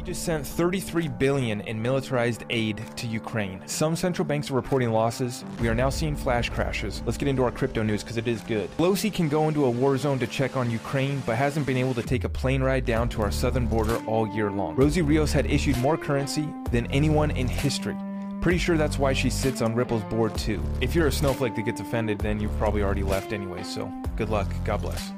We 0.00 0.06
just 0.06 0.22
sent 0.22 0.46
33 0.46 1.08
billion 1.08 1.60
in 1.60 1.82
militarized 1.82 2.44
aid 2.48 2.82
to 2.96 3.06
Ukraine. 3.06 3.60
Some 3.66 3.94
central 3.94 4.24
banks 4.24 4.50
are 4.50 4.54
reporting 4.54 4.92
losses. 4.92 5.44
We 5.60 5.68
are 5.68 5.74
now 5.74 5.90
seeing 5.90 6.16
flash 6.16 6.48
crashes. 6.48 7.02
Let's 7.04 7.18
get 7.18 7.28
into 7.28 7.44
our 7.44 7.50
crypto 7.50 7.82
news 7.82 8.02
because 8.02 8.16
it 8.16 8.26
is 8.26 8.40
good. 8.40 8.74
Pelosi 8.78 9.12
can 9.12 9.28
go 9.28 9.46
into 9.48 9.66
a 9.66 9.70
war 9.70 9.98
zone 9.98 10.18
to 10.20 10.26
check 10.26 10.56
on 10.56 10.70
Ukraine, 10.70 11.22
but 11.26 11.36
hasn't 11.36 11.66
been 11.66 11.76
able 11.76 11.92
to 11.92 12.02
take 12.02 12.24
a 12.24 12.30
plane 12.30 12.62
ride 12.62 12.86
down 12.86 13.10
to 13.10 13.20
our 13.20 13.30
southern 13.30 13.66
border 13.66 14.02
all 14.06 14.26
year 14.26 14.50
long. 14.50 14.74
Rosie 14.74 15.02
Rios 15.02 15.32
had 15.32 15.44
issued 15.44 15.76
more 15.76 15.98
currency 15.98 16.48
than 16.70 16.86
anyone 16.86 17.30
in 17.32 17.46
history. 17.46 17.96
Pretty 18.40 18.56
sure 18.56 18.78
that's 18.78 18.98
why 18.98 19.12
she 19.12 19.28
sits 19.28 19.60
on 19.60 19.74
Ripple's 19.74 20.04
board 20.04 20.34
too. 20.34 20.62
If 20.80 20.94
you're 20.94 21.08
a 21.08 21.12
snowflake 21.12 21.56
that 21.56 21.66
gets 21.66 21.82
offended, 21.82 22.20
then 22.20 22.40
you've 22.40 22.56
probably 22.56 22.82
already 22.82 23.02
left 23.02 23.34
anyway, 23.34 23.64
so 23.64 23.92
good 24.16 24.30
luck. 24.30 24.50
God 24.64 24.80
bless. 24.80 25.12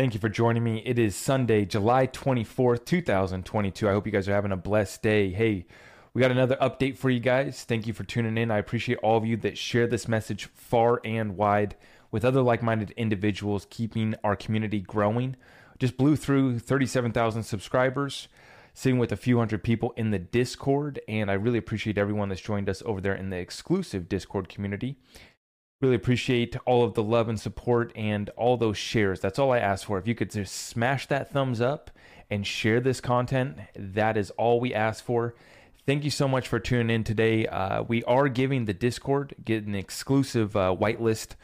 Thank 0.00 0.14
you 0.14 0.20
for 0.20 0.30
joining 0.30 0.64
me. 0.64 0.82
It 0.86 0.98
is 0.98 1.14
Sunday, 1.14 1.66
July 1.66 2.06
24th, 2.06 2.86
2022. 2.86 3.86
I 3.86 3.92
hope 3.92 4.06
you 4.06 4.12
guys 4.12 4.26
are 4.30 4.32
having 4.32 4.50
a 4.50 4.56
blessed 4.56 5.02
day. 5.02 5.28
Hey, 5.28 5.66
we 6.14 6.22
got 6.22 6.30
another 6.30 6.56
update 6.56 6.96
for 6.96 7.10
you 7.10 7.20
guys. 7.20 7.64
Thank 7.64 7.86
you 7.86 7.92
for 7.92 8.02
tuning 8.04 8.38
in. 8.38 8.50
I 8.50 8.56
appreciate 8.56 8.96
all 9.02 9.18
of 9.18 9.26
you 9.26 9.36
that 9.36 9.58
share 9.58 9.86
this 9.86 10.08
message 10.08 10.46
far 10.54 11.02
and 11.04 11.36
wide 11.36 11.76
with 12.10 12.24
other 12.24 12.40
like 12.40 12.62
minded 12.62 12.92
individuals, 12.92 13.66
keeping 13.68 14.14
our 14.24 14.36
community 14.36 14.80
growing. 14.80 15.36
Just 15.78 15.98
blew 15.98 16.16
through 16.16 16.60
37,000 16.60 17.42
subscribers, 17.42 18.28
sitting 18.72 18.98
with 18.98 19.12
a 19.12 19.18
few 19.18 19.36
hundred 19.36 19.62
people 19.62 19.92
in 19.98 20.12
the 20.12 20.18
Discord, 20.18 20.98
and 21.08 21.30
I 21.30 21.34
really 21.34 21.58
appreciate 21.58 21.98
everyone 21.98 22.30
that's 22.30 22.40
joined 22.40 22.70
us 22.70 22.82
over 22.86 23.02
there 23.02 23.14
in 23.14 23.28
the 23.28 23.36
exclusive 23.36 24.08
Discord 24.08 24.48
community. 24.48 24.96
Really 25.80 25.96
appreciate 25.96 26.56
all 26.66 26.84
of 26.84 26.92
the 26.94 27.02
love 27.02 27.28
and 27.28 27.40
support 27.40 27.90
and 27.96 28.28
all 28.30 28.58
those 28.58 28.76
shares. 28.76 29.20
That's 29.20 29.38
all 29.38 29.50
I 29.50 29.58
ask 29.58 29.86
for. 29.86 29.98
If 29.98 30.06
you 30.06 30.14
could 30.14 30.30
just 30.30 30.54
smash 30.54 31.06
that 31.06 31.32
thumbs 31.32 31.60
up 31.60 31.90
and 32.28 32.46
share 32.46 32.80
this 32.80 33.00
content, 33.00 33.56
that 33.74 34.18
is 34.18 34.30
all 34.32 34.60
we 34.60 34.74
ask 34.74 35.02
for. 35.02 35.34
Thank 35.86 36.04
you 36.04 36.10
so 36.10 36.28
much 36.28 36.46
for 36.48 36.60
tuning 36.60 36.94
in 36.94 37.02
today. 37.02 37.46
Uh, 37.46 37.82
we 37.82 38.04
are 38.04 38.28
giving 38.28 38.66
the 38.66 38.74
Discord 38.74 39.34
get 39.42 39.64
an 39.64 39.74
exclusive 39.74 40.54
uh, 40.54 40.76
whitelist 40.78 41.36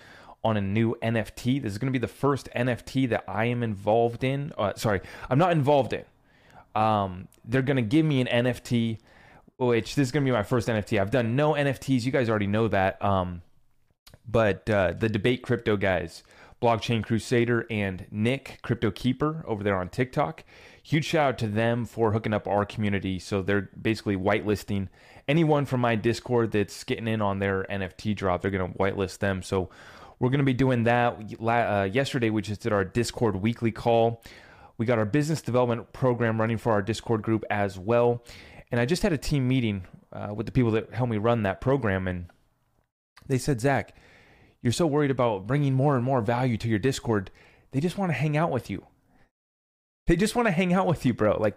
on 0.45 0.59
a 0.59 0.61
new 0.61 0.95
NFT. 1.03 1.63
This 1.63 1.73
is 1.73 1.79
going 1.79 1.93
to 1.93 1.99
be 1.99 2.01
the 2.01 2.07
first 2.07 2.49
NFT 2.55 3.09
that 3.09 3.25
I 3.27 3.47
am 3.47 3.63
involved 3.63 4.23
in. 4.23 4.53
Uh, 4.57 4.75
sorry, 4.77 5.01
I'm 5.31 5.39
not 5.39 5.53
involved 5.53 5.95
in. 5.95 6.05
Um, 6.81 7.27
they're 7.47 7.63
going 7.63 7.77
to 7.77 7.83
give 7.83 8.05
me 8.05 8.21
an 8.21 8.45
NFT, 8.45 8.99
which 9.57 9.95
this 9.95 10.09
is 10.09 10.13
going 10.13 10.25
to 10.25 10.31
be 10.31 10.33
my 10.33 10.43
first 10.43 10.69
NFT. 10.69 11.01
I've 11.01 11.11
done 11.11 11.35
no 11.35 11.55
NFTs. 11.55 12.05
You 12.05 12.13
guys 12.13 12.29
already 12.29 12.47
know 12.47 12.69
that. 12.69 13.03
Um, 13.03 13.41
but 14.29 14.69
uh, 14.69 14.93
the 14.99 15.09
debate 15.09 15.43
crypto 15.43 15.77
guys, 15.77 16.23
Blockchain 16.61 17.05
Crusader 17.05 17.67
and 17.71 18.07
Nick 18.11 18.59
Crypto 18.63 18.91
Keeper 18.91 19.45
over 19.47 19.63
there 19.63 19.77
on 19.77 19.89
TikTok. 19.89 20.45
Huge 20.83 21.05
shout 21.05 21.29
out 21.29 21.39
to 21.39 21.49
them 21.49 21.85
for 21.85 22.13
hooking 22.13 22.33
up 22.33 22.47
our 22.47 22.65
community. 22.65 23.19
So 23.19 23.43
they're 23.43 23.69
basically 23.81 24.17
whitelisting 24.17 24.89
anyone 25.29 25.67
from 25.67 25.81
my 25.81 25.97
Discord 25.97 26.53
that's 26.53 26.85
getting 26.85 27.09
in 27.09 27.21
on 27.21 27.41
their 27.41 27.65
NFT 27.65 28.17
drop. 28.17 28.43
They're 28.43 28.51
going 28.51 28.73
to 28.73 28.79
whitelist 28.79 29.19
them. 29.19 29.43
So 29.43 29.69
we're 30.19 30.31
going 30.31 30.39
to 30.39 30.45
be 30.45 30.55
doing 30.55 30.85
that. 30.85 31.19
Uh, 31.41 31.89
yesterday, 31.93 32.31
we 32.31 32.41
just 32.43 32.63
did 32.63 32.73
our 32.73 32.85
Discord 32.85 33.37
weekly 33.37 33.73
call. 33.73 34.23
We 34.79 34.87
got 34.87 34.99
our 34.99 35.05
business 35.05 35.43
development 35.43 35.93
program 35.93 36.41
running 36.41 36.59
for 36.59 36.73
our 36.73 36.83
Discord 36.83 37.23
group 37.23 37.45
as 37.51 37.79
well. 37.79 38.25
And 38.71 38.81
I 38.81 38.87
just 38.87 39.03
had 39.03 39.13
a 39.13 39.19
team 39.19 39.47
meeting 39.47 39.85
uh, 40.13 40.33
with 40.35 40.47
the 40.47 40.53
people 40.53 40.71
that 40.73 40.93
help 40.93 41.11
me 41.11 41.19
run 41.19 41.43
that 41.43 41.61
program. 41.61 42.09
And 42.09 42.27
they 43.27 43.39
said, 43.39 43.61
Zach, 43.61 43.95
you're 44.67 44.73
so 44.73 44.85
worried 44.85 45.13
about 45.13 45.47
bringing 45.47 45.75
more 45.75 45.95
and 45.95 46.05
more 46.05 46.21
value 46.21 46.57
to 46.57 46.69
your 46.69 46.81
Discord, 46.81 47.31
they 47.71 47.79
just 47.79 47.97
want 47.97 48.09
to 48.11 48.15
hang 48.15 48.37
out 48.37 48.51
with 48.51 48.69
you. 48.69 48.85
They 50.09 50.17
just 50.17 50.35
want 50.35 50.47
to 50.47 50.51
hang 50.51 50.75
out 50.75 50.89
with 50.89 51.07
you, 51.07 51.15
bro. 51.15 51.37
Like, 51.41 51.57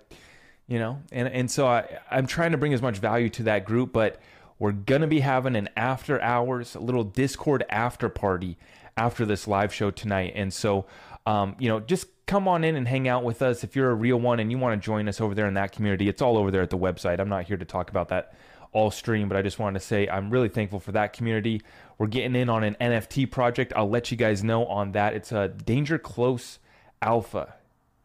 you 0.67 0.77
know, 0.77 1.01
and 1.11 1.27
and 1.27 1.49
so 1.49 1.65
I 1.65 1.87
I'm 2.11 2.27
trying 2.27 2.51
to 2.51 2.59
bring 2.59 2.71
as 2.71 2.83
much 2.83 2.99
value 2.99 3.27
to 3.29 3.43
that 3.43 3.65
group, 3.65 3.93
but 3.93 4.21
we're 4.59 4.73
gonna 4.73 5.07
be 5.07 5.21
having 5.21 5.55
an 5.55 5.69
after 5.75 6.21
hours, 6.21 6.75
little 6.75 7.03
Discord 7.03 7.65
after 7.71 8.09
party 8.09 8.59
after 8.95 9.25
this 9.25 9.47
live 9.47 9.73
show 9.73 9.89
tonight, 9.89 10.33
and 10.35 10.53
so 10.53 10.85
um, 11.25 11.55
you 11.57 11.67
know, 11.67 11.79
just 11.79 12.05
come 12.27 12.47
on 12.47 12.63
in 12.63 12.75
and 12.75 12.87
hang 12.87 13.07
out 13.07 13.23
with 13.23 13.41
us 13.41 13.63
if 13.63 13.75
you're 13.75 13.89
a 13.89 13.95
real 13.95 14.19
one 14.19 14.39
and 14.39 14.51
you 14.51 14.59
want 14.59 14.79
to 14.79 14.85
join 14.85 15.09
us 15.09 15.19
over 15.19 15.33
there 15.33 15.47
in 15.47 15.55
that 15.55 15.71
community. 15.71 16.07
It's 16.07 16.21
all 16.21 16.37
over 16.37 16.51
there 16.51 16.61
at 16.61 16.69
the 16.69 16.77
website. 16.77 17.19
I'm 17.19 17.27
not 17.29 17.45
here 17.45 17.57
to 17.57 17.65
talk 17.65 17.89
about 17.89 18.09
that 18.09 18.35
all 18.71 18.91
stream, 18.91 19.27
but 19.27 19.35
I 19.35 19.41
just 19.41 19.57
wanted 19.57 19.79
to 19.79 19.85
say 19.85 20.07
I'm 20.07 20.29
really 20.29 20.49
thankful 20.49 20.79
for 20.79 20.91
that 20.91 21.11
community. 21.11 21.63
We're 21.99 22.07
getting 22.07 22.35
in 22.35 22.49
on 22.49 22.63
an 22.63 22.77
NFT 22.79 23.29
project. 23.29 23.73
I'll 23.75 23.89
let 23.89 24.09
you 24.09 24.17
guys 24.17 24.41
know 24.41 24.65
on 24.65 24.93
that. 24.93 25.13
It's 25.13 25.33
a 25.33 25.49
Danger 25.49 25.99
Close 25.99 26.57
Alpha, 27.01 27.55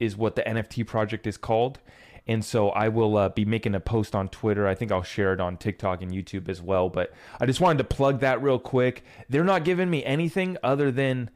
is 0.00 0.16
what 0.16 0.34
the 0.34 0.42
NFT 0.42 0.84
project 0.84 1.26
is 1.28 1.36
called. 1.36 1.78
And 2.26 2.44
so 2.44 2.70
I 2.70 2.88
will 2.88 3.16
uh, 3.16 3.28
be 3.28 3.44
making 3.44 3.74
a 3.74 3.80
post 3.80 4.14
on 4.16 4.28
Twitter. 4.28 4.66
I 4.66 4.74
think 4.74 4.90
I'll 4.90 5.04
share 5.04 5.32
it 5.32 5.40
on 5.40 5.56
TikTok 5.56 6.02
and 6.02 6.10
YouTube 6.10 6.48
as 6.48 6.60
well. 6.60 6.88
But 6.88 7.12
I 7.40 7.46
just 7.46 7.60
wanted 7.60 7.78
to 7.78 7.84
plug 7.84 8.20
that 8.20 8.42
real 8.42 8.58
quick. 8.58 9.04
They're 9.28 9.44
not 9.44 9.64
giving 9.64 9.88
me 9.88 10.04
anything 10.04 10.56
other 10.62 10.90
than 10.90 11.30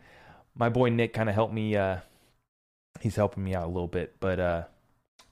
my 0.57 0.69
boy 0.69 0.89
Nick 0.89 1.13
kind 1.13 1.29
of 1.29 1.37
helped 1.37 1.55
me. 1.55 1.77
Uh, 1.77 1.99
he's 3.01 3.17
helping 3.17 3.45
me 3.45 3.55
out 3.55 3.65
a 3.65 3.69
little 3.69 3.87
bit, 3.87 4.17
but 4.19 4.41
uh, 4.41 4.63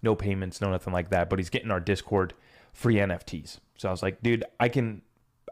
no 0.01 0.15
payments, 0.15 0.61
no 0.61 0.71
nothing 0.71 0.93
like 0.93 1.11
that. 1.11 1.29
But 1.29 1.41
he's 1.41 1.51
getting 1.51 1.73
our 1.73 1.81
Discord 1.81 2.35
free 2.73 2.97
NFTs. 2.97 3.59
So 3.77 3.89
I 3.89 3.91
was 3.91 4.03
like, 4.03 4.23
dude, 4.23 4.45
I 4.61 4.69
can 4.69 5.03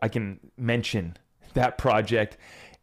I 0.00 0.08
can 0.08 0.38
mention 0.56 1.16
that 1.54 1.78
project 1.78 2.36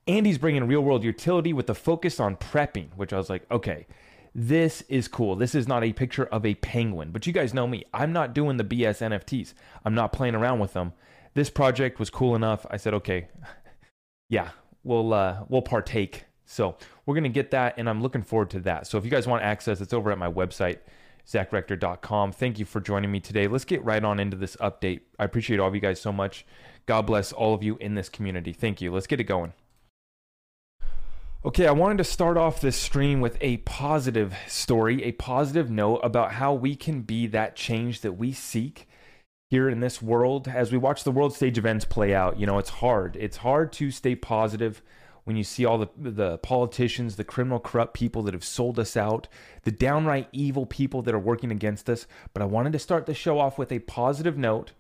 and 0.08 0.26
he's 0.26 0.38
bringing 0.38 0.66
real 0.66 0.82
world 0.82 1.04
utility 1.04 1.54
with 1.54 1.68
the 1.68 1.76
focus 1.76 2.20
on 2.20 2.36
prepping, 2.36 2.88
which 2.96 3.14
I 3.14 3.18
was 3.18 3.30
like, 3.30 3.50
okay, 3.52 3.86
this 4.34 4.82
is 4.90 5.08
cool. 5.08 5.36
This 5.36 5.54
is 5.54 5.68
not 5.68 5.84
a 5.84 5.94
picture 5.94 6.26
of 6.26 6.46
a 6.46 6.56
penguin, 6.56 7.12
but 7.12 7.28
you 7.28 7.34
guys 7.34 7.54
know 7.54 7.68
me. 7.68 7.84
I'm 7.94 8.14
not 8.14 8.34
doing 8.34 8.58
the 8.58 8.64
BS 8.64 9.02
NFTs. 9.02 9.54
I'm 9.86 9.94
not 9.94 10.14
playing 10.14 10.36
around 10.36 10.60
with 10.60 10.74
them. 10.74 10.94
This 11.34 11.50
project 11.50 12.00
was 12.00 12.10
cool 12.10 12.36
enough. 12.36 12.66
I 12.70 12.78
said, 12.78 12.94
okay, 12.96 13.28
yeah, 14.30 14.50
we'll 14.84 15.14
uh, 15.14 15.44
we'll 15.50 15.62
partake. 15.62 16.26
So 16.46 16.78
we're 17.06 17.16
gonna 17.16 17.30
get 17.30 17.52
that, 17.52 17.76
and 17.78 17.90
I'm 17.90 18.02
looking 18.02 18.24
forward 18.24 18.50
to 18.52 18.60
that. 18.62 18.88
So 18.88 18.98
if 18.98 19.06
you 19.06 19.12
guys 19.12 19.28
want 19.28 19.44
access, 19.44 19.80
it's 19.82 19.94
over 19.94 20.12
at 20.12 20.18
my 20.18 20.32
website 20.32 20.80
zachrector.com. 21.28 22.32
Thank 22.32 22.58
you 22.60 22.66
for 22.66 22.82
joining 22.82 23.12
me 23.12 23.20
today. 23.20 23.48
Let's 23.48 23.64
get 23.64 23.84
right 23.86 24.04
on 24.04 24.20
into 24.20 24.36
this 24.36 24.56
update. 24.58 25.02
I 25.20 25.24
appreciate 25.24 25.60
all 25.60 25.68
of 25.68 25.76
you 25.76 25.82
guys 25.82 26.02
so 26.02 26.12
much. 26.12 26.46
God 26.86 27.04
bless 27.04 27.32
all 27.32 27.54
of 27.54 27.64
you 27.64 27.78
in 27.78 27.96
this 27.96 28.10
community. 28.10 28.54
Thank 28.54 28.82
you. 28.82 28.92
Let's 28.92 29.08
get 29.08 29.20
it 29.20 29.26
going. 29.26 29.54
Okay, 31.44 31.66
I 31.66 31.72
wanted 31.72 31.98
to 31.98 32.04
start 32.04 32.38
off 32.38 32.62
this 32.62 32.76
stream 32.76 33.20
with 33.20 33.36
a 33.42 33.58
positive 33.58 34.36
story, 34.48 35.04
a 35.04 35.12
positive 35.14 35.72
note 35.72 35.98
about 36.04 36.34
how 36.34 36.54
we 36.54 36.76
can 36.76 37.02
be 37.02 37.26
that 37.28 37.56
change 37.56 38.02
that 38.02 38.14
we 38.14 38.32
seek 38.32 38.88
here 39.50 39.68
in 39.68 39.80
this 39.80 40.02
world 40.04 40.48
as 40.48 40.72
we 40.72 40.78
watch 40.78 41.04
the 41.04 41.12
world 41.12 41.34
stage 41.34 41.58
events 41.58 41.84
play 41.84 42.14
out. 42.14 42.40
You 42.40 42.46
know, 42.46 42.60
it's 42.60 42.70
hard. 42.70 43.18
It's 43.20 43.38
hard 43.38 43.74
to 43.74 43.90
stay 43.90 44.16
positive 44.16 44.84
when 45.24 45.36
you 45.36 45.44
see 45.44 45.66
all 45.66 45.78
the 45.78 45.90
the 45.98 46.38
politicians, 46.40 47.16
the 47.16 47.24
criminal 47.24 47.60
corrupt 47.60 47.94
people 47.94 48.22
that 48.24 48.34
have 48.34 48.44
sold 48.44 48.80
us 48.80 48.96
out, 48.96 49.28
the 49.64 49.72
downright 49.72 50.28
evil 50.32 50.66
people 50.66 51.02
that 51.02 51.14
are 51.14 51.20
working 51.20 51.52
against 51.52 51.90
us. 51.90 52.08
But 52.34 52.44
I 52.44 52.46
wanted 52.46 52.74
to 52.74 52.80
start 52.80 53.06
the 53.06 53.14
show 53.14 53.40
off 53.40 53.58
with 53.58 53.72
a 53.72 53.80
positive 53.80 54.38
note, 54.38 54.72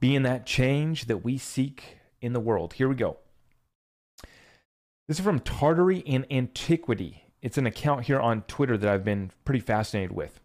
being 0.00 0.22
that 0.22 0.46
change 0.46 1.06
that 1.06 1.24
we 1.24 1.38
seek 1.38 1.98
in 2.20 2.32
the 2.32 2.40
world. 2.40 2.74
Here 2.74 2.88
we 2.88 2.94
go. 2.94 3.18
This 5.06 5.18
is 5.18 5.24
from 5.24 5.40
Tartary 5.40 5.98
in 5.98 6.26
Antiquity. 6.30 7.24
It's 7.40 7.58
an 7.58 7.66
account 7.66 8.04
here 8.04 8.20
on 8.20 8.42
Twitter 8.42 8.76
that 8.76 8.90
I've 8.90 9.04
been 9.04 9.30
pretty 9.44 9.60
fascinated 9.60 10.12
with 10.12 10.40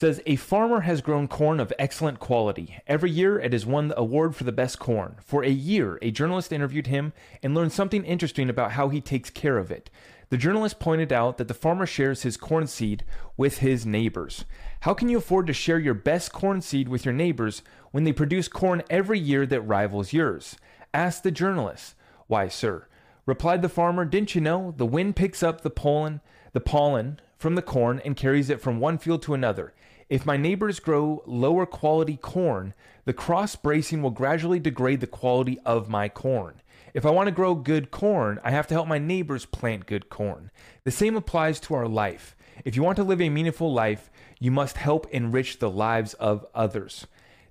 says 0.00 0.22
a 0.24 0.36
farmer 0.36 0.80
has 0.80 1.02
grown 1.02 1.28
corn 1.28 1.60
of 1.60 1.72
excellent 1.78 2.18
quality. 2.18 2.78
Every 2.86 3.10
year 3.10 3.38
it 3.38 3.52
has 3.52 3.66
won 3.66 3.88
the 3.88 3.98
award 3.98 4.34
for 4.34 4.44
the 4.44 4.52
best 4.52 4.78
corn. 4.78 5.16
For 5.22 5.44
a 5.44 5.50
year, 5.50 5.98
a 6.00 6.10
journalist 6.10 6.52
interviewed 6.52 6.86
him 6.86 7.12
and 7.42 7.54
learned 7.54 7.72
something 7.72 8.02
interesting 8.04 8.48
about 8.48 8.72
how 8.72 8.88
he 8.88 9.02
takes 9.02 9.28
care 9.28 9.58
of 9.58 9.70
it. 9.70 9.90
The 10.30 10.38
journalist 10.38 10.78
pointed 10.78 11.12
out 11.12 11.38
that 11.38 11.48
the 11.48 11.54
farmer 11.54 11.86
shares 11.86 12.22
his 12.22 12.36
corn 12.36 12.68
seed 12.68 13.04
with 13.36 13.58
his 13.58 13.84
neighbors. 13.84 14.44
How 14.82 14.94
can 14.94 15.08
you 15.08 15.18
afford 15.18 15.48
to 15.48 15.52
share 15.52 15.78
your 15.80 15.92
best 15.92 16.32
corn 16.32 16.60
seed 16.60 16.88
with 16.88 17.04
your 17.04 17.12
neighbors 17.12 17.62
when 17.90 18.04
they 18.04 18.12
produce 18.12 18.46
corn 18.46 18.84
every 18.88 19.18
year 19.18 19.44
that 19.46 19.62
rivals 19.62 20.12
yours? 20.12 20.56
asked 20.94 21.24
the 21.24 21.32
journalist. 21.32 21.96
Why, 22.28 22.46
sir, 22.46 22.86
replied 23.26 23.60
the 23.60 23.68
farmer, 23.68 24.04
didn't 24.04 24.36
you 24.36 24.40
know 24.40 24.72
the 24.76 24.86
wind 24.86 25.16
picks 25.16 25.42
up 25.42 25.62
the 25.62 25.70
pollen, 25.70 26.20
the 26.52 26.60
pollen 26.60 27.18
from 27.36 27.56
the 27.56 27.62
corn 27.62 28.00
and 28.04 28.16
carries 28.16 28.50
it 28.50 28.60
from 28.60 28.78
one 28.78 28.98
field 28.98 29.22
to 29.22 29.34
another. 29.34 29.74
If 30.08 30.26
my 30.26 30.36
neighbors 30.36 30.78
grow 30.78 31.24
lower 31.26 31.66
quality 31.66 32.16
corn, 32.16 32.74
the 33.04 33.12
cross 33.12 33.56
bracing 33.56 34.00
will 34.00 34.10
gradually 34.10 34.60
degrade 34.60 35.00
the 35.00 35.08
quality 35.08 35.58
of 35.66 35.88
my 35.88 36.08
corn. 36.08 36.60
If 36.94 37.06
I 37.06 37.10
want 37.10 37.26
to 37.28 37.32
grow 37.32 37.54
good 37.54 37.90
corn, 37.90 38.40
I 38.42 38.50
have 38.50 38.66
to 38.68 38.74
help 38.74 38.88
my 38.88 38.98
neighbors 38.98 39.46
plant 39.46 39.86
good 39.86 40.08
corn. 40.08 40.50
The 40.84 40.90
same 40.90 41.16
applies 41.16 41.60
to 41.60 41.74
our 41.74 41.88
life. 41.88 42.36
If 42.64 42.76
you 42.76 42.82
want 42.82 42.96
to 42.96 43.04
live 43.04 43.20
a 43.20 43.28
meaningful 43.28 43.72
life, 43.72 44.10
you 44.38 44.50
must 44.50 44.76
help 44.76 45.06
enrich 45.10 45.58
the 45.58 45.70
lives 45.70 46.14
of 46.14 46.44
others. 46.54 47.06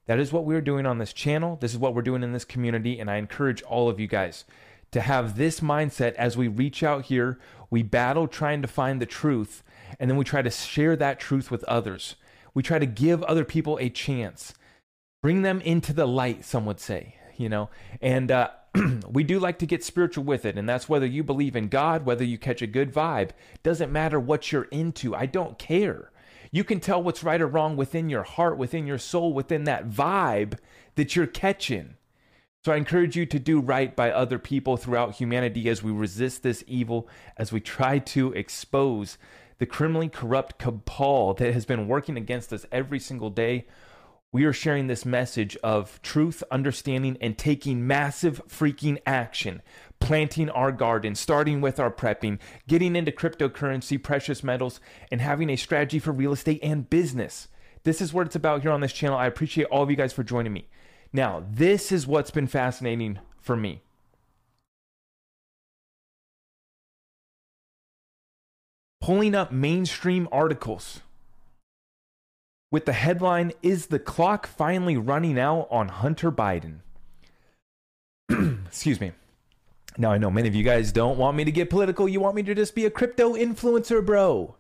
That 0.06 0.20
is 0.20 0.34
what 0.34 0.46
we're 0.46 0.62
doing 0.62 0.86
on 0.86 0.98
this 0.98 1.14
channel. 1.14 1.58
This 1.62 1.72
is 1.72 1.78
what 1.78 1.94
we're 1.94 2.02
doing 2.02 2.24
in 2.24 2.34
this 2.34 2.46
community, 2.46 3.00
and 3.00 3.10
I 3.10 3.18
encourage 3.18 3.62
all 3.62 3.90
of 3.90 4.00
you 4.00 4.08
guys 4.08 4.46
to 4.92 5.02
have 5.02 5.38
this 5.38 5.60
mindset 5.60 6.14
as 6.14 6.36
we 6.36 6.48
reach 6.48 6.84
out 6.84 7.06
here, 7.06 7.40
we 7.70 7.84
battle 7.84 8.28
trying 8.28 8.62
to 8.62 8.68
find 8.68 9.02
the 9.02 9.06
truth, 9.06 9.64
and 10.00 10.10
then 10.10 10.18
we 10.18 10.26
try 10.26 10.42
to 10.42 10.50
share 10.50 10.96
that 10.96 11.20
truth 11.20 11.52
with 11.52 11.64
others. 11.66 12.16
We 12.54 12.64
try 12.64 12.80
to 12.80 12.86
give 12.86 13.22
other 13.24 13.46
people 13.46 13.78
a 13.80 13.90
chance, 13.90 14.54
bring 15.22 15.44
them 15.44 15.62
into 15.62 15.94
the 15.94 16.08
light, 16.08 16.44
some 16.44 16.66
would 16.66 16.80
say, 16.80 17.16
you 17.38 17.50
know, 17.50 17.70
and 18.02 18.32
uh, 18.32 18.50
we 19.10 19.24
do 19.24 19.40
like 19.40 19.60
to 19.60 19.66
get 19.66 19.84
spiritual 19.84 20.24
with 20.24 20.46
it, 20.46 20.58
and 20.58 20.68
that's 20.68 20.90
whether 20.90 21.06
you 21.06 21.24
believe 21.24 21.56
in 21.56 21.68
God, 21.68 22.06
whether 22.06 22.24
you 22.24 22.38
catch 22.38 22.62
a 22.62 22.68
good 22.68 22.94
vibe. 22.94 23.32
Doesn't 23.64 23.92
matter 23.92 24.20
what 24.20 24.52
you're 24.52 24.64
into. 24.64 25.16
I 25.16 25.26
don't 25.26 25.58
care. 25.58 26.12
You 26.52 26.64
can 26.64 26.80
tell 26.80 27.02
what's 27.02 27.24
right 27.24 27.42
or 27.42 27.48
wrong 27.48 27.76
within 27.76 28.10
your 28.10 28.24
heart, 28.24 28.58
within 28.58 28.88
your 28.88 28.98
soul, 28.98 29.34
within 29.34 29.66
that 29.66 29.90
vibe 29.90 30.58
that 30.96 31.16
you're 31.16 31.28
catching. 31.28 31.96
So 32.66 32.74
I 32.74 32.76
encourage 32.76 33.16
you 33.16 33.26
to 33.28 33.40
do 33.40 33.62
right 33.62 33.96
by 33.96 34.12
other 34.12 34.38
people 34.38 34.76
throughout 34.76 35.16
humanity 35.16 35.70
as 35.70 35.82
we 35.82 35.92
resist 35.92 36.44
this 36.44 36.64
evil, 36.68 37.08
as 37.38 37.52
we 37.52 37.62
try 37.62 38.00
to 38.00 38.34
expose 38.34 39.18
the 39.60 39.66
criminally 39.66 40.10
corrupt 40.10 40.58
cabal 40.58 41.34
that 41.36 41.54
has 41.54 41.66
been 41.66 41.88
working 41.88 42.18
against 42.18 42.52
us 42.52 42.66
every 42.72 43.00
single 43.00 43.30
day. 43.30 43.66
We 44.32 44.46
are 44.46 44.54
sharing 44.54 44.86
this 44.86 45.06
message 45.06 45.58
of 45.64 46.00
truth, 46.04 46.44
understanding, 46.52 47.18
and 47.20 47.36
taking 47.36 47.88
massive 47.88 48.46
freaking 48.48 49.00
action. 49.04 49.64
Planting 50.00 50.52
our 50.52 50.72
garden, 50.72 51.16
starting 51.16 51.62
with 51.62 51.80
our 51.80 51.92
prepping, 51.92 52.38
getting 52.68 52.96
into 52.96 53.12
cryptocurrency, 53.12 54.02
precious 54.02 54.44
metals, 54.44 54.80
and 55.12 55.20
having 55.20 55.50
a 55.50 55.56
strategy 55.56 55.98
for 55.98 56.12
real 56.12 56.32
estate 56.32 56.60
and 56.62 56.90
business. 56.90 57.48
This 57.84 58.02
is 58.02 58.14
what 58.14 58.28
it's 58.28 58.36
about 58.36 58.62
here 58.62 58.72
on 58.72 58.82
this 58.82 58.94
channel. 58.94 59.18
I 59.18 59.26
appreciate 59.26 59.66
all 59.66 59.82
of 59.82 59.90
you 59.90 59.96
guys 59.96 60.14
for 60.14 60.24
joining 60.24 60.54
me. 60.54 60.68
Now, 61.12 61.44
this 61.50 61.92
is 61.92 62.06
what's 62.06 62.32
been 62.32 62.48
fascinating 62.48 63.20
for 63.42 63.56
me. 63.56 63.82
Pulling 69.02 69.34
up 69.34 69.52
mainstream 69.52 70.30
articles 70.32 71.02
with 72.72 72.86
the 72.86 72.94
headline 72.94 73.52
Is 73.62 73.88
the 73.88 74.00
clock 74.00 74.48
finally 74.48 74.98
running 74.98 75.40
out 75.40 75.68
on 75.72 75.90
Hunter 75.90 76.32
Biden? 76.32 76.80
Excuse 78.68 79.00
me. 79.00 79.12
Now, 79.98 80.12
I 80.12 80.18
know 80.18 80.32
many 80.32 80.48
of 80.48 80.56
you 80.56 80.64
guys 80.64 80.92
don't 80.92 81.18
want 81.18 81.36
me 81.36 81.44
to 81.44 81.52
get 81.52 81.70
political. 81.70 82.08
You 82.08 82.20
want 82.20 82.36
me 82.36 82.44
to 82.44 82.56
just 82.56 82.76
be 82.76 82.86
a 82.86 82.92
crypto 82.92 83.34
influencer, 83.34 84.06
bro. 84.06 84.56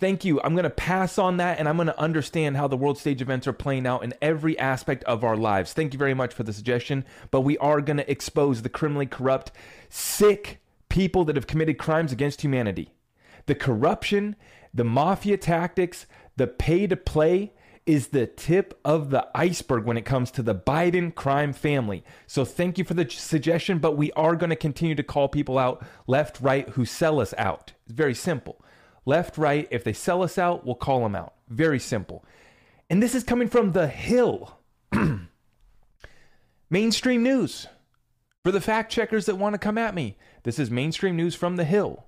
Thank 0.00 0.24
you. 0.24 0.40
I'm 0.42 0.54
going 0.54 0.64
to 0.64 0.70
pass 0.70 1.18
on 1.18 1.36
that 1.36 1.58
and 1.58 1.68
I'm 1.68 1.76
going 1.76 1.86
to 1.86 2.00
understand 2.00 2.56
how 2.56 2.66
the 2.66 2.76
world 2.76 2.98
stage 2.98 3.22
events 3.22 3.46
are 3.46 3.52
playing 3.52 3.86
out 3.86 4.02
in 4.02 4.12
every 4.20 4.58
aspect 4.58 5.04
of 5.04 5.22
our 5.22 5.36
lives. 5.36 5.72
Thank 5.72 5.92
you 5.92 5.98
very 5.98 6.14
much 6.14 6.34
for 6.34 6.42
the 6.42 6.52
suggestion. 6.52 7.04
But 7.30 7.42
we 7.42 7.56
are 7.58 7.80
going 7.80 7.98
to 7.98 8.10
expose 8.10 8.62
the 8.62 8.68
criminally 8.68 9.06
corrupt, 9.06 9.52
sick 9.88 10.60
people 10.88 11.24
that 11.24 11.36
have 11.36 11.46
committed 11.46 11.78
crimes 11.78 12.10
against 12.10 12.42
humanity. 12.42 12.90
The 13.46 13.54
corruption, 13.54 14.34
the 14.72 14.84
mafia 14.84 15.36
tactics, 15.36 16.06
the 16.36 16.46
pay 16.46 16.86
to 16.86 16.96
play 16.96 17.52
is 17.86 18.08
the 18.08 18.26
tip 18.26 18.80
of 18.84 19.10
the 19.10 19.28
iceberg 19.34 19.84
when 19.84 19.98
it 19.98 20.06
comes 20.06 20.30
to 20.30 20.42
the 20.42 20.54
Biden 20.54 21.14
crime 21.14 21.52
family. 21.52 22.02
So 22.26 22.44
thank 22.44 22.78
you 22.78 22.84
for 22.84 22.94
the 22.94 23.08
suggestion, 23.08 23.78
but 23.78 23.96
we 23.96 24.10
are 24.12 24.36
going 24.36 24.50
to 24.50 24.56
continue 24.56 24.94
to 24.94 25.02
call 25.02 25.28
people 25.28 25.58
out 25.58 25.84
left, 26.06 26.40
right 26.40 26.68
who 26.70 26.86
sell 26.86 27.20
us 27.20 27.34
out. 27.36 27.72
It's 27.84 27.94
very 27.94 28.14
simple 28.14 28.64
left, 29.06 29.38
right. 29.38 29.68
If 29.70 29.84
they 29.84 29.92
sell 29.92 30.22
us 30.22 30.38
out, 30.38 30.64
we'll 30.64 30.74
call 30.74 31.00
them 31.02 31.14
out. 31.14 31.34
Very 31.48 31.78
simple. 31.78 32.24
And 32.88 33.02
this 33.02 33.14
is 33.14 33.24
coming 33.24 33.48
from 33.48 33.72
The 33.72 33.86
Hill. 33.86 34.58
mainstream 36.70 37.22
news. 37.22 37.66
For 38.44 38.52
the 38.52 38.60
fact 38.60 38.92
checkers 38.92 39.26
that 39.26 39.36
want 39.36 39.54
to 39.54 39.58
come 39.58 39.78
at 39.78 39.94
me, 39.94 40.16
this 40.42 40.58
is 40.58 40.70
mainstream 40.70 41.16
news 41.16 41.34
from 41.34 41.56
The 41.56 41.64
Hill. 41.64 42.04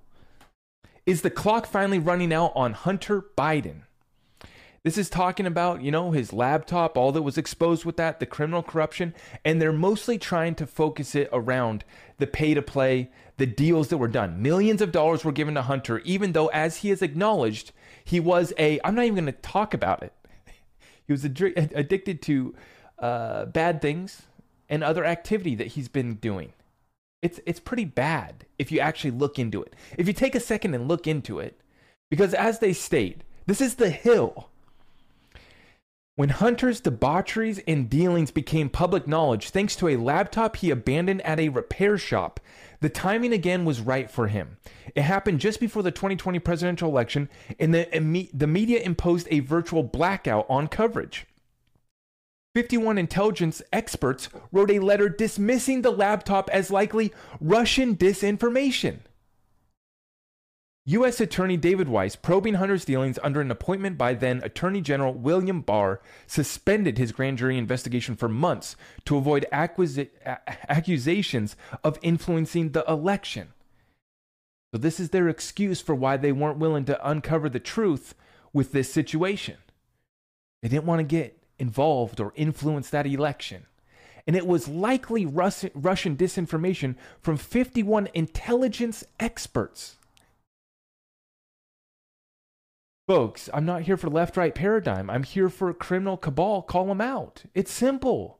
Is 1.05 1.21
the 1.21 1.31
clock 1.31 1.65
finally 1.65 1.99
running 1.99 2.33
out 2.33 2.51
on 2.55 2.73
Hunter 2.73 3.23
Biden? 3.37 3.83
This 4.87 4.97
is 4.97 5.09
talking 5.09 5.45
about, 5.45 5.81
you 5.81 5.91
know, 5.91 6.11
his 6.11 6.31
laptop, 6.31 6.97
all 6.97 7.11
that 7.11 7.21
was 7.21 7.37
exposed 7.37 7.83
with 7.83 7.97
that, 7.97 8.21
the 8.21 8.25
criminal 8.25 8.63
corruption, 8.63 9.13
and 9.43 9.61
they're 9.61 9.73
mostly 9.73 10.17
trying 10.17 10.55
to 10.55 10.65
focus 10.65 11.13
it 11.13 11.27
around 11.33 11.83
the 12.19 12.25
pay 12.25 12.53
to 12.53 12.61
play, 12.61 13.11
the 13.35 13.45
deals 13.45 13.89
that 13.89 13.97
were 13.97 14.07
done. 14.07 14.41
Millions 14.41 14.81
of 14.81 14.93
dollars 14.93 15.25
were 15.25 15.33
given 15.33 15.55
to 15.55 15.61
Hunter, 15.63 15.99
even 16.05 16.31
though, 16.31 16.47
as 16.47 16.77
he 16.77 16.87
has 16.87 17.01
acknowledged, 17.01 17.73
he 18.01 18.21
was 18.21 18.53
a, 18.57 18.79
I'm 18.81 18.95
not 18.95 19.03
even 19.03 19.15
going 19.15 19.25
to 19.25 19.41
talk 19.41 19.73
about 19.73 20.03
it. 20.03 20.13
he 21.05 21.11
was 21.11 21.25
ad- 21.25 21.73
addicted 21.75 22.21
to 22.21 22.55
uh, 22.97 23.43
bad 23.43 23.81
things 23.81 24.21
and 24.69 24.85
other 24.85 25.03
activity 25.03 25.55
that 25.55 25.67
he's 25.67 25.89
been 25.89 26.15
doing. 26.15 26.53
It's, 27.21 27.41
it's 27.45 27.59
pretty 27.59 27.83
bad 27.83 28.45
if 28.57 28.71
you 28.71 28.79
actually 28.79 29.11
look 29.11 29.37
into 29.37 29.61
it. 29.63 29.75
If 29.97 30.07
you 30.07 30.13
take 30.13 30.33
a 30.33 30.39
second 30.39 30.75
and 30.75 30.87
look 30.87 31.07
into 31.07 31.39
it, 31.39 31.59
because 32.09 32.33
as 32.33 32.59
they 32.59 32.71
state, 32.71 33.25
this 33.47 33.59
is 33.59 33.75
the 33.75 33.89
hill 33.89 34.49
when 36.17 36.29
Hunter's 36.29 36.81
debaucheries 36.81 37.59
and 37.67 37.87
dealings 37.87 38.31
became 38.31 38.69
public 38.69 39.07
knowledge 39.07 39.51
thanks 39.51 39.75
to 39.75 39.87
a 39.87 39.97
laptop 39.97 40.55
he 40.55 40.71
abandoned 40.71 41.21
at 41.21 41.39
a 41.39 41.49
repair 41.49 41.95
shop, 41.95 42.39
the 42.79 42.89
timing 42.89 43.33
again 43.33 43.65
was 43.65 43.81
right 43.81 44.09
for 44.09 44.27
him. 44.27 44.57
It 44.95 45.03
happened 45.03 45.39
just 45.39 45.59
before 45.59 45.83
the 45.83 45.91
2020 45.91 46.39
presidential 46.39 46.89
election, 46.89 47.29
and 47.59 47.71
the, 47.71 48.29
the 48.33 48.47
media 48.47 48.79
imposed 48.79 49.27
a 49.29 49.41
virtual 49.41 49.83
blackout 49.83 50.47
on 50.49 50.67
coverage. 50.67 51.27
51 52.55 52.97
intelligence 52.97 53.61
experts 53.71 54.29
wrote 54.51 54.71
a 54.71 54.79
letter 54.79 55.09
dismissing 55.09 55.83
the 55.83 55.91
laptop 55.91 56.49
as 56.51 56.71
likely 56.71 57.13
Russian 57.39 57.95
disinformation. 57.95 59.01
U.S. 60.89 61.19
Attorney 61.19 61.57
David 61.57 61.89
Weiss, 61.89 62.15
probing 62.15 62.53
Hunter's 62.53 62.85
dealings 62.85 63.19
under 63.21 63.41
an 63.41 63.51
appointment 63.51 63.97
by 63.97 64.13
then 64.13 64.41
Attorney 64.41 64.79
General 64.79 65.13
William 65.13 65.59
Barr, 65.59 65.99
suspended 66.27 66.97
his 66.97 67.11
grand 67.11 67.39
jury 67.39 67.57
investigation 67.57 68.15
for 68.15 68.29
months 68.29 68.77
to 69.03 69.17
avoid 69.17 69.45
acquisi- 69.51 70.07
accusations 70.69 71.57
of 71.83 71.99
influencing 72.01 72.71
the 72.71 72.85
election. 72.87 73.49
So, 74.73 74.77
this 74.77 74.97
is 74.97 75.09
their 75.09 75.27
excuse 75.27 75.81
for 75.81 75.93
why 75.93 76.15
they 76.15 76.31
weren't 76.31 76.57
willing 76.57 76.85
to 76.85 77.09
uncover 77.09 77.49
the 77.49 77.59
truth 77.59 78.15
with 78.53 78.71
this 78.71 78.89
situation. 78.91 79.57
They 80.61 80.69
didn't 80.69 80.85
want 80.85 80.99
to 80.99 81.03
get 81.03 81.37
involved 81.59 82.21
or 82.21 82.31
influence 82.37 82.89
that 82.91 83.05
election. 83.05 83.65
And 84.25 84.37
it 84.37 84.47
was 84.47 84.69
likely 84.69 85.25
Russian 85.25 86.15
disinformation 86.15 86.95
from 87.19 87.35
51 87.35 88.07
intelligence 88.13 89.03
experts. 89.19 89.96
Folks, 93.07 93.49
I'm 93.53 93.65
not 93.65 93.83
here 93.83 93.95
for 93.95 94.09
left 94.09 94.35
right 94.35 94.53
paradigm. 94.53 95.09
I'm 95.09 95.23
here 95.23 95.47
for 95.47 95.73
criminal 95.73 96.17
cabal. 96.17 96.61
Call 96.61 96.87
them 96.87 96.99
out. 96.99 97.43
It's 97.55 97.71
simple. 97.71 98.37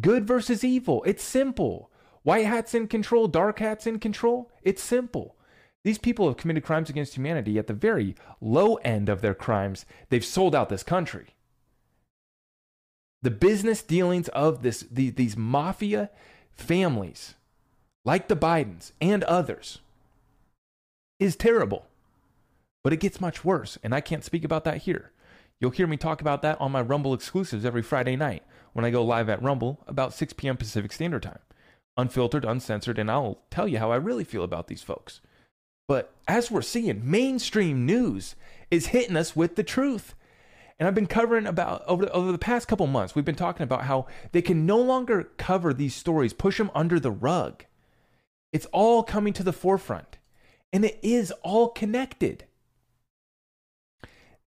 Good 0.00 0.26
versus 0.26 0.64
evil. 0.64 1.02
It's 1.04 1.22
simple. 1.22 1.90
White 2.22 2.46
hats 2.46 2.74
in 2.74 2.88
control, 2.88 3.28
dark 3.28 3.58
hats 3.58 3.86
in 3.86 3.98
control. 3.98 4.50
It's 4.62 4.82
simple. 4.82 5.36
These 5.84 5.98
people 5.98 6.26
have 6.26 6.38
committed 6.38 6.64
crimes 6.64 6.88
against 6.88 7.16
humanity 7.16 7.58
at 7.58 7.66
the 7.66 7.74
very 7.74 8.16
low 8.40 8.76
end 8.76 9.10
of 9.10 9.20
their 9.20 9.34
crimes. 9.34 9.84
They've 10.08 10.24
sold 10.24 10.54
out 10.54 10.70
this 10.70 10.82
country. 10.82 11.34
The 13.20 13.30
business 13.30 13.82
dealings 13.82 14.28
of 14.28 14.62
this, 14.62 14.86
the, 14.90 15.10
these 15.10 15.36
mafia 15.36 16.10
families, 16.52 17.34
like 18.04 18.28
the 18.28 18.36
Bidens 18.36 18.92
and 19.00 19.22
others, 19.24 19.80
is 21.18 21.36
terrible. 21.36 21.84
But 22.88 22.94
it 22.94 23.00
gets 23.00 23.20
much 23.20 23.44
worse, 23.44 23.76
and 23.82 23.94
I 23.94 24.00
can't 24.00 24.24
speak 24.24 24.44
about 24.44 24.64
that 24.64 24.78
here. 24.78 25.12
You'll 25.60 25.72
hear 25.72 25.86
me 25.86 25.98
talk 25.98 26.22
about 26.22 26.40
that 26.40 26.58
on 26.58 26.72
my 26.72 26.80
Rumble 26.80 27.12
exclusives 27.12 27.66
every 27.66 27.82
Friday 27.82 28.16
night 28.16 28.44
when 28.72 28.82
I 28.82 28.90
go 28.90 29.04
live 29.04 29.28
at 29.28 29.42
Rumble 29.42 29.84
about 29.86 30.14
6 30.14 30.32
p.m. 30.32 30.56
Pacific 30.56 30.94
Standard 30.94 31.24
Time. 31.24 31.40
Unfiltered, 31.98 32.46
uncensored, 32.46 32.98
and 32.98 33.10
I'll 33.10 33.42
tell 33.50 33.68
you 33.68 33.78
how 33.78 33.92
I 33.92 33.96
really 33.96 34.24
feel 34.24 34.42
about 34.42 34.68
these 34.68 34.80
folks. 34.80 35.20
But 35.86 36.14
as 36.26 36.50
we're 36.50 36.62
seeing, 36.62 37.02
mainstream 37.04 37.84
news 37.84 38.36
is 38.70 38.86
hitting 38.86 39.18
us 39.18 39.36
with 39.36 39.56
the 39.56 39.62
truth. 39.62 40.14
And 40.78 40.88
I've 40.88 40.94
been 40.94 41.06
covering 41.06 41.46
about 41.46 41.84
over 41.86 42.06
the, 42.06 42.12
over 42.12 42.32
the 42.32 42.38
past 42.38 42.68
couple 42.68 42.86
months, 42.86 43.14
we've 43.14 43.22
been 43.22 43.34
talking 43.34 43.64
about 43.64 43.84
how 43.84 44.06
they 44.32 44.40
can 44.40 44.64
no 44.64 44.78
longer 44.78 45.24
cover 45.36 45.74
these 45.74 45.94
stories, 45.94 46.32
push 46.32 46.56
them 46.56 46.70
under 46.74 46.98
the 46.98 47.10
rug. 47.10 47.66
It's 48.50 48.64
all 48.72 49.02
coming 49.02 49.34
to 49.34 49.42
the 49.42 49.52
forefront, 49.52 50.16
and 50.72 50.86
it 50.86 50.98
is 51.02 51.32
all 51.42 51.68
connected. 51.68 52.44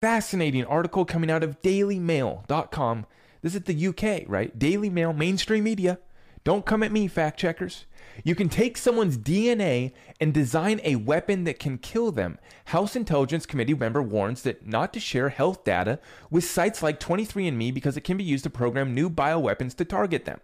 Fascinating 0.01 0.65
article 0.65 1.05
coming 1.05 1.29
out 1.29 1.43
of 1.43 1.61
dailymail.com. 1.61 3.07
This 3.43 3.57
is 3.57 3.63
the 3.63 3.87
UK, 3.89 4.29
right? 4.29 4.57
Daily 4.57 4.89
Mail, 4.89 5.13
mainstream 5.13 5.65
media. 5.65 5.99
Don't 6.45 6.65
come 6.65 6.85
at 6.85 6.93
me, 6.93 7.09
fact 7.09 7.37
checkers. 7.37 7.85
You 8.23 8.37
can 8.37 8.49
take 8.49 8.77
someone's 8.77 9.19
DNA 9.19 9.91
and 10.21 10.33
design 10.33 10.81
a 10.85 10.95
weapon 10.95 11.43
that 11.45 11.59
can 11.59 11.79
kill 11.79 12.13
them. 12.13 12.39
House 12.67 12.95
Intelligence 12.95 13.45
Committee 13.45 13.75
member 13.75 14.01
warns 14.01 14.43
that 14.43 14.65
not 14.65 14.93
to 14.93 15.01
share 15.01 15.31
health 15.31 15.65
data 15.65 15.99
with 16.31 16.45
sites 16.45 16.81
like 16.81 17.01
23andMe 17.01 17.75
because 17.75 17.97
it 17.97 18.05
can 18.05 18.17
be 18.17 18.23
used 18.23 18.45
to 18.45 18.51
program 18.51 18.95
new 18.95 19.11
bioweapons 19.11 19.75
to 19.75 19.85
target 19.85 20.27
them. 20.27 20.41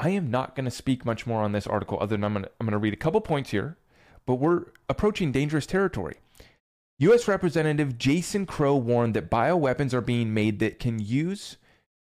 I 0.00 0.08
am 0.08 0.32
not 0.32 0.56
going 0.56 0.64
to 0.64 0.70
speak 0.72 1.04
much 1.04 1.28
more 1.28 1.44
on 1.44 1.52
this 1.52 1.68
article 1.68 1.98
other 2.00 2.16
than 2.16 2.24
I'm 2.24 2.34
going 2.34 2.46
to, 2.72 2.78
read 2.78 2.92
a 2.92 2.96
couple 2.96 3.20
points 3.20 3.50
here, 3.50 3.76
but 4.26 4.34
we're 4.34 4.64
approaching 4.88 5.30
dangerous 5.30 5.64
territory. 5.64 6.16
U.S. 6.98 7.26
Representative 7.26 7.98
Jason 7.98 8.46
Crow 8.46 8.76
warned 8.76 9.14
that 9.14 9.28
bioweapons 9.28 9.92
are 9.92 10.00
being 10.00 10.32
made 10.32 10.60
that 10.60 10.78
can 10.78 11.00
use 11.00 11.56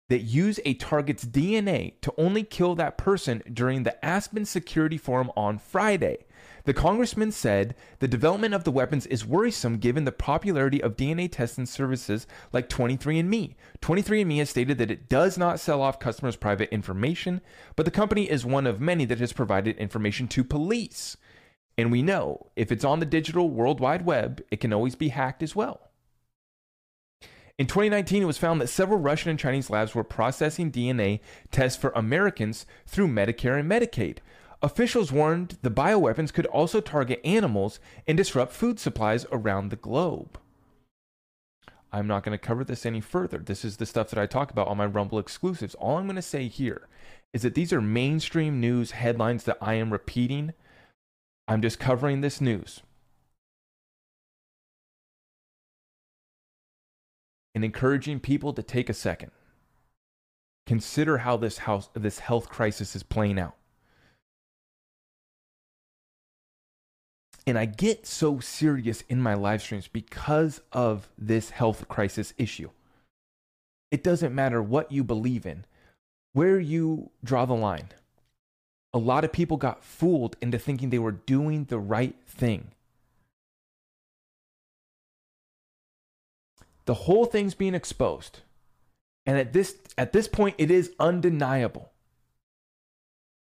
that 0.10 0.20
use 0.20 0.60
a 0.64 0.76
target's 0.76 1.26
DNA 1.26 2.00
to 2.02 2.14
only 2.16 2.44
kill 2.44 2.76
that 2.76 2.96
person 2.96 3.42
during 3.52 3.82
the 3.82 4.06
Aspen 4.06 4.46
Security 4.46 5.00
Forum 5.00 5.32
on 5.36 5.58
Friday. 5.58 6.26
The 6.66 6.76
congressman 6.76 7.32
said 7.32 7.74
the 7.98 8.08
development 8.08 8.54
of 8.54 8.64
the 8.64 8.72
weapons 8.72 9.08
is 9.08 9.26
worrisome 9.26 9.78
given 9.78 10.06
the 10.06 10.12
popularity 10.12 10.82
of 10.84 10.96
DNA 10.96 11.32
testing 11.32 11.66
services 11.66 12.28
like 12.54 12.70
23andMe. 12.70 13.56
23andMe 13.82 14.38
has 14.38 14.52
stated 14.52 14.78
that 14.78 14.92
it 14.92 15.10
does 15.10 15.36
not 15.36 15.60
sell 15.60 15.82
off 15.82 16.00
customers' 16.00 16.36
private 16.36 16.72
information, 16.72 17.42
but 17.76 17.86
the 17.86 17.92
company 17.92 18.30
is 18.30 18.46
one 18.46 18.68
of 18.68 18.80
many 18.80 19.06
that 19.06 19.20
has 19.20 19.34
provided 19.34 19.76
information 19.78 20.28
to 20.28 20.44
police. 20.44 21.18
And 21.78 21.92
we 21.92 22.02
know 22.02 22.48
if 22.56 22.72
it's 22.72 22.86
on 22.86 23.00
the 23.00 23.06
digital 23.06 23.50
World 23.50 23.80
Wide 23.80 24.06
Web, 24.06 24.44
it 24.50 24.60
can 24.60 24.74
always 24.74 24.96
be 24.96 25.10
hacked 25.10 25.44
as 25.44 25.56
well. 25.56 25.82
In 27.58 27.68
2019, 27.68 28.24
it 28.24 28.26
was 28.26 28.38
found 28.38 28.60
that 28.60 28.68
several 28.68 29.00
Russian 29.00 29.30
and 29.30 29.40
Chinese 29.40 29.70
labs 29.70 29.96
were 29.96 30.04
processing 30.04 30.72
DNA 30.72 31.22
tests 31.52 31.80
for 31.80 31.92
Americans 31.92 32.66
through 32.86 33.08
Medicare 33.08 33.60
and 33.60 33.70
Medicaid. 33.70 34.18
Officials 34.62 35.12
warned 35.12 35.58
the 35.62 35.72
bioweapons 35.72 36.34
could 36.34 36.48
also 36.48 36.82
target 36.82 37.22
animals 37.24 37.80
and 38.08 38.18
disrupt 38.18 38.52
food 38.52 38.80
supplies 38.80 39.26
around 39.32 39.70
the 39.70 39.76
globe. 39.78 40.38
I'm 41.94 42.08
not 42.08 42.24
going 42.24 42.38
to 42.38 42.46
cover 42.46 42.66
this 42.66 42.86
any 42.86 43.00
further. 43.00 43.38
This 43.38 43.64
is 43.64 43.78
the 43.78 43.86
stuff 43.86 44.10
that 44.10 44.20
I 44.20 44.26
talk 44.26 44.52
about 44.52 44.68
on 44.68 44.76
my 44.76 44.86
Rumble 44.86 45.20
exclusives. 45.20 45.76
All 45.76 45.98
I'm 45.98 46.08
going 46.08 46.18
to 46.18 46.22
say 46.22 46.50
here 46.50 46.90
is 47.32 47.44
that 47.44 47.56
these 47.56 47.72
are 47.72 47.80
mainstream 47.82 48.60
news 48.60 48.92
headlines 48.92 49.46
that 49.46 49.58
I 49.62 49.76
am 49.76 49.94
repeating. 49.94 50.54
I'm 51.48 51.62
just 51.62 51.80
covering 51.80 52.22
this 52.22 52.42
news. 52.42 52.82
and 57.56 57.64
encouraging 57.64 58.20
people 58.20 58.54
to 58.54 58.62
take 58.62 58.90
a 58.90 58.94
second. 58.94 59.32
Consider 60.68 61.20
how 61.20 61.38
this 61.38 61.60
house 61.60 61.90
this 61.94 62.20
health 62.20 62.50
crisis 62.50 62.96
is 62.96 63.04
playing 63.04 63.40
out. 63.40 63.56
And 67.48 67.58
I 67.58 67.66
get 67.66 68.06
so 68.06 68.40
serious 68.40 69.04
in 69.08 69.22
my 69.22 69.36
live 69.36 69.62
streams 69.62 69.88
because 69.88 70.62
of 70.74 71.08
this 71.18 71.52
health 71.52 71.88
crisis 71.88 72.34
issue. 72.38 72.72
It 73.92 74.04
doesn't 74.04 74.36
matter 74.36 74.62
what 74.62 74.92
you 74.92 75.04
believe 75.04 75.46
in, 75.46 75.66
where 76.34 76.60
you 76.60 77.12
draw 77.24 77.46
the 77.46 77.54
line. 77.54 77.90
A 78.96 78.98
lot 78.98 79.26
of 79.26 79.34
people 79.34 79.58
got 79.58 79.84
fooled 79.84 80.38
into 80.42 80.58
thinking 80.58 80.90
they 80.90 81.00
were 81.00 81.12
doing 81.12 81.66
the 81.66 81.78
right 81.78 82.16
thing. 82.26 82.72
The 86.86 86.94
whole 86.94 87.26
thing's 87.26 87.56
being 87.56 87.76
exposed. 87.76 88.40
And 89.26 89.38
at 89.38 89.52
this 89.52 89.76
at 89.98 90.14
this 90.14 90.30
point 90.30 90.56
it 90.58 90.72
is 90.72 90.94
undeniable. 90.98 91.92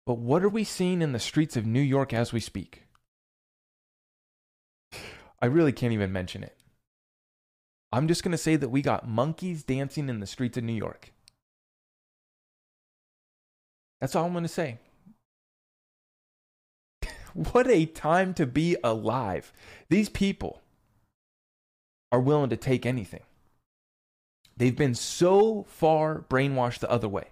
But 0.04 0.18
what 0.18 0.42
are 0.42 0.48
we 0.48 0.64
seeing 0.64 1.00
in 1.00 1.12
the 1.12 1.20
streets 1.20 1.56
of 1.56 1.64
New 1.64 1.80
York 1.80 2.12
as 2.12 2.32
we 2.32 2.40
speak? 2.40 2.82
I 5.40 5.46
really 5.46 5.72
can't 5.72 5.92
even 5.92 6.12
mention 6.12 6.42
it. 6.42 6.56
I'm 7.92 8.08
just 8.08 8.24
going 8.24 8.32
to 8.32 8.38
say 8.38 8.56
that 8.56 8.70
we 8.70 8.82
got 8.82 9.08
monkeys 9.08 9.62
dancing 9.62 10.08
in 10.08 10.18
the 10.18 10.26
streets 10.26 10.56
of 10.56 10.64
New 10.64 10.72
York. 10.72 11.12
That's 14.00 14.16
all 14.16 14.26
I'm 14.26 14.32
going 14.32 14.42
to 14.42 14.48
say. 14.48 14.78
What 17.36 17.68
a 17.68 17.86
time 17.86 18.34
to 18.34 18.46
be 18.46 18.76
alive. 18.82 19.52
These 19.88 20.08
people 20.08 20.62
are 22.10 22.20
willing 22.20 22.50
to 22.50 22.56
take 22.56 22.86
anything. 22.86 23.22
They've 24.56 24.76
been 24.76 24.94
so 24.94 25.64
far 25.68 26.24
brainwashed 26.28 26.78
the 26.80 26.90
other 26.90 27.08
way. 27.08 27.28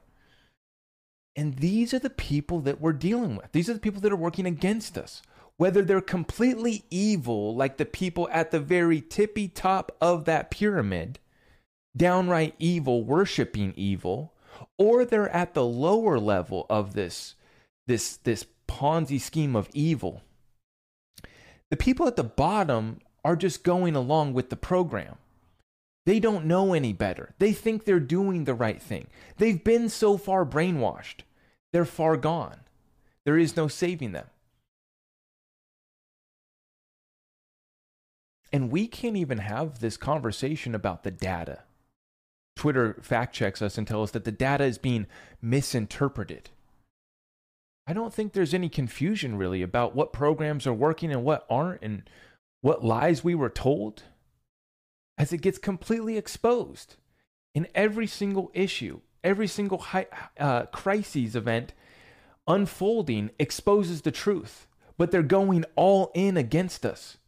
And 1.37 1.57
these 1.57 1.93
are 1.95 1.99
the 1.99 2.11
people 2.11 2.61
that 2.61 2.81
we're 2.81 2.93
dealing 2.93 3.37
with. 3.37 3.51
These 3.53 3.69
are 3.69 3.75
the 3.75 3.81
people 3.81 4.01
that 4.03 4.13
are 4.13 4.17
working 4.17 4.47
against 4.47 4.97
us. 4.99 5.23
Whether 5.57 5.83
they're 5.83 6.01
completely 6.01 6.85
evil, 6.91 7.55
like 7.55 7.77
the 7.77 7.85
people 7.87 8.29
at 8.33 8.51
the 8.51 8.61
very 8.61 9.01
tippy 9.01 9.49
top 9.49 9.97
of 10.01 10.25
that 10.25 10.51
pyramid, 10.51 11.19
downright 11.97 12.55
evil, 12.59 13.05
worshiping 13.05 13.73
evil, 13.77 14.35
or 14.79 15.05
they're 15.05 15.31
at 15.31 15.55
the 15.55 15.65
lower 15.65 16.19
level 16.19 16.67
of 16.69 16.95
this, 16.95 17.37
this, 17.87 18.17
this 18.19 18.45
Ponzi 18.69 19.21
scheme 19.21 19.55
of 19.55 19.69
evil. 19.73 20.23
The 21.71 21.77
people 21.77 22.07
at 22.07 22.17
the 22.17 22.25
bottom 22.25 23.01
are 23.25 23.37
just 23.37 23.65
going 23.65 23.97
along 23.97 24.35
with 24.35 24.51
the 24.51 24.57
program. 24.57 25.17
They 26.07 26.21
don't 26.21 26.45
know 26.45 26.75
any 26.75 26.93
better. 26.93 27.35
They 27.39 27.53
think 27.53 27.85
they're 27.85 28.01
doing 28.01 28.45
the 28.45 28.55
right 28.55 28.81
thing. 28.81 29.07
They've 29.39 29.63
been 29.63 29.89
so 29.89 30.19
far 30.19 30.45
brainwashed. 30.45 31.21
They're 31.73 31.87
far 31.87 32.17
gone. 32.17 32.61
There 33.25 33.39
is 33.39 33.57
no 33.57 33.69
saving 33.69 34.13
them. 34.13 34.27
And 38.53 38.71
we 38.71 38.87
can't 38.87 39.17
even 39.17 39.39
have 39.39 39.81
this 39.81 39.97
conversation 39.97 40.75
about 40.75 41.03
the 41.03 41.11
data. 41.11 41.63
Twitter 42.55 42.99
fact 43.03 43.35
checks 43.35 43.61
us 43.61 43.77
and 43.77 43.87
tells 43.87 44.11
us 44.11 44.13
that 44.13 44.25
the 44.25 44.31
data 44.31 44.65
is 44.65 44.79
being 44.79 45.07
misinterpreted. 45.43 46.51
I 47.87 47.93
don't 47.93 48.15
think 48.15 48.33
there's 48.33 48.55
any 48.55 48.69
confusion 48.69 49.37
really 49.37 49.63
about 49.63 49.95
what 49.95 50.13
programs 50.13 50.67
are 50.67 50.73
working 50.73 51.13
and 51.13 51.25
what 51.25 51.47
aren't 51.51 51.83
and 51.83 52.09
what 52.63 52.85
lies 52.85 53.23
we 53.23 53.35
were 53.35 53.51
told 53.51 54.05
as 55.19 55.33
it 55.33 55.43
gets 55.43 55.59
completely 55.59 56.17
exposed 56.17 56.97
in 57.55 57.69
every 57.75 58.07
single 58.07 58.51
issue, 58.55 59.01
every 59.23 59.47
single 59.47 59.79
high, 59.79 60.07
uh, 60.39 60.67
crises 60.67 61.37
event 61.37 61.75
unfolding 62.47 63.31
exposes 63.39 64.03
the 64.03 64.11
truth, 64.11 64.67
but 64.97 65.11
they're 65.11 65.23
going 65.23 65.65
all 65.77 66.11
in 66.15 66.37
against 66.37 66.85
us. 66.85 67.19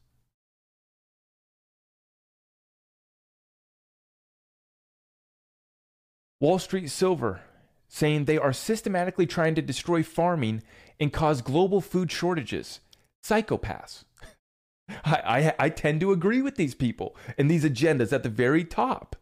Wall 6.39 6.59
Street 6.59 6.89
Silver 6.89 7.41
saying 7.88 8.25
they 8.25 8.38
are 8.38 8.52
systematically 8.52 9.26
trying 9.26 9.55
to 9.55 9.62
destroy 9.62 10.02
farming 10.02 10.62
and 10.99 11.12
cause 11.12 11.43
global 11.43 11.81
food 11.81 12.11
shortages. 12.11 12.81
Psychopaths. 13.25 14.05
I, 15.05 15.52
I, 15.59 15.66
I 15.66 15.69
tend 15.71 16.00
to 16.00 16.12
agree 16.12 16.43
with 16.43 16.57
these 16.57 16.75
people 16.75 17.16
and 17.37 17.50
these 17.50 17.64
agendas 17.64 18.12
at 18.12 18.23
the 18.23 18.28
very 18.28 18.64
top. 18.64 19.16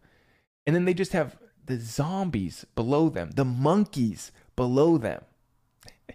And 0.66 0.74
then 0.74 0.84
they 0.84 0.94
just 0.94 1.12
have 1.12 1.36
the 1.66 1.78
zombies 1.78 2.66
below 2.74 3.08
them, 3.08 3.30
the 3.32 3.44
monkeys 3.44 4.32
below 4.56 4.98
them. 4.98 5.22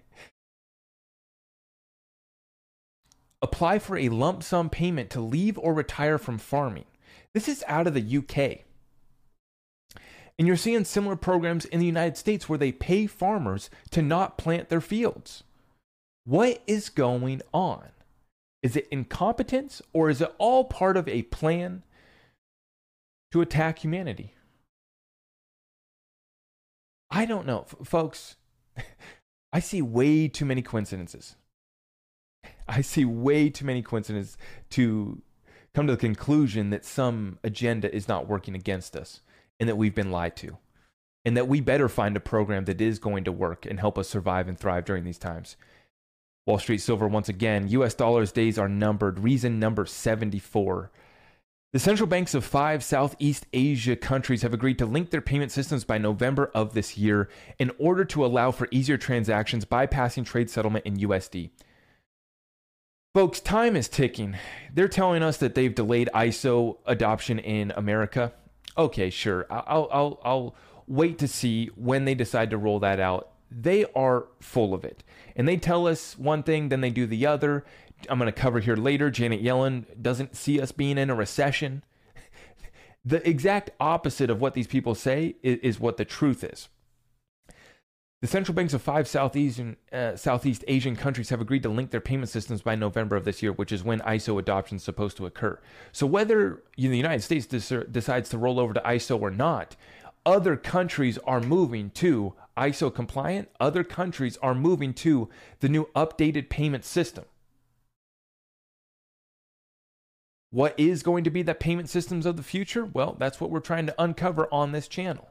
Apply 3.41 3.79
for 3.79 3.97
a 3.97 4.09
lump 4.09 4.43
sum 4.43 4.69
payment 4.69 5.09
to 5.11 5.21
leave 5.21 5.57
or 5.57 5.73
retire 5.73 6.17
from 6.17 6.37
farming. 6.37 6.85
This 7.33 7.47
is 7.47 7.63
out 7.67 7.87
of 7.87 7.93
the 7.93 8.17
UK. 8.17 8.65
And 10.39 10.47
you're 10.47 10.55
seeing 10.55 10.85
similar 10.85 11.17
programs 11.17 11.65
in 11.65 11.81
the 11.81 11.85
United 11.85 12.15
States 12.15 12.47
where 12.47 12.57
they 12.57 12.71
pay 12.71 13.07
farmers 13.07 13.69
to 13.91 14.01
not 14.01 14.37
plant 14.37 14.69
their 14.69 14.79
fields. 14.79 15.43
What 16.23 16.63
is 16.65 16.87
going 16.87 17.41
on? 17.53 17.89
Is 18.63 18.77
it 18.77 18.87
incompetence 18.89 19.81
or 19.91 20.09
is 20.09 20.21
it 20.21 20.33
all 20.37 20.63
part 20.63 20.95
of 20.95 21.09
a 21.09 21.23
plan 21.23 21.83
to 23.33 23.41
attack 23.41 23.79
humanity? 23.79 24.33
I 27.11 27.25
don't 27.25 27.45
know. 27.45 27.65
F- 27.67 27.87
folks, 27.87 28.37
I 29.51 29.59
see 29.59 29.81
way 29.81 30.29
too 30.29 30.45
many 30.45 30.61
coincidences. 30.61 31.35
I 32.67 32.79
see 32.79 33.03
way 33.03 33.49
too 33.49 33.65
many 33.65 33.81
coincidences 33.81 34.37
to 34.69 35.21
come 35.73 35.87
to 35.87 35.93
the 35.93 35.99
conclusion 35.99 36.69
that 36.69 36.85
some 36.85 37.39
agenda 37.43 37.93
is 37.93 38.07
not 38.07 38.27
working 38.27 38.55
against 38.55 38.95
us 38.95 39.19
and 39.59 39.67
that 39.69 39.77
we've 39.77 39.95
been 39.95 40.11
lied 40.11 40.35
to. 40.37 40.57
And 41.25 41.35
that 41.35 41.47
we 41.47 41.61
better 41.61 41.89
find 41.89 42.15
a 42.15 42.21
program 42.21 42.65
that 42.65 42.81
is 42.81 42.97
going 42.97 43.25
to 43.25 43.31
work 43.31 43.65
and 43.65 43.79
help 43.79 43.97
us 43.97 44.07
survive 44.07 44.47
and 44.47 44.57
thrive 44.57 44.85
during 44.85 45.03
these 45.03 45.17
times. 45.17 45.57
Wall 46.45 46.57
Street 46.57 46.79
Silver 46.79 47.07
once 47.07 47.29
again. 47.29 47.67
US 47.67 47.93
dollars 47.93 48.31
days 48.31 48.57
are 48.57 48.69
numbered. 48.69 49.19
Reason 49.19 49.59
number 49.59 49.85
74. 49.85 50.91
The 51.71 51.79
central 51.79 52.07
banks 52.07 52.33
of 52.33 52.43
five 52.43 52.83
Southeast 52.83 53.45
Asia 53.53 53.95
countries 53.95 54.41
have 54.41 54.55
agreed 54.55 54.79
to 54.79 54.87
link 54.87 55.11
their 55.11 55.21
payment 55.21 55.51
systems 55.51 55.83
by 55.83 55.99
November 55.99 56.49
of 56.55 56.73
this 56.73 56.97
year 56.97 57.29
in 57.59 57.71
order 57.77 58.03
to 58.05 58.25
allow 58.25 58.49
for 58.49 58.67
easier 58.71 58.97
transactions, 58.97 59.65
bypassing 59.65 60.25
trade 60.25 60.49
settlement 60.49 60.87
in 60.87 60.97
USD. 60.97 61.51
Folks, 63.13 63.39
time 63.39 63.75
is 63.75 63.87
ticking. 63.87 64.35
They're 64.73 64.87
telling 64.87 65.21
us 65.21 65.37
that 65.37 65.53
they've 65.53 65.73
delayed 65.73 66.09
ISO 66.15 66.77
adoption 66.87 67.37
in 67.37 67.71
America. 67.75 68.33
Okay, 68.79 69.09
sure. 69.09 69.45
I'll, 69.49 69.87
I'll, 69.91 70.21
I'll 70.23 70.55
wait 70.87 71.19
to 71.19 71.27
see 71.27 71.67
when 71.75 72.05
they 72.05 72.15
decide 72.15 72.49
to 72.49 72.57
roll 72.57 72.79
that 72.79 72.99
out 72.99 73.29
they 73.51 73.85
are 73.95 74.27
full 74.39 74.73
of 74.73 74.83
it. 74.83 75.03
And 75.35 75.47
they 75.47 75.57
tell 75.57 75.87
us 75.87 76.17
one 76.17 76.43
thing, 76.43 76.69
then 76.69 76.81
they 76.81 76.89
do 76.89 77.05
the 77.05 77.25
other. 77.25 77.65
I'm 78.09 78.19
going 78.19 78.31
to 78.31 78.39
cover 78.39 78.59
here 78.59 78.75
later. 78.75 79.09
Janet 79.09 79.43
Yellen 79.43 79.85
doesn't 80.01 80.35
see 80.35 80.61
us 80.61 80.71
being 80.71 80.97
in 80.97 81.09
a 81.09 81.15
recession. 81.15 81.83
the 83.05 83.27
exact 83.27 83.71
opposite 83.79 84.29
of 84.29 84.39
what 84.39 84.53
these 84.53 84.67
people 84.67 84.95
say 84.95 85.35
is, 85.41 85.59
is 85.59 85.79
what 85.79 85.97
the 85.97 86.05
truth 86.05 86.43
is. 86.43 86.69
The 88.21 88.27
central 88.27 88.53
banks 88.53 88.73
of 88.73 88.81
five 88.81 89.07
Southeast, 89.07 89.61
uh, 89.93 90.17
Southeast 90.17 90.65
Asian 90.67 90.97
countries 90.97 91.29
have 91.29 91.39
agreed 91.39 91.63
to 91.63 91.69
link 91.69 91.91
their 91.91 92.01
payment 92.01 92.27
systems 92.27 92.61
by 92.61 92.75
November 92.75 93.15
of 93.15 93.23
this 93.23 93.41
year, 93.41 93.53
which 93.53 93.71
is 93.71 93.81
when 93.81 94.01
ISO 94.01 94.37
adoption 94.37 94.75
is 94.75 94.83
supposed 94.83 95.15
to 95.17 95.25
occur. 95.25 95.57
So, 95.93 96.05
whether 96.05 96.61
the 96.75 96.97
United 96.97 97.21
States 97.21 97.45
decides 97.45 98.29
to 98.29 98.37
roll 98.37 98.59
over 98.59 98.73
to 98.73 98.81
ISO 98.81 99.21
or 99.21 99.31
not, 99.31 99.77
other 100.25 100.57
countries 100.57 101.17
are 101.19 101.39
moving 101.39 101.91
to 101.91 102.33
ISO 102.57 102.93
compliant. 102.93 103.49
Other 103.57 103.85
countries 103.85 104.37
are 104.41 104.53
moving 104.53 104.93
to 104.95 105.29
the 105.61 105.69
new 105.69 105.85
updated 105.95 106.49
payment 106.49 106.83
system. 106.83 107.23
What 110.51 110.77
is 110.77 111.03
going 111.03 111.23
to 111.23 111.29
be 111.29 111.41
the 111.41 111.55
payment 111.55 111.89
systems 111.89 112.25
of 112.25 112.35
the 112.35 112.43
future? 112.43 112.83
Well, 112.83 113.15
that's 113.17 113.39
what 113.39 113.49
we're 113.49 113.61
trying 113.61 113.85
to 113.85 113.95
uncover 114.01 114.49
on 114.51 114.73
this 114.73 114.89
channel. 114.89 115.29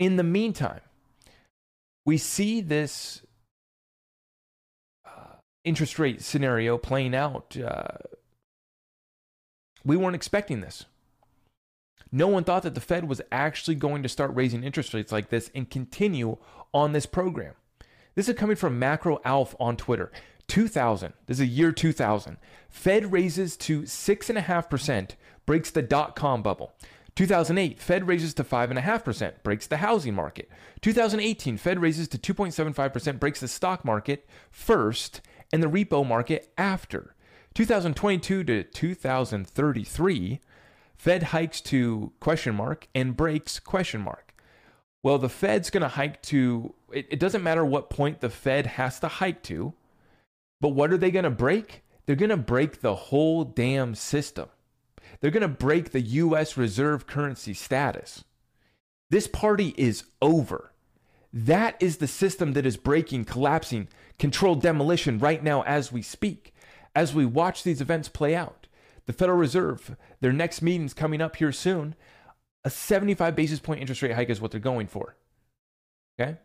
In 0.00 0.16
the 0.16 0.24
meantime, 0.24 0.80
we 2.04 2.16
see 2.16 2.60
this 2.60 3.22
uh, 5.06 5.36
interest 5.64 5.98
rate 5.98 6.22
scenario 6.22 6.78
playing 6.78 7.14
out. 7.14 7.56
Uh, 7.56 7.98
we 9.84 9.96
weren't 9.96 10.16
expecting 10.16 10.60
this. 10.60 10.84
No 12.12 12.26
one 12.26 12.44
thought 12.44 12.64
that 12.64 12.74
the 12.74 12.80
Fed 12.80 13.08
was 13.08 13.22
actually 13.30 13.76
going 13.76 14.02
to 14.02 14.08
start 14.08 14.34
raising 14.34 14.64
interest 14.64 14.92
rates 14.94 15.12
like 15.12 15.28
this 15.30 15.50
and 15.54 15.70
continue 15.70 16.36
on 16.74 16.92
this 16.92 17.06
program. 17.06 17.54
This 18.14 18.28
is 18.28 18.36
coming 18.36 18.56
from 18.56 18.78
Macro 18.78 19.20
Alf 19.24 19.54
on 19.60 19.76
Twitter. 19.76 20.10
2000, 20.48 21.12
this 21.26 21.38
is 21.38 21.48
year 21.48 21.70
2000. 21.70 22.36
Fed 22.68 23.12
raises 23.12 23.56
to 23.56 23.82
6.5%, 23.82 25.10
breaks 25.46 25.70
the 25.70 25.82
dot 25.82 26.16
com 26.16 26.42
bubble. 26.42 26.72
2008, 27.16 27.80
Fed 27.80 28.06
raises 28.06 28.34
to 28.34 28.44
5.5%, 28.44 29.42
breaks 29.42 29.66
the 29.66 29.78
housing 29.78 30.14
market. 30.14 30.48
2018, 30.80 31.56
Fed 31.56 31.80
raises 31.80 32.08
to 32.08 32.18
2.75%, 32.18 33.18
breaks 33.18 33.40
the 33.40 33.48
stock 33.48 33.84
market 33.84 34.28
first 34.50 35.20
and 35.52 35.62
the 35.62 35.66
repo 35.66 36.06
market 36.06 36.52
after. 36.56 37.14
2022 37.54 38.44
to 38.44 38.62
2033, 38.62 40.40
Fed 40.96 41.22
hikes 41.24 41.60
to 41.62 42.12
question 42.20 42.54
mark 42.54 42.86
and 42.94 43.16
breaks 43.16 43.58
question 43.58 44.00
mark. 44.02 44.34
Well, 45.02 45.18
the 45.18 45.28
Fed's 45.28 45.70
going 45.70 45.82
to 45.82 45.88
hike 45.88 46.20
to, 46.24 46.74
it, 46.92 47.06
it 47.10 47.18
doesn't 47.18 47.42
matter 47.42 47.64
what 47.64 47.90
point 47.90 48.20
the 48.20 48.30
Fed 48.30 48.66
has 48.66 49.00
to 49.00 49.08
hike 49.08 49.42
to, 49.44 49.72
but 50.60 50.68
what 50.68 50.92
are 50.92 50.98
they 50.98 51.10
going 51.10 51.24
to 51.24 51.30
break? 51.30 51.82
They're 52.04 52.16
going 52.16 52.30
to 52.30 52.36
break 52.36 52.80
the 52.80 52.94
whole 52.94 53.44
damn 53.44 53.94
system. 53.94 54.48
They're 55.20 55.30
going 55.30 55.42
to 55.42 55.48
break 55.48 55.90
the 55.90 56.00
US 56.00 56.56
reserve 56.56 57.06
currency 57.06 57.54
status. 57.54 58.24
This 59.10 59.26
party 59.26 59.74
is 59.76 60.04
over. 60.22 60.72
That 61.32 61.76
is 61.80 61.98
the 61.98 62.08
system 62.08 62.54
that 62.54 62.66
is 62.66 62.76
breaking, 62.76 63.24
collapsing, 63.24 63.88
controlled 64.18 64.62
demolition 64.62 65.18
right 65.18 65.42
now 65.42 65.62
as 65.62 65.92
we 65.92 66.02
speak, 66.02 66.54
as 66.94 67.14
we 67.14 67.24
watch 67.24 67.62
these 67.62 67.80
events 67.80 68.08
play 68.08 68.34
out. 68.34 68.66
The 69.06 69.12
Federal 69.12 69.38
Reserve, 69.38 69.96
their 70.20 70.32
next 70.32 70.62
meeting's 70.62 70.94
coming 70.94 71.20
up 71.20 71.36
here 71.36 71.52
soon. 71.52 71.94
A 72.64 72.70
75 72.70 73.34
basis 73.34 73.58
point 73.58 73.80
interest 73.80 74.02
rate 74.02 74.14
hike 74.14 74.30
is 74.30 74.40
what 74.40 74.50
they're 74.50 74.60
going 74.60 74.86
for. 74.86 75.16
Okay? 76.18 76.38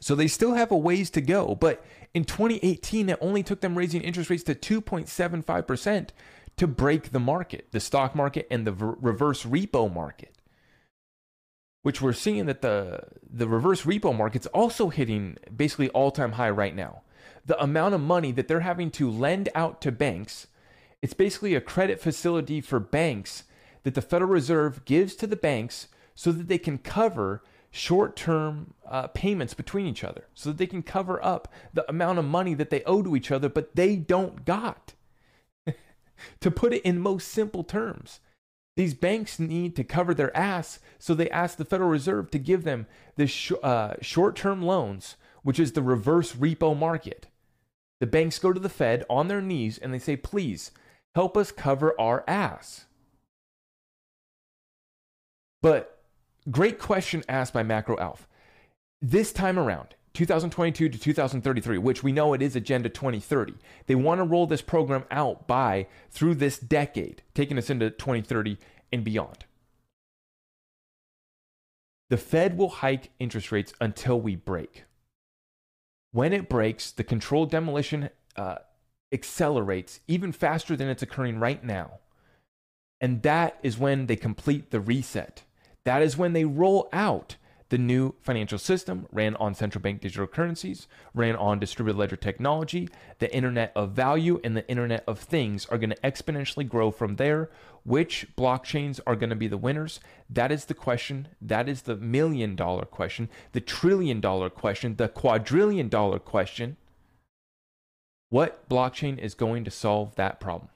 So 0.00 0.14
they 0.14 0.28
still 0.28 0.54
have 0.54 0.70
a 0.70 0.76
ways 0.76 1.10
to 1.10 1.20
go, 1.20 1.54
but 1.54 1.84
in 2.14 2.24
2018, 2.24 3.08
it 3.08 3.18
only 3.20 3.42
took 3.42 3.60
them 3.60 3.76
raising 3.76 4.02
interest 4.02 4.30
rates 4.30 4.42
to 4.44 4.54
2.75% 4.54 6.10
to 6.56 6.66
break 6.66 7.10
the 7.10 7.20
market, 7.20 7.68
the 7.72 7.80
stock 7.80 8.14
market 8.14 8.46
and 8.50 8.66
the 8.66 8.72
reverse 8.72 9.44
repo 9.44 9.92
market. 9.92 10.32
Which 11.82 12.02
we're 12.02 12.12
seeing 12.12 12.46
that 12.46 12.62
the 12.62 13.04
the 13.22 13.46
reverse 13.46 13.82
repo 13.82 14.16
market's 14.16 14.46
also 14.48 14.88
hitting 14.88 15.36
basically 15.54 15.88
all-time 15.90 16.32
high 16.32 16.50
right 16.50 16.74
now. 16.74 17.02
The 17.44 17.62
amount 17.62 17.94
of 17.94 18.00
money 18.00 18.32
that 18.32 18.48
they're 18.48 18.60
having 18.60 18.90
to 18.92 19.08
lend 19.08 19.48
out 19.54 19.80
to 19.82 19.92
banks, 19.92 20.48
it's 21.00 21.14
basically 21.14 21.54
a 21.54 21.60
credit 21.60 22.00
facility 22.00 22.60
for 22.60 22.80
banks 22.80 23.44
that 23.84 23.94
the 23.94 24.02
Federal 24.02 24.30
Reserve 24.30 24.84
gives 24.84 25.14
to 25.14 25.28
the 25.28 25.36
banks 25.36 25.86
so 26.16 26.32
that 26.32 26.48
they 26.48 26.58
can 26.58 26.78
cover 26.78 27.44
short-term 27.70 28.74
uh, 28.88 29.06
payments 29.08 29.54
between 29.54 29.86
each 29.86 30.02
other, 30.02 30.26
so 30.34 30.48
that 30.48 30.58
they 30.58 30.66
can 30.66 30.82
cover 30.82 31.24
up 31.24 31.46
the 31.72 31.88
amount 31.88 32.18
of 32.18 32.24
money 32.24 32.54
that 32.54 32.70
they 32.70 32.82
owe 32.82 33.02
to 33.02 33.14
each 33.14 33.30
other, 33.30 33.48
but 33.48 33.76
they 33.76 33.94
don't 33.94 34.44
got 34.44 34.94
to 36.40 36.50
put 36.50 36.72
it 36.72 36.82
in 36.82 36.98
most 36.98 37.28
simple 37.28 37.64
terms. 37.64 38.20
These 38.76 38.94
banks 38.94 39.38
need 39.38 39.74
to 39.76 39.84
cover 39.84 40.12
their 40.12 40.36
ass, 40.36 40.78
so 40.98 41.14
they 41.14 41.30
ask 41.30 41.56
the 41.56 41.64
Federal 41.64 41.88
Reserve 41.88 42.30
to 42.30 42.38
give 42.38 42.64
them 42.64 42.86
the 43.16 43.26
sh- 43.26 43.52
uh, 43.62 43.94
short 44.02 44.36
term 44.36 44.62
loans, 44.62 45.16
which 45.42 45.58
is 45.58 45.72
the 45.72 45.82
reverse 45.82 46.32
repo 46.32 46.78
market. 46.78 47.26
The 48.00 48.06
banks 48.06 48.38
go 48.38 48.52
to 48.52 48.60
the 48.60 48.68
Fed 48.68 49.04
on 49.08 49.28
their 49.28 49.40
knees 49.40 49.78
and 49.78 49.92
they 49.92 49.98
say, 49.98 50.16
please 50.16 50.70
help 51.14 51.36
us 51.36 51.50
cover 51.50 51.98
our 51.98 52.24
ass. 52.28 52.84
But 55.62 56.02
great 56.50 56.78
question 56.78 57.24
asked 57.28 57.54
by 57.54 57.62
Macro 57.62 57.98
Alf. 57.98 58.28
This 59.00 59.32
time 59.32 59.58
around, 59.58 59.94
2022 60.16 60.88
to 60.88 60.98
2033, 60.98 61.76
which 61.78 62.02
we 62.02 62.10
know 62.10 62.32
it 62.32 62.40
is 62.40 62.56
Agenda 62.56 62.88
2030. 62.88 63.52
They 63.86 63.94
want 63.94 64.18
to 64.18 64.24
roll 64.24 64.46
this 64.46 64.62
program 64.62 65.04
out 65.10 65.46
by 65.46 65.86
through 66.10 66.36
this 66.36 66.58
decade, 66.58 67.22
taking 67.34 67.58
us 67.58 67.68
into 67.68 67.90
2030 67.90 68.56
and 68.90 69.04
beyond. 69.04 69.44
The 72.08 72.16
Fed 72.16 72.56
will 72.56 72.70
hike 72.70 73.10
interest 73.18 73.52
rates 73.52 73.74
until 73.80 74.18
we 74.18 74.36
break. 74.36 74.84
When 76.12 76.32
it 76.32 76.48
breaks, 76.48 76.90
the 76.90 77.04
controlled 77.04 77.50
demolition 77.50 78.08
uh, 78.36 78.56
accelerates 79.12 80.00
even 80.08 80.32
faster 80.32 80.76
than 80.76 80.88
it's 80.88 81.02
occurring 81.02 81.38
right 81.38 81.62
now. 81.62 81.98
And 83.02 83.22
that 83.22 83.58
is 83.62 83.76
when 83.76 84.06
they 84.06 84.16
complete 84.16 84.70
the 84.70 84.80
reset. 84.80 85.42
That 85.84 86.00
is 86.00 86.16
when 86.16 86.32
they 86.32 86.46
roll 86.46 86.88
out 86.92 87.36
the 87.68 87.78
new 87.78 88.14
financial 88.22 88.58
system 88.58 89.06
ran 89.10 89.34
on 89.36 89.54
central 89.54 89.82
bank 89.82 90.00
digital 90.00 90.26
currencies, 90.26 90.86
ran 91.14 91.34
on 91.34 91.58
distributed 91.58 91.98
ledger 91.98 92.16
technology. 92.16 92.88
The 93.18 93.34
Internet 93.34 93.72
of 93.74 93.90
Value 93.90 94.40
and 94.44 94.56
the 94.56 94.68
Internet 94.68 95.02
of 95.06 95.18
Things 95.18 95.66
are 95.66 95.78
going 95.78 95.90
to 95.90 95.96
exponentially 95.96 96.68
grow 96.68 96.90
from 96.90 97.16
there. 97.16 97.50
Which 97.84 98.26
blockchains 98.36 99.00
are 99.06 99.16
going 99.16 99.30
to 99.30 99.36
be 99.36 99.48
the 99.48 99.56
winners? 99.56 100.00
That 100.28 100.50
is 100.50 100.64
the 100.64 100.74
question. 100.74 101.28
That 101.40 101.68
is 101.68 101.82
the 101.82 101.96
million 101.96 102.56
dollar 102.56 102.84
question, 102.84 103.28
the 103.52 103.60
trillion 103.60 104.20
dollar 104.20 104.50
question, 104.50 104.96
the 104.96 105.08
quadrillion 105.08 105.88
dollar 105.88 106.18
question. 106.18 106.76
What 108.28 108.68
blockchain 108.68 109.18
is 109.18 109.34
going 109.34 109.64
to 109.64 109.70
solve 109.70 110.16
that 110.16 110.40
problem? 110.40 110.70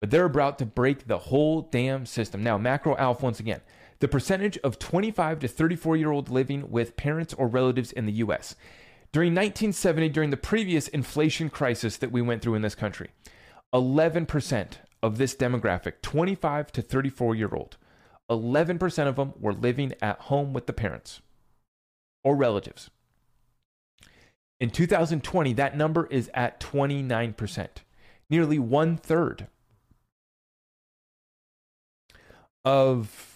But 0.00 0.10
they're 0.10 0.24
about 0.24 0.58
to 0.58 0.66
break 0.66 1.06
the 1.06 1.18
whole 1.18 1.62
damn 1.62 2.06
system. 2.06 2.42
Now, 2.42 2.58
Macro 2.58 2.96
Alf, 2.96 3.22
once 3.22 3.40
again, 3.40 3.60
the 3.98 4.08
percentage 4.08 4.58
of 4.58 4.78
25 4.78 5.40
to 5.40 5.48
34 5.48 5.96
year 5.96 6.10
old 6.10 6.28
living 6.28 6.70
with 6.70 6.96
parents 6.96 7.34
or 7.34 7.48
relatives 7.48 7.92
in 7.92 8.06
the 8.06 8.12
US. 8.12 8.54
During 9.12 9.32
1970, 9.32 10.08
during 10.10 10.30
the 10.30 10.36
previous 10.36 10.88
inflation 10.88 11.48
crisis 11.48 11.96
that 11.96 12.12
we 12.12 12.20
went 12.20 12.42
through 12.42 12.54
in 12.54 12.62
this 12.62 12.74
country, 12.74 13.10
11% 13.74 14.72
of 15.02 15.18
this 15.18 15.34
demographic, 15.34 16.02
25 16.02 16.72
to 16.72 16.82
34 16.82 17.34
year 17.34 17.54
old, 17.54 17.76
11% 18.30 19.06
of 19.06 19.16
them 19.16 19.32
were 19.38 19.52
living 19.52 19.92
at 20.02 20.20
home 20.22 20.52
with 20.52 20.66
the 20.66 20.72
parents 20.72 21.20
or 22.24 22.36
relatives. 22.36 22.90
In 24.58 24.70
2020, 24.70 25.52
that 25.54 25.76
number 25.76 26.06
is 26.06 26.30
at 26.34 26.60
29%, 26.60 27.68
nearly 28.30 28.58
one 28.58 28.96
third 28.96 29.46
of 32.64 33.35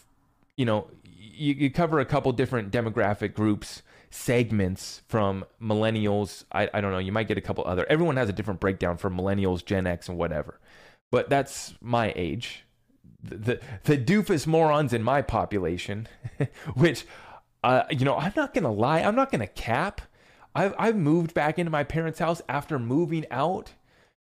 you 0.60 0.66
know, 0.66 0.88
you, 1.04 1.54
you 1.54 1.70
cover 1.70 2.00
a 2.00 2.04
couple 2.04 2.30
different 2.32 2.70
demographic 2.70 3.32
groups, 3.32 3.80
segments 4.10 5.00
from 5.08 5.46
millennials. 5.60 6.44
I, 6.52 6.68
I 6.74 6.82
don't 6.82 6.92
know, 6.92 6.98
you 6.98 7.12
might 7.12 7.28
get 7.28 7.38
a 7.38 7.40
couple 7.40 7.64
other. 7.66 7.86
Everyone 7.88 8.18
has 8.18 8.28
a 8.28 8.32
different 8.34 8.60
breakdown 8.60 8.98
for 8.98 9.08
millennials, 9.08 9.64
Gen 9.64 9.86
X, 9.86 10.06
and 10.10 10.18
whatever. 10.18 10.60
But 11.10 11.30
that's 11.30 11.72
my 11.80 12.12
age. 12.14 12.66
The, 13.22 13.36
the, 13.36 13.60
the 13.84 13.96
doofus 13.96 14.46
morons 14.46 14.92
in 14.92 15.02
my 15.02 15.22
population, 15.22 16.06
which, 16.74 17.06
uh, 17.64 17.84
you 17.88 18.04
know, 18.04 18.18
I'm 18.18 18.34
not 18.36 18.52
to 18.52 18.68
lie, 18.68 19.00
I'm 19.00 19.16
not 19.16 19.32
to 19.32 19.46
cap. 19.46 20.02
I've, 20.54 20.74
I've 20.78 20.96
moved 20.96 21.32
back 21.32 21.58
into 21.58 21.70
my 21.70 21.84
parents' 21.84 22.18
house 22.18 22.42
after 22.50 22.78
moving 22.78 23.24
out, 23.30 23.72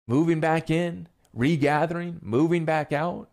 moving 0.08 0.40
back 0.40 0.72
in, 0.72 1.10
regathering, 1.32 2.18
moving 2.24 2.66
back 2.66 2.92
out. 2.92 3.30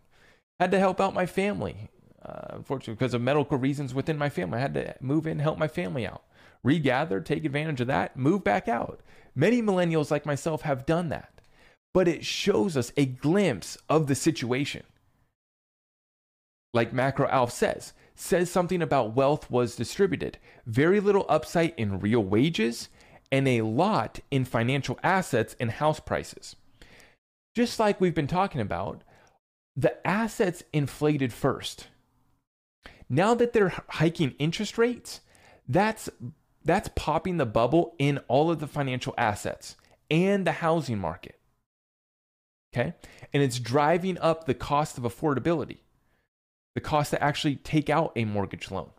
Had 0.58 0.72
to 0.72 0.78
help 0.78 1.00
out 1.00 1.14
my 1.14 1.24
family 1.24 1.89
uh, 2.24 2.48
unfortunately, 2.50 2.94
because 2.94 3.14
of 3.14 3.22
medical 3.22 3.58
reasons 3.58 3.94
within 3.94 4.18
my 4.18 4.28
family. 4.28 4.58
I 4.58 4.62
had 4.62 4.74
to 4.74 4.94
move 5.00 5.26
in, 5.26 5.38
help 5.38 5.58
my 5.58 5.68
family 5.68 6.06
out, 6.06 6.22
regather, 6.62 7.20
take 7.20 7.44
advantage 7.44 7.80
of 7.80 7.86
that, 7.86 8.16
move 8.16 8.44
back 8.44 8.68
out. 8.68 9.00
Many 9.34 9.62
millennials 9.62 10.10
like 10.10 10.26
myself 10.26 10.62
have 10.62 10.86
done 10.86 11.08
that, 11.08 11.40
but 11.94 12.08
it 12.08 12.24
shows 12.24 12.76
us 12.76 12.92
a 12.96 13.06
glimpse 13.06 13.78
of 13.88 14.06
the 14.06 14.14
situation. 14.14 14.82
Like 16.72 16.92
Macro 16.92 17.28
Alf 17.28 17.50
says, 17.52 17.94
says 18.14 18.50
something 18.50 18.82
about 18.82 19.16
wealth 19.16 19.50
was 19.50 19.76
distributed, 19.76 20.38
very 20.66 21.00
little 21.00 21.26
upside 21.28 21.74
in 21.76 22.00
real 22.00 22.22
wages, 22.22 22.88
and 23.32 23.48
a 23.48 23.62
lot 23.62 24.20
in 24.30 24.44
financial 24.44 24.98
assets 25.02 25.56
and 25.58 25.70
house 25.70 26.00
prices. 26.00 26.56
Just 27.56 27.78
like 27.80 28.00
we've 28.00 28.14
been 28.14 28.26
talking 28.26 28.60
about, 28.60 29.02
the 29.76 30.06
assets 30.06 30.62
inflated 30.72 31.32
first. 31.32 31.88
Now 33.10 33.34
that 33.34 33.52
they're 33.52 33.74
hiking 33.88 34.36
interest 34.38 34.78
rates, 34.78 35.20
that's 35.68 36.08
that's 36.64 36.90
popping 36.94 37.38
the 37.38 37.46
bubble 37.46 37.94
in 37.98 38.18
all 38.28 38.50
of 38.50 38.60
the 38.60 38.66
financial 38.66 39.14
assets 39.18 39.76
and 40.10 40.46
the 40.46 40.52
housing 40.52 40.98
market. 40.98 41.38
Okay? 42.72 42.94
And 43.32 43.42
it's 43.42 43.58
driving 43.58 44.16
up 44.18 44.44
the 44.44 44.54
cost 44.54 44.96
of 44.96 45.04
affordability, 45.04 45.78
the 46.74 46.80
cost 46.80 47.10
to 47.10 47.22
actually 47.22 47.56
take 47.56 47.90
out 47.90 48.12
a 48.14 48.24
mortgage 48.24 48.70
loan. 48.70 48.90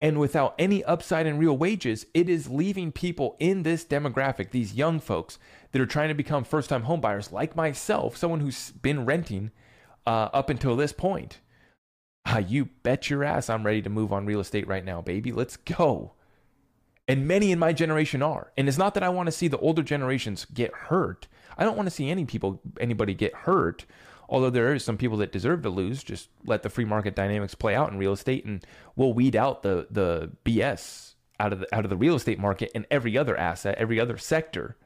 And 0.00 0.18
without 0.18 0.54
any 0.58 0.84
upside 0.84 1.26
in 1.26 1.38
real 1.38 1.56
wages, 1.56 2.06
it 2.12 2.28
is 2.28 2.50
leaving 2.50 2.92
people 2.92 3.36
in 3.38 3.62
this 3.62 3.84
demographic, 3.84 4.50
these 4.50 4.74
young 4.74 5.00
folks 5.00 5.38
that 5.72 5.80
are 5.80 5.86
trying 5.86 6.08
to 6.08 6.14
become 6.14 6.44
first 6.44 6.68
time 6.68 6.84
homebuyers, 6.84 7.32
like 7.32 7.56
myself, 7.56 8.16
someone 8.16 8.40
who's 8.40 8.72
been 8.72 9.04
renting 9.06 9.52
uh, 10.06 10.28
up 10.32 10.50
until 10.50 10.76
this 10.76 10.92
point. 10.92 11.38
Uh, 12.26 12.38
you 12.46 12.66
bet 12.82 13.08
your 13.08 13.24
ass 13.24 13.48
I'm 13.48 13.64
ready 13.64 13.82
to 13.82 13.90
move 13.90 14.12
on 14.12 14.26
real 14.26 14.40
estate 14.40 14.66
right 14.66 14.84
now, 14.84 15.00
baby. 15.00 15.32
Let's 15.32 15.56
go. 15.56 16.12
And 17.08 17.28
many 17.28 17.52
in 17.52 17.58
my 17.58 17.72
generation 17.72 18.20
are. 18.20 18.52
And 18.56 18.68
it's 18.68 18.78
not 18.78 18.94
that 18.94 19.04
I 19.04 19.08
want 19.08 19.28
to 19.28 19.32
see 19.32 19.46
the 19.46 19.58
older 19.58 19.82
generations 19.82 20.44
get 20.44 20.72
hurt. 20.72 21.28
I 21.56 21.64
don't 21.64 21.76
want 21.76 21.86
to 21.86 21.94
see 21.94 22.10
any 22.10 22.24
people, 22.24 22.60
anybody 22.80 23.14
get 23.14 23.32
hurt 23.34 23.86
although 24.28 24.50
there 24.50 24.72
are 24.72 24.78
some 24.78 24.96
people 24.96 25.18
that 25.18 25.32
deserve 25.32 25.62
to 25.62 25.70
lose, 25.70 26.02
just 26.02 26.28
let 26.44 26.62
the 26.62 26.70
free 26.70 26.84
market 26.84 27.14
dynamics 27.14 27.54
play 27.54 27.74
out 27.74 27.90
in 27.90 27.98
real 27.98 28.12
estate, 28.12 28.44
and 28.44 28.64
we'll 28.94 29.12
weed 29.12 29.36
out 29.36 29.62
the 29.62 29.86
the 29.90 30.30
BS 30.44 31.14
out 31.38 31.52
of 31.52 31.60
the 31.60 31.74
out 31.74 31.84
of 31.84 31.90
the 31.90 31.96
real 31.96 32.14
estate 32.14 32.38
market 32.38 32.70
and 32.74 32.86
every 32.90 33.16
other 33.16 33.36
asset, 33.36 33.76
every 33.78 34.00
other 34.00 34.18
sector. 34.18 34.76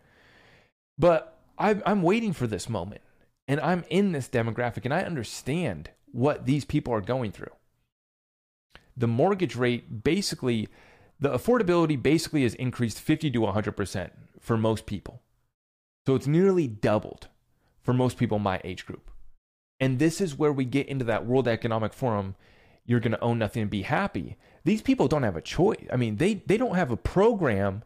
But 0.98 1.38
I'm 1.59 1.83
I'm 1.87 2.03
waiting 2.03 2.33
for 2.33 2.46
this 2.46 2.68
moment, 2.68 3.03
and 3.48 3.61
I'm 3.61 3.85
in 3.88 4.12
this 4.12 4.29
demographic, 4.29 4.85
and 4.85 4.94
I 4.94 5.03
understand 5.03 5.90
what 6.12 6.46
these 6.46 6.64
people 6.64 6.92
are 6.92 7.01
going 7.01 7.33
through. 7.33 7.53
The 8.96 9.07
mortgage 9.07 9.57
rate 9.57 10.05
basically, 10.05 10.68
the 11.18 11.31
affordability 11.31 12.01
basically 12.01 12.42
has 12.42 12.55
increased 12.55 13.01
50 13.01 13.31
to 13.31 13.40
100% 13.40 14.11
for 14.40 14.57
most 14.57 14.87
people. 14.87 15.23
So 16.07 16.14
it's 16.14 16.27
nearly 16.27 16.66
doubled 16.66 17.29
for 17.83 17.92
most 17.92 18.16
people 18.16 18.38
my 18.38 18.61
age 18.64 18.87
group. 18.87 19.11
And 19.79 19.99
this 19.99 20.20
is 20.20 20.38
where 20.38 20.53
we 20.53 20.64
get 20.64 20.88
into 20.88 21.05
that 21.07 21.27
World 21.27 21.49
Economic 21.49 21.94
Forum. 21.94 22.35
You're 22.85 23.01
going 23.01 23.12
to 23.12 23.20
own 23.20 23.38
nothing 23.38 23.62
and 23.62 23.70
be 23.70 23.83
happy. 23.83 24.37
These 24.64 24.83
people 24.83 25.09
don't 25.09 25.23
have 25.23 25.37
a 25.37 25.42
choice. 25.42 25.87
I 25.90 25.96
mean, 25.96 26.16
they, 26.16 26.35
they 26.35 26.59
don't 26.59 26.75
have 26.75 26.90
a 26.90 26.96
program 26.96 27.83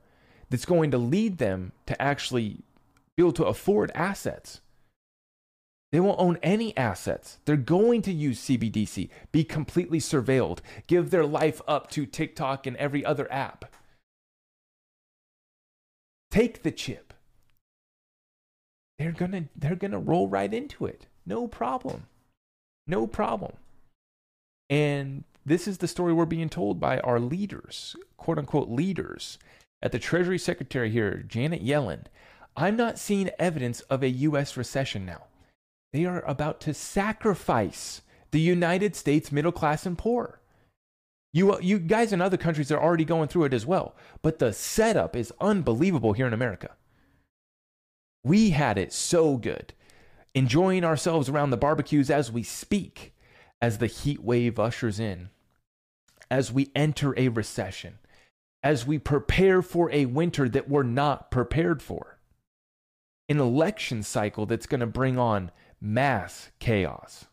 that's 0.51 0.65
going 0.65 0.91
to 0.91 0.99
lead 0.99 1.39
them 1.39 1.73
to 1.87 2.01
actually 2.01 2.65
be 3.17 3.23
able 3.23 3.33
to 3.33 3.45
afford 3.45 3.93
assets. 3.95 4.61
They 5.95 6.01
won't 6.01 6.19
own 6.19 6.41
any 6.43 6.77
assets. 6.77 7.39
They're 7.45 7.57
going 7.57 8.03
to 8.03 8.13
use 8.13 8.41
CBDC, 8.41 9.11
be 9.31 9.45
completely 9.45 10.01
surveilled, 10.01 10.59
give 10.89 11.11
their 11.11 11.25
life 11.25 11.63
up 11.69 11.89
to 11.93 12.05
TikTok 12.05 12.67
and 12.67 12.77
every 12.79 13.05
other 13.05 13.33
app. 13.33 13.67
Take 16.33 16.65
the 16.65 16.73
chip. 16.73 17.15
They're 18.99 19.13
going 19.13 19.31
to 19.31 19.45
they're 19.55 19.77
going 19.77 19.93
to 19.93 19.99
roll 20.01 20.27
right 20.27 20.53
into 20.53 20.85
it. 20.85 21.07
No 21.25 21.47
problem. 21.47 22.09
No 22.89 23.07
problem. 23.07 23.53
And 24.69 25.23
this 25.47 25.69
is 25.69 25.79
the 25.79 25.87
story 25.87 26.13
we're 26.13 26.27
being 26.27 26.49
told 26.49 26.81
by 26.81 26.99
our 26.99 27.21
leaders, 27.21 27.95
quote 28.17 28.41
unquote 28.41 28.69
leaders, 28.69 29.39
at 29.81 29.93
the 29.93 30.01
Treasury 30.01 30.41
Secretary 30.41 30.91
here, 30.91 31.23
Janet 31.29 31.65
Yellen. 31.65 32.07
I'm 32.57 32.75
not 32.75 32.99
seeing 32.99 33.31
evidence 33.39 33.79
of 33.83 34.03
a 34.03 34.09
U.S. 34.09 34.57
recession 34.57 35.07
now. 35.07 35.27
They 35.95 36.07
are 36.07 36.25
about 36.27 36.61
to 36.63 36.75
sacrifice 36.75 38.03
the 38.33 38.41
United 38.41 38.97
States 38.97 39.31
middle 39.31 39.53
class 39.53 39.87
and 39.87 39.97
poor. 39.97 40.41
You, 41.33 41.53
uh, 41.53 41.59
you 41.61 41.79
guys 41.79 42.13
in 42.13 42.21
other 42.21 42.37
countries 42.37 42.73
are 42.73 42.83
already 42.83 43.05
going 43.05 43.29
through 43.29 43.45
it 43.45 43.55
as 43.55 43.65
well, 43.65 43.95
but 44.21 44.41
the 44.41 44.53
setup 44.53 45.15
is 45.15 45.33
unbelievable 45.41 46.13
here 46.13 46.27
in 46.27 46.33
America. 46.33 46.71
We 48.25 48.51
had 48.51 48.77
it 48.77 48.93
so 48.93 49.37
good 49.37 49.73
enjoying 50.35 50.83
ourselves 50.83 51.29
around 51.29 51.51
the 51.51 51.57
barbecues 51.57 52.11
as 52.11 52.33
we 52.33 52.43
speak, 52.43 53.15
as 53.63 53.79
the 53.79 53.87
heat 53.87 54.21
wave 54.21 54.59
ushers 54.59 54.99
in, 54.99 55.29
as 56.29 56.51
we 56.51 56.73
enter 56.75 57.17
a 57.17 57.29
recession, 57.29 58.01
as 58.65 58.85
we 58.85 58.99
prepare 58.99 59.63
for 59.63 59.93
a 59.93 60.07
winter 60.07 60.49
that 60.49 60.69
we're 60.69 60.83
not 60.83 61.31
prepared 61.31 61.81
for, 61.81 62.19
an 63.29 63.39
election 63.39 64.03
cycle 64.03 64.45
that's 64.45 64.67
going 64.67 64.81
to 64.81 64.87
bring 64.87 65.21
on 65.21 65.53
mass 65.85 66.51
chaos. 66.59 67.27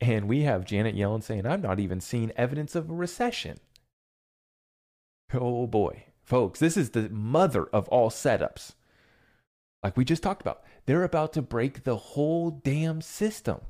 And 0.00 0.26
we 0.26 0.42
have 0.42 0.64
Janet 0.64 0.96
Yellen 0.96 1.22
saying, 1.22 1.46
I'm 1.46 1.60
not 1.60 1.78
even 1.78 2.00
seeing 2.00 2.32
evidence 2.32 2.74
of 2.74 2.90
a 2.90 2.94
recession. 2.94 3.58
Oh 5.32 5.66
boy. 5.66 6.06
Folks, 6.24 6.58
this 6.58 6.76
is 6.76 6.90
the 6.90 7.08
mother 7.10 7.66
of 7.66 7.86
all 7.88 8.10
setups. 8.10 8.72
Like 9.82 9.96
we 9.96 10.04
just 10.04 10.22
talked 10.22 10.40
about, 10.40 10.62
they're 10.86 11.04
about 11.04 11.32
to 11.34 11.42
break 11.42 11.84
the 11.84 11.96
whole 11.96 12.50
damn 12.50 13.02
system. 13.02 13.60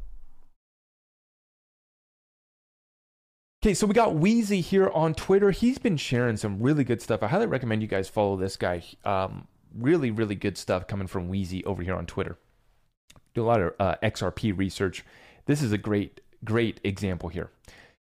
Okay, 3.62 3.74
so 3.74 3.88
we 3.88 3.92
got 3.94 4.14
Wheezy 4.14 4.60
here 4.60 4.88
on 4.90 5.14
Twitter. 5.14 5.50
He's 5.50 5.78
been 5.78 5.96
sharing 5.96 6.36
some 6.36 6.62
really 6.62 6.84
good 6.84 7.02
stuff. 7.02 7.24
I 7.24 7.28
highly 7.28 7.46
recommend 7.46 7.82
you 7.82 7.88
guys 7.88 8.08
follow 8.08 8.36
this 8.36 8.56
guy. 8.56 8.84
Um, 9.04 9.48
really, 9.76 10.12
really 10.12 10.36
good 10.36 10.56
stuff 10.56 10.86
coming 10.86 11.08
from 11.08 11.28
Wheezy 11.28 11.64
over 11.64 11.82
here 11.82 11.96
on 11.96 12.06
Twitter. 12.06 12.38
Do 13.38 13.44
a 13.44 13.46
lot 13.46 13.60
of 13.60 13.74
uh, 13.78 13.94
XRP 14.02 14.58
research. 14.58 15.04
This 15.46 15.62
is 15.62 15.70
a 15.70 15.78
great, 15.78 16.20
great 16.44 16.80
example 16.82 17.28
here. 17.28 17.50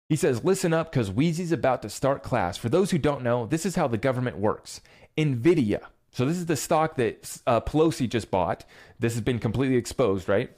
He 0.09 0.17
says, 0.17 0.43
Listen 0.43 0.73
up 0.73 0.91
because 0.91 1.09
Wheezy's 1.09 1.53
about 1.53 1.81
to 1.83 1.89
start 1.89 2.21
class. 2.21 2.57
For 2.57 2.67
those 2.67 2.91
who 2.91 2.97
don't 2.97 3.23
know, 3.23 3.45
this 3.45 3.65
is 3.65 3.75
how 3.75 3.87
the 3.87 3.97
government 3.97 4.37
works. 4.37 4.81
NVIDIA, 5.17 5.83
so 6.11 6.25
this 6.25 6.35
is 6.35 6.47
the 6.47 6.57
stock 6.57 6.97
that 6.97 7.39
uh, 7.47 7.61
Pelosi 7.61 8.09
just 8.09 8.29
bought. 8.29 8.65
This 8.99 9.13
has 9.13 9.21
been 9.21 9.39
completely 9.39 9.77
exposed, 9.77 10.27
right? 10.27 10.51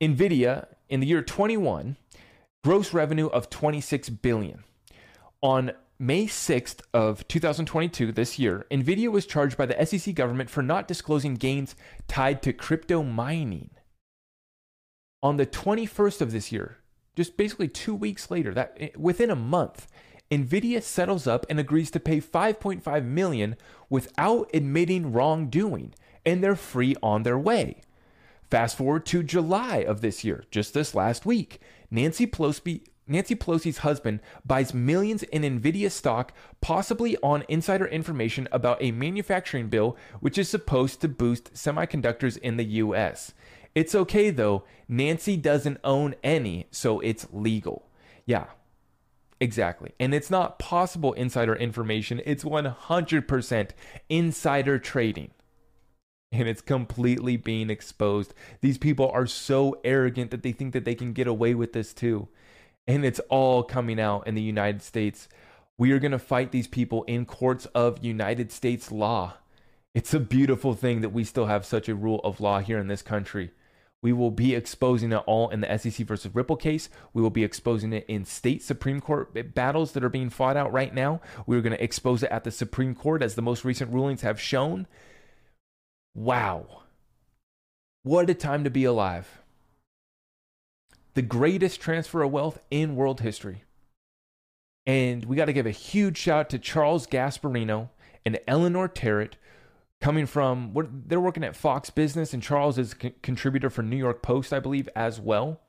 Nvidia 0.00 0.66
in 0.88 0.98
the 0.98 1.06
year 1.06 1.22
21, 1.22 1.96
gross 2.64 2.92
revenue 2.92 3.28
of 3.28 3.48
26 3.48 4.08
billion. 4.08 4.64
On 5.40 5.70
May 6.00 6.26
6th 6.26 6.80
of 6.92 7.28
2022, 7.28 8.10
this 8.10 8.40
year, 8.40 8.66
Nvidia 8.72 9.12
was 9.12 9.24
charged 9.24 9.56
by 9.56 9.66
the 9.66 9.86
SEC 9.86 10.16
government 10.16 10.50
for 10.50 10.62
not 10.62 10.88
disclosing 10.88 11.34
gains 11.36 11.76
tied 12.08 12.42
to 12.42 12.52
crypto 12.52 13.04
mining. 13.04 13.70
On 15.22 15.36
the 15.36 15.46
21st 15.46 16.20
of 16.20 16.32
this 16.32 16.50
year, 16.50 16.78
just 17.14 17.36
basically 17.36 17.68
2 17.68 17.94
weeks 17.94 18.30
later, 18.30 18.54
that 18.54 18.76
eh, 18.80 18.88
within 18.96 19.30
a 19.30 19.36
month, 19.36 19.86
Nvidia 20.30 20.82
settles 20.82 21.26
up 21.26 21.44
and 21.50 21.58
agrees 21.58 21.90
to 21.90 22.00
pay 22.00 22.20
5.5 22.20 23.04
million 23.04 23.56
without 23.88 24.48
admitting 24.54 25.12
wrongdoing, 25.12 25.92
and 26.24 26.42
they're 26.42 26.56
free 26.56 26.96
on 27.02 27.22
their 27.24 27.38
way. 27.38 27.82
Fast 28.50 28.76
forward 28.76 29.04
to 29.06 29.22
July 29.22 29.78
of 29.78 30.00
this 30.00 30.24
year, 30.24 30.44
just 30.50 30.72
this 30.72 30.94
last 30.94 31.26
week, 31.26 31.60
Nancy 31.90 32.26
Pelosi 32.26 32.82
Nancy 33.10 33.34
Pelosi's 33.34 33.78
husband 33.78 34.20
buys 34.46 34.72
millions 34.72 35.24
in 35.24 35.42
Nvidia 35.42 35.90
stock, 35.90 36.32
possibly 36.60 37.16
on 37.24 37.44
insider 37.48 37.86
information 37.86 38.46
about 38.52 38.80
a 38.80 38.92
manufacturing 38.92 39.68
bill 39.68 39.96
which 40.20 40.38
is 40.38 40.48
supposed 40.48 41.00
to 41.00 41.08
boost 41.08 41.52
semiconductors 41.52 42.38
in 42.38 42.56
the 42.56 42.64
US. 42.64 43.34
It's 43.74 43.94
okay 43.94 44.30
though, 44.30 44.64
Nancy 44.88 45.36
doesn't 45.36 45.78
own 45.84 46.14
any, 46.22 46.66
so 46.70 47.00
it's 47.00 47.26
legal. 47.32 47.88
Yeah, 48.26 48.46
Exactly. 49.40 49.92
And 49.98 50.14
it's 50.14 50.30
not 50.30 50.58
possible 50.58 51.14
insider 51.14 51.56
information, 51.56 52.20
it's 52.26 52.44
100% 52.44 53.70
insider 54.08 54.78
trading. 54.78 55.30
And 56.32 56.46
it's 56.46 56.60
completely 56.60 57.36
being 57.36 57.70
exposed. 57.70 58.34
These 58.60 58.78
people 58.78 59.10
are 59.10 59.26
so 59.26 59.80
arrogant 59.82 60.30
that 60.30 60.44
they 60.44 60.52
think 60.52 60.74
that 60.74 60.84
they 60.84 60.94
can 60.94 61.12
get 61.12 61.26
away 61.26 61.54
with 61.54 61.72
this 61.72 61.92
too. 61.92 62.28
And 62.86 63.04
it's 63.04 63.18
all 63.30 63.64
coming 63.64 63.98
out 63.98 64.28
in 64.28 64.36
the 64.36 64.42
United 64.42 64.82
States. 64.82 65.28
We 65.76 65.90
are 65.90 65.98
going 65.98 66.12
to 66.12 66.20
fight 66.20 66.52
these 66.52 66.68
people 66.68 67.02
in 67.04 67.24
courts 67.24 67.64
of 67.66 68.04
United 68.04 68.52
States 68.52 68.92
law. 68.92 69.34
It's 69.92 70.14
a 70.14 70.20
beautiful 70.20 70.74
thing 70.74 71.00
that 71.00 71.08
we 71.08 71.24
still 71.24 71.46
have 71.46 71.64
such 71.64 71.88
a 71.88 71.96
rule 71.96 72.20
of 72.22 72.40
law 72.40 72.60
here 72.60 72.78
in 72.78 72.86
this 72.86 73.02
country. 73.02 73.50
We 74.02 74.12
will 74.12 74.30
be 74.30 74.54
exposing 74.54 75.12
it 75.12 75.22
all 75.26 75.50
in 75.50 75.60
the 75.60 75.78
SEC 75.78 76.06
versus 76.06 76.34
Ripple 76.34 76.56
case. 76.56 76.88
We 77.12 77.20
will 77.20 77.30
be 77.30 77.44
exposing 77.44 77.92
it 77.92 78.06
in 78.08 78.24
state 78.24 78.62
Supreme 78.62 79.00
Court 79.00 79.54
battles 79.54 79.92
that 79.92 80.02
are 80.04 80.08
being 80.08 80.30
fought 80.30 80.56
out 80.56 80.72
right 80.72 80.94
now. 80.94 81.20
We're 81.46 81.60
going 81.60 81.76
to 81.76 81.84
expose 81.84 82.22
it 82.22 82.30
at 82.30 82.44
the 82.44 82.50
Supreme 82.50 82.94
Court 82.94 83.22
as 83.22 83.34
the 83.34 83.42
most 83.42 83.64
recent 83.64 83.92
rulings 83.92 84.22
have 84.22 84.40
shown. 84.40 84.86
Wow. 86.14 86.82
What 88.02 88.30
a 88.30 88.34
time 88.34 88.64
to 88.64 88.70
be 88.70 88.84
alive. 88.84 89.42
The 91.12 91.22
greatest 91.22 91.80
transfer 91.80 92.22
of 92.22 92.32
wealth 92.32 92.58
in 92.70 92.96
world 92.96 93.20
history. 93.20 93.64
And 94.86 95.26
we 95.26 95.36
got 95.36 95.44
to 95.44 95.52
give 95.52 95.66
a 95.66 95.72
huge 95.72 96.16
shout 96.16 96.40
out 96.40 96.50
to 96.50 96.58
Charles 96.58 97.06
Gasparino 97.06 97.90
and 98.24 98.40
Eleanor 98.48 98.88
Terrett 98.88 99.34
coming 100.00 100.26
from 100.26 100.72
what 100.72 101.08
they're 101.08 101.20
working 101.20 101.44
at 101.44 101.56
Fox 101.56 101.90
Business, 101.90 102.32
and 102.32 102.42
Charles 102.42 102.78
is 102.78 102.92
a 102.92 103.10
contributor 103.22 103.70
for 103.70 103.82
New 103.82 103.96
York 103.96 104.22
Post, 104.22 104.52
I 104.52 104.60
believe, 104.60 104.88
as 104.96 105.20
well. 105.20 105.60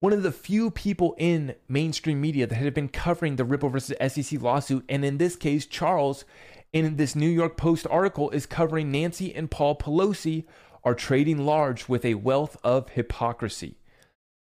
One 0.00 0.12
of 0.12 0.22
the 0.22 0.32
few 0.32 0.70
people 0.70 1.14
in 1.18 1.54
mainstream 1.68 2.20
media 2.20 2.46
that 2.46 2.56
had 2.56 2.74
been 2.74 2.88
covering 2.88 3.36
the 3.36 3.44
Ripple 3.44 3.70
versus 3.70 3.96
SEC 4.12 4.40
lawsuit, 4.40 4.84
and 4.88 5.04
in 5.04 5.18
this 5.18 5.36
case, 5.36 5.66
Charles, 5.66 6.24
in 6.72 6.96
this 6.96 7.14
New 7.14 7.28
York 7.28 7.56
Post 7.56 7.86
article, 7.90 8.30
is 8.30 8.46
covering 8.46 8.90
Nancy 8.90 9.34
and 9.34 9.50
Paul 9.50 9.76
Pelosi 9.76 10.44
are 10.82 10.94
trading 10.94 11.46
large 11.46 11.88
with 11.88 12.04
a 12.04 12.14
wealth 12.14 12.58
of 12.62 12.90
hypocrisy. 12.90 13.76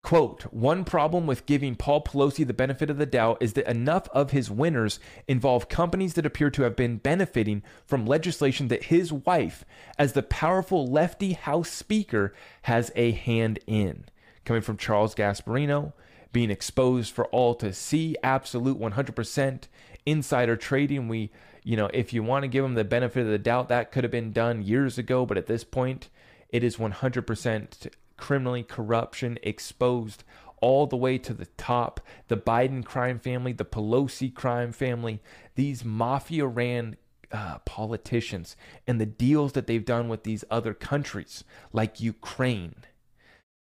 Quote, 0.09 0.45
one 0.45 0.87
problem 0.87 1.27
with 1.27 1.45
giving 1.45 1.77
Paul 1.77 2.03
Pelosi 2.03 2.47
the 2.47 2.55
benefit 2.55 2.89
of 2.89 2.97
the 2.97 3.05
doubt 3.05 3.37
is 3.43 3.53
that 3.53 3.71
enough 3.71 4.09
of 4.15 4.31
his 4.31 4.51
winners 4.51 4.99
involve 5.27 5.69
companies 5.69 6.15
that 6.15 6.25
appear 6.25 6.49
to 6.49 6.63
have 6.63 6.75
been 6.75 6.97
benefiting 6.97 7.63
from 7.85 8.07
legislation 8.07 8.69
that 8.69 8.85
his 8.85 9.13
wife, 9.13 9.67
as 9.99 10.15
the 10.15 10.23
powerful 10.23 10.87
lefty 10.87 11.35
House 11.35 11.69
Speaker, 11.69 12.33
has 12.63 12.91
a 12.97 13.11
hand 13.11 13.59
in. 13.67 14.07
Coming 14.47 14.63
from 14.63 14.79
Charles 14.79 15.15
Gasparino, 15.15 15.93
being 16.33 16.51
exposed 16.51 17.13
for 17.13 17.27
all 17.27 17.55
to 17.57 17.75
see, 17.75 18.17
absolute 18.23 18.81
100% 18.81 19.65
insider 20.07 20.57
trading. 20.57 21.09
We, 21.09 21.31
you 21.65 21.77
know, 21.77 21.91
if 21.93 22.15
you 22.15 22.23
want 22.23 22.45
to 22.45 22.49
give 22.49 22.65
him 22.65 22.77
the 22.77 22.83
benefit 22.83 23.21
of 23.21 23.29
the 23.29 23.37
doubt, 23.37 23.69
that 23.69 23.93
could 23.93 24.05
have 24.05 24.11
been 24.11 24.33
done 24.33 24.63
years 24.63 24.97
ago, 24.97 25.27
but 25.27 25.37
at 25.37 25.49
this 25.49 25.65
point, 25.65 26.09
it 26.49 26.65
is 26.65 26.79
100% 26.79 27.89
criminally 28.19 28.63
corruption 28.63 29.39
exposed 29.43 30.25
all 30.61 30.87
the 30.87 30.97
way 30.97 31.19
to 31.19 31.33
the 31.33 31.47
top. 31.57 32.01
The 32.29 32.37
Biden 32.37 32.85
crime 32.85 33.19
family, 33.19 33.53
the 33.53 33.65
Pelosi 33.65 34.35
crime 34.35 34.73
family, 34.73 35.21
these 35.55 35.85
mafia 35.85 36.47
ran 36.47 36.97
uh, 37.31 37.59
politicians, 37.65 38.57
and 38.87 39.01
the 39.01 39.07
deals 39.07 39.53
that 39.53 39.67
they've 39.67 39.85
done 39.85 40.09
with 40.09 40.25
these 40.25 40.45
other 40.51 40.75
countries, 40.75 41.45
like 41.73 42.01
Ukraine. 42.01 42.75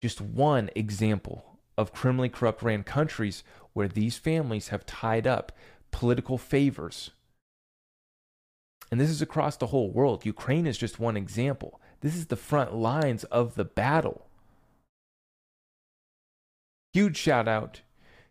Just 0.02 0.20
one 0.20 0.70
example 0.74 1.58
of 1.76 1.92
criminally 1.92 2.28
corrupt 2.28 2.62
ran 2.62 2.82
countries 2.82 3.44
where 3.72 3.88
these 3.88 4.16
families 4.16 4.68
have 4.68 4.86
tied 4.86 5.26
up 5.26 5.52
political 5.90 6.38
favors. 6.38 7.10
And 8.90 9.00
this 9.00 9.10
is 9.10 9.22
across 9.22 9.56
the 9.56 9.68
whole 9.68 9.90
world. 9.90 10.26
Ukraine 10.26 10.66
is 10.66 10.78
just 10.78 10.98
one 10.98 11.16
example. 11.16 11.80
This 12.00 12.16
is 12.16 12.26
the 12.26 12.36
front 12.36 12.74
lines 12.74 13.24
of 13.24 13.54
the 13.54 13.64
battle. 13.64 14.26
Huge 16.92 17.16
shout 17.16 17.46
out 17.46 17.82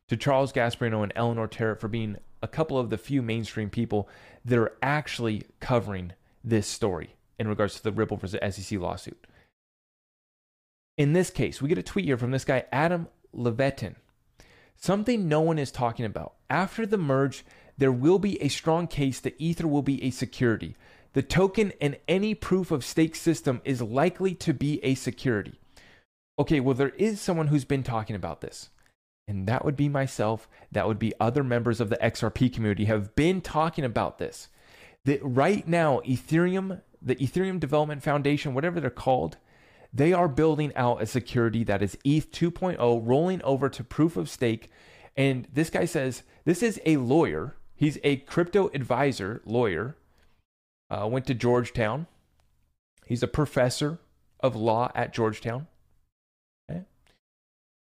to 0.10 0.18
Charles 0.18 0.52
Gasparino 0.52 1.02
and 1.04 1.14
Eleanor 1.16 1.48
Terrett 1.48 1.80
for 1.80 1.88
being 1.88 2.18
a 2.42 2.48
couple 2.48 2.78
of 2.78 2.90
the 2.90 2.98
few 2.98 3.22
mainstream 3.22 3.70
people 3.70 4.10
that 4.44 4.58
are 4.58 4.74
actually 4.82 5.44
covering 5.60 6.14
this 6.44 6.68
story 6.68 7.16
in 7.38 7.48
regards 7.48 7.76
to 7.76 7.84
the 7.84 7.92
Ripple 7.92 8.18
versus 8.18 8.56
SEC 8.56 8.80
lawsuit. 8.80 9.28
In 10.98 11.14
this 11.14 11.30
case, 11.30 11.62
we 11.62 11.70
get 11.70 11.78
a 11.78 11.84
tweet 11.84 12.06
here 12.06 12.18
from 12.18 12.32
this 12.32 12.44
guy, 12.44 12.66
Adam 12.72 13.08
Levitin. 13.34 13.96
Something 14.76 15.28
no 15.28 15.40
one 15.42 15.60
is 15.60 15.72
talking 15.72 16.06
about. 16.06 16.34
After 16.50 16.86
the 16.86 16.98
merge, 16.98 17.46
there 17.78 17.92
will 17.92 18.20
be 18.20 18.42
a 18.42 18.50
strong 18.50 18.88
case 18.88 19.20
that 19.22 19.36
Ether 19.38 19.68
will 19.68 19.82
be 19.82 20.04
a 20.04 20.10
security. 20.10 20.76
The 21.14 21.22
token 21.22 21.72
and 21.80 21.98
any 22.08 22.34
proof 22.34 22.72
of 22.72 22.84
stake 22.84 23.16
system 23.16 23.62
is 23.64 23.82
likely 23.82 24.36
to 24.36 24.54
be 24.54 24.84
a 24.84 24.96
security. 24.96 25.59
Okay, 26.40 26.62
well, 26.62 26.74
there 26.74 26.94
is 26.98 27.20
someone 27.20 27.48
who's 27.48 27.66
been 27.66 27.84
talking 27.84 28.16
about 28.16 28.40
this. 28.40 28.70
And 29.28 29.46
that 29.48 29.66
would 29.66 29.76
be 29.76 29.90
myself. 29.90 30.48
That 30.72 30.88
would 30.88 30.98
be 30.98 31.14
other 31.20 31.44
members 31.44 31.82
of 31.82 31.90
the 31.90 31.98
XRP 31.98 32.52
community 32.52 32.86
have 32.86 33.14
been 33.14 33.42
talking 33.42 33.84
about 33.84 34.18
this. 34.18 34.48
That 35.04 35.20
right 35.22 35.68
now, 35.68 36.00
Ethereum, 36.00 36.82
the 37.02 37.16
Ethereum 37.18 37.60
Development 37.60 38.02
Foundation, 38.02 38.54
whatever 38.54 38.80
they're 38.80 38.90
called, 38.90 39.38
they 39.94 40.14
are 40.14 40.28
building 40.28 40.72
out 40.76 41.02
a 41.02 41.06
security 41.06 41.64
that 41.66 41.82
is 41.82 41.98
ETH 42.06 42.32
2.0 42.32 43.02
rolling 43.06 43.42
over 43.44 43.70
to 43.70 43.84
proof 43.84 44.16
of 44.16 44.30
stake. 44.30 44.72
And 45.18 45.48
this 45.54 45.70
guy 45.70 45.86
says 45.86 46.24
this 46.46 46.64
is 46.64 46.80
a 46.86 46.98
lawyer. 46.98 47.56
He's 47.76 48.00
a 48.04 48.18
crypto 48.18 48.70
advisor 48.74 49.42
lawyer. 49.46 49.96
Uh, 50.90 51.08
went 51.08 51.28
to 51.28 51.34
Georgetown. 51.34 52.08
He's 53.06 53.24
a 53.24 53.28
professor 53.28 54.00
of 54.40 54.56
law 54.56 54.92
at 54.96 55.14
Georgetown. 55.14 55.68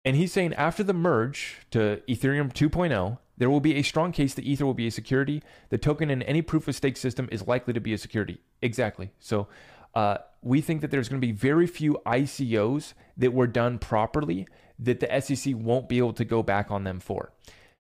And 0.05 0.17
he's 0.17 0.33
saying 0.33 0.55
after 0.55 0.83
the 0.83 0.95
merge 0.95 1.59
to 1.73 2.03
Ethereum 2.09 2.53
2.0, 2.53 3.19
there 3.37 3.51
will 3.51 3.61
be 3.61 3.77
a 3.77 3.83
strong 3.83 4.13
case 4.13 4.35
that 4.35 4.45
Ether 4.45 4.67
will 4.67 4.75
be 4.75 4.87
a 4.87 4.91
security. 4.91 5.43
The 5.71 5.79
token 5.79 6.11
in 6.11 6.23
any 6.23 6.43
proof 6.43 6.69
of 6.69 6.75
stake 6.75 6.97
system 6.97 7.29
is 7.33 7.47
likely 7.47 7.73
to 7.73 7.81
be 7.81 7.93
a 7.93 7.99
security. 7.99 8.39
Exactly. 8.63 9.13
So 9.19 9.49
uh, 9.95 10.19
we 10.43 10.61
think 10.61 10.81
that 10.81 10.91
there's 10.91 11.09
going 11.09 11.21
to 11.21 11.27
be 11.27 11.33
very 11.33 11.67
few 11.67 12.01
ICOs 12.07 12.95
that 13.17 13.33
were 13.33 13.47
done 13.47 13.79
properly 13.79 14.47
that 14.79 15.01
the 15.01 15.21
SEC 15.21 15.55
won't 15.57 15.89
be 15.89 15.99
able 15.99 16.15
to 16.15 16.25
go 16.25 16.43
back 16.43 16.71
on 16.71 16.85
them 16.85 17.01
for. 17.01 17.33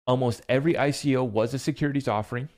Almost 0.08 0.42
every 0.50 0.74
ICO 0.74 1.28
was 1.28 1.54
a 1.54 1.60
securities 1.60 2.08
offering. 2.08 2.50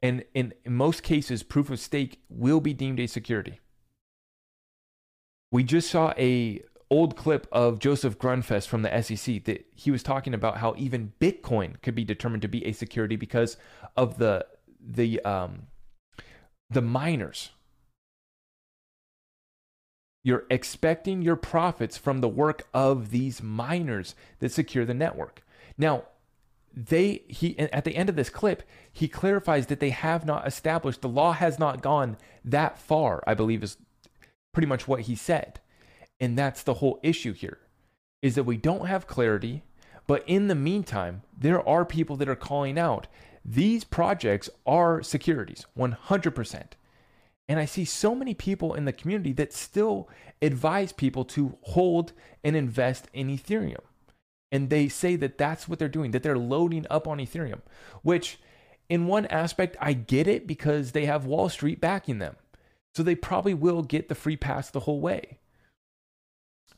And 0.00 0.24
in, 0.34 0.54
in 0.64 0.74
most 0.74 1.02
cases, 1.02 1.42
proof 1.42 1.70
of 1.70 1.80
stake 1.80 2.20
will 2.28 2.60
be 2.60 2.72
deemed 2.72 3.00
a 3.00 3.08
security. 3.08 3.60
We 5.50 5.64
just 5.64 5.90
saw 5.90 6.12
a 6.16 6.62
old 6.90 7.16
clip 7.16 7.46
of 7.52 7.78
Joseph 7.78 8.18
Grundfest 8.18 8.66
from 8.66 8.82
the 8.82 9.02
SEC 9.02 9.44
that 9.44 9.66
he 9.74 9.90
was 9.90 10.02
talking 10.02 10.34
about 10.34 10.58
how 10.58 10.74
even 10.76 11.12
Bitcoin 11.20 11.80
could 11.82 11.94
be 11.94 12.04
determined 12.04 12.42
to 12.42 12.48
be 12.48 12.64
a 12.64 12.72
security 12.72 13.16
because 13.16 13.56
of 13.96 14.18
the 14.18 14.46
the 14.80 15.20
um, 15.24 15.66
the 16.70 16.82
miners. 16.82 17.50
You're 20.24 20.46
expecting 20.50 21.22
your 21.22 21.36
profits 21.36 21.96
from 21.96 22.20
the 22.20 22.28
work 22.28 22.66
of 22.74 23.10
these 23.10 23.42
miners 23.42 24.14
that 24.40 24.52
secure 24.52 24.84
the 24.84 24.94
network. 24.94 25.42
Now, 25.76 26.04
they 26.74 27.22
he 27.28 27.58
at 27.58 27.84
the 27.84 27.96
end 27.96 28.08
of 28.08 28.16
this 28.16 28.30
clip, 28.30 28.62
he 28.92 29.08
clarifies 29.08 29.66
that 29.66 29.80
they 29.80 29.90
have 29.90 30.24
not 30.24 30.46
established 30.46 31.02
the 31.02 31.08
law 31.08 31.32
has 31.32 31.58
not 31.58 31.82
gone 31.82 32.16
that 32.44 32.78
far, 32.78 33.22
I 33.26 33.34
believe 33.34 33.62
is 33.62 33.76
pretty 34.52 34.66
much 34.66 34.88
what 34.88 35.02
he 35.02 35.14
said. 35.14 35.60
And 36.20 36.36
that's 36.36 36.62
the 36.62 36.74
whole 36.74 36.98
issue 37.02 37.32
here 37.32 37.58
is 38.20 38.34
that 38.34 38.44
we 38.44 38.56
don't 38.56 38.86
have 38.86 39.06
clarity. 39.06 39.62
But 40.06 40.24
in 40.26 40.48
the 40.48 40.54
meantime, 40.54 41.22
there 41.38 41.66
are 41.68 41.84
people 41.84 42.16
that 42.16 42.28
are 42.28 42.34
calling 42.34 42.78
out 42.78 43.06
these 43.44 43.84
projects 43.84 44.50
are 44.66 45.02
securities 45.02 45.64
100%. 45.76 46.62
And 47.48 47.58
I 47.58 47.64
see 47.64 47.86
so 47.86 48.14
many 48.14 48.34
people 48.34 48.74
in 48.74 48.84
the 48.84 48.92
community 48.92 49.32
that 49.34 49.54
still 49.54 50.08
advise 50.42 50.92
people 50.92 51.24
to 51.24 51.56
hold 51.62 52.12
and 52.44 52.54
invest 52.54 53.08
in 53.14 53.28
Ethereum. 53.28 53.80
And 54.52 54.68
they 54.68 54.88
say 54.88 55.16
that 55.16 55.38
that's 55.38 55.66
what 55.66 55.78
they're 55.78 55.88
doing, 55.88 56.10
that 56.10 56.22
they're 56.22 56.36
loading 56.36 56.86
up 56.90 57.08
on 57.08 57.18
Ethereum, 57.18 57.60
which 58.02 58.38
in 58.88 59.06
one 59.06 59.26
aspect, 59.26 59.76
I 59.80 59.94
get 59.94 60.26
it 60.26 60.46
because 60.46 60.92
they 60.92 61.06
have 61.06 61.24
Wall 61.24 61.48
Street 61.48 61.80
backing 61.80 62.18
them. 62.18 62.36
So 62.94 63.02
they 63.02 63.14
probably 63.14 63.54
will 63.54 63.82
get 63.82 64.08
the 64.08 64.14
free 64.14 64.36
pass 64.36 64.70
the 64.70 64.80
whole 64.80 65.00
way. 65.00 65.38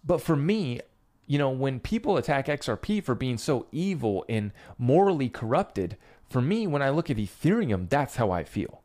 But 0.05 0.21
for 0.21 0.37
me, 0.37 0.81
you 1.27 1.39
know, 1.39 1.51
when 1.51 1.81
people 1.81 2.17
attack 2.17 2.47
XRP 2.47 3.03
for 3.05 3.15
being 3.15 3.39
so 3.39 3.67
evil 3.71 4.25
and 4.29 4.53
morally 4.79 5.29
corrupted, 5.29 5.97
for 6.29 6.41
me, 6.41 6.67
when 6.67 6.83
I 6.83 6.91
look 6.91 7.11
at 7.11 7.17
Ethereum, 7.17 7.89
that's 7.89 8.17
how 8.17 8.31
I 8.31 8.45
feel. 8.45 8.83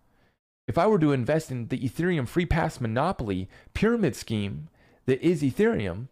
If 0.67 0.78
I 0.78 0.88
were 0.88 0.99
to 0.99 1.12
invest 1.12 1.51
in 1.51 1.67
the 1.67 1.80
Ethereum 1.80 2.28
free 2.28 2.45
pass 2.45 2.82
monopoly 2.82 3.49
pyramid 3.73 4.15
scheme 4.15 4.69
that 5.06 5.21
is 5.21 5.41
Ethereum, 5.41 6.08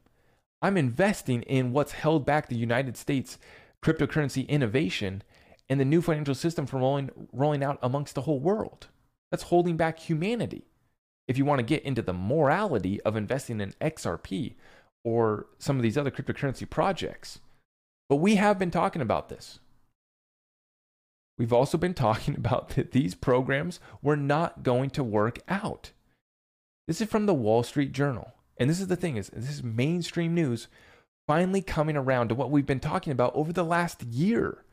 I'm 0.61 0.77
investing 0.77 1.41
in 1.43 1.73
what's 1.73 1.93
held 1.93 2.25
back 2.25 2.47
the 2.47 2.55
United 2.55 2.95
States 2.97 3.37
cryptocurrency 3.83 4.47
innovation 4.47 5.23
and 5.69 5.79
the 5.79 5.85
new 5.85 6.01
financial 6.01 6.35
system 6.35 6.65
from 6.65 6.81
rolling, 6.81 7.09
rolling 7.31 7.63
out 7.63 7.79
amongst 7.81 8.15
the 8.15 8.21
whole 8.21 8.39
world. 8.39 8.87
That's 9.31 9.43
holding 9.43 9.75
back 9.75 9.99
humanity. 9.99 10.67
If 11.27 11.37
you 11.37 11.45
want 11.45 11.59
to 11.59 11.65
get 11.65 11.83
into 11.83 12.01
the 12.01 12.13
morality 12.13 13.01
of 13.01 13.15
investing 13.15 13.59
in 13.59 13.73
XRP, 13.81 14.53
or 15.03 15.47
some 15.59 15.75
of 15.77 15.83
these 15.83 15.97
other 15.97 16.11
cryptocurrency 16.11 16.69
projects. 16.69 17.39
But 18.09 18.17
we 18.17 18.35
have 18.35 18.59
been 18.59 18.71
talking 18.71 19.01
about 19.01 19.29
this. 19.29 19.59
We've 21.37 21.53
also 21.53 21.77
been 21.77 21.93
talking 21.95 22.35
about 22.35 22.69
that 22.69 22.91
these 22.91 23.15
programs 23.15 23.79
were 24.01 24.17
not 24.17 24.63
going 24.63 24.89
to 24.91 25.03
work 25.03 25.39
out. 25.47 25.91
This 26.87 27.01
is 27.01 27.09
from 27.09 27.25
the 27.25 27.33
Wall 27.33 27.63
Street 27.63 27.91
Journal. 27.91 28.33
And 28.57 28.69
this 28.69 28.79
is 28.79 28.87
the 28.87 28.95
thing 28.95 29.17
is 29.17 29.29
this 29.29 29.49
is 29.49 29.63
mainstream 29.63 30.33
news 30.33 30.67
finally 31.27 31.61
coming 31.61 31.95
around 31.95 32.29
to 32.29 32.35
what 32.35 32.51
we've 32.51 32.65
been 32.65 32.79
talking 32.79 33.11
about 33.11 33.33
over 33.35 33.53
the 33.53 33.63
last 33.63 34.03
year. 34.03 34.63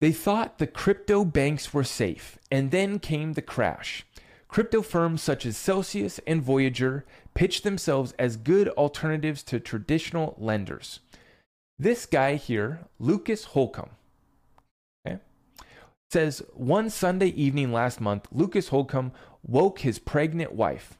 They 0.00 0.12
thought 0.12 0.58
the 0.58 0.66
crypto 0.66 1.24
banks 1.24 1.74
were 1.74 1.84
safe, 1.84 2.38
and 2.52 2.70
then 2.70 3.00
came 3.00 3.32
the 3.32 3.42
crash. 3.42 4.06
Crypto 4.48 4.80
firms 4.80 5.22
such 5.22 5.44
as 5.44 5.56
Celsius 5.56 6.18
and 6.26 6.42
Voyager 6.42 7.04
pitch 7.34 7.62
themselves 7.62 8.14
as 8.18 8.36
good 8.36 8.68
alternatives 8.70 9.42
to 9.44 9.60
traditional 9.60 10.34
lenders. 10.38 11.00
This 11.78 12.06
guy 12.06 12.34
here, 12.34 12.80
Lucas 12.98 13.44
Holcomb, 13.44 13.90
okay, 15.06 15.18
says 16.10 16.42
one 16.54 16.90
Sunday 16.90 17.28
evening 17.28 17.72
last 17.72 18.00
month, 18.00 18.26
Lucas 18.32 18.68
Holcomb 18.68 19.12
woke 19.46 19.80
his 19.80 19.98
pregnant 19.98 20.52
wife. 20.52 20.98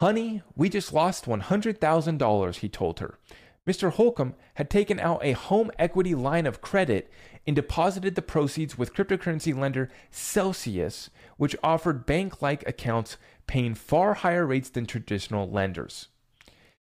Honey, 0.00 0.42
we 0.54 0.68
just 0.68 0.92
lost 0.92 1.26
$100,000, 1.26 2.56
he 2.56 2.68
told 2.68 3.00
her. 3.00 3.18
Mr. 3.68 3.92
Holcomb 3.92 4.34
had 4.54 4.70
taken 4.70 4.98
out 4.98 5.22
a 5.22 5.32
home 5.32 5.70
equity 5.78 6.14
line 6.14 6.46
of 6.46 6.62
credit 6.62 7.10
and 7.48 7.56
deposited 7.56 8.14
the 8.14 8.20
proceeds 8.20 8.76
with 8.76 8.92
cryptocurrency 8.92 9.58
lender 9.58 9.90
Celsius, 10.10 11.08
which 11.38 11.56
offered 11.62 12.04
bank 12.04 12.42
like 12.42 12.68
accounts 12.68 13.16
paying 13.46 13.74
far 13.74 14.12
higher 14.12 14.44
rates 14.44 14.68
than 14.68 14.84
traditional 14.84 15.50
lenders. 15.50 16.08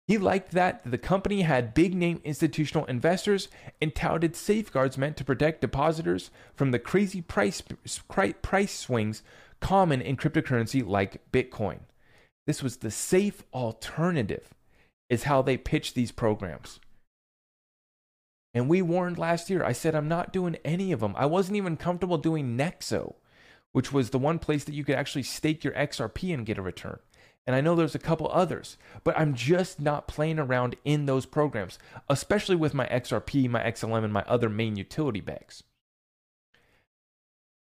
He 0.06 0.18
liked 0.18 0.50
that 0.50 0.82
the 0.84 0.98
company 0.98 1.40
had 1.40 1.72
big 1.72 1.94
name 1.94 2.20
institutional 2.22 2.84
investors 2.84 3.48
and 3.80 3.94
touted 3.94 4.36
safeguards 4.36 4.98
meant 4.98 5.16
to 5.16 5.24
protect 5.24 5.62
depositors 5.62 6.30
from 6.54 6.70
the 6.70 6.78
crazy 6.78 7.22
price, 7.22 7.62
price 8.42 8.78
swings 8.78 9.22
common 9.60 10.02
in 10.02 10.18
cryptocurrency 10.18 10.86
like 10.86 11.22
Bitcoin. 11.32 11.78
This 12.46 12.62
was 12.62 12.76
the 12.76 12.90
safe 12.90 13.42
alternative, 13.54 14.52
is 15.08 15.22
how 15.22 15.40
they 15.40 15.56
pitch 15.56 15.94
these 15.94 16.12
programs. 16.12 16.78
And 18.54 18.68
we 18.68 18.82
warned 18.82 19.18
last 19.18 19.48
year. 19.48 19.64
I 19.64 19.72
said, 19.72 19.94
I'm 19.94 20.08
not 20.08 20.32
doing 20.32 20.56
any 20.64 20.92
of 20.92 21.00
them. 21.00 21.14
I 21.16 21.26
wasn't 21.26 21.56
even 21.56 21.76
comfortable 21.76 22.18
doing 22.18 22.56
Nexo, 22.56 23.14
which 23.72 23.92
was 23.92 24.10
the 24.10 24.18
one 24.18 24.38
place 24.38 24.64
that 24.64 24.74
you 24.74 24.84
could 24.84 24.96
actually 24.96 25.22
stake 25.22 25.64
your 25.64 25.72
XRP 25.74 26.34
and 26.34 26.46
get 26.46 26.58
a 26.58 26.62
return. 26.62 26.98
And 27.46 27.56
I 27.56 27.60
know 27.60 27.74
there's 27.74 27.94
a 27.94 28.00
couple 28.00 28.30
others, 28.30 28.76
but 29.02 29.18
I'm 29.18 29.34
just 29.34 29.80
not 29.80 30.06
playing 30.06 30.38
around 30.38 30.76
in 30.84 31.06
those 31.06 31.26
programs, 31.26 31.78
especially 32.08 32.54
with 32.54 32.72
my 32.72 32.86
XRP, 32.86 33.48
my 33.48 33.62
XLM, 33.62 34.04
and 34.04 34.12
my 34.12 34.22
other 34.28 34.48
main 34.48 34.76
utility 34.76 35.20
bags 35.20 35.64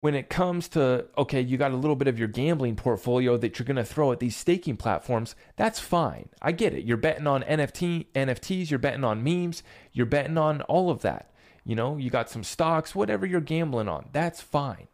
when 0.01 0.15
it 0.15 0.31
comes 0.31 0.69
to 0.69 1.07
okay 1.17 1.41
you 1.41 1.57
got 1.57 1.73
a 1.73 1.77
little 1.77 1.97
bit 1.97 2.09
of 2.09 2.19
your 2.19 2.29
gambling 2.29 2.77
portfolio 2.77 3.37
that 3.37 3.59
you're 3.59 3.67
going 3.67 3.77
to 3.77 3.85
throw 3.85 4.13
at 4.13 4.21
these 4.21 4.37
staking 4.37 4.77
platforms 4.77 5.35
that's 5.57 5.79
fine. 5.79 6.29
I 6.41 6.53
get 6.53 6.75
it. 6.75 6.85
You're 6.85 6.97
betting 6.97 7.27
on 7.27 7.43
nft 7.43 8.07
nfts 8.15 8.71
you're 8.71 8.79
betting 8.79 9.05
on 9.05 9.23
memes 9.23 9.63
you're 9.93 10.07
betting 10.07 10.39
on 10.39 10.63
all 10.63 10.91
of 10.91 11.03
that. 11.03 11.31
You 11.65 11.77
know 11.77 11.97
you 11.97 12.11
got 12.11 12.31
some 12.31 12.45
stocks 12.45 12.95
whatever 12.95 13.27
you're 13.27 13.41
gambling 13.41 13.89
on 13.89 14.09
that's 14.13 14.41
fine. 14.41 14.89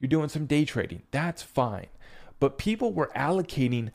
You're 0.00 0.08
doing 0.08 0.28
some 0.28 0.46
day 0.46 0.64
trading 0.64 1.02
that's 1.10 1.42
fine. 1.42 1.86
But 2.40 2.58
people 2.58 2.92
were 2.92 3.10
allocating 3.16 3.90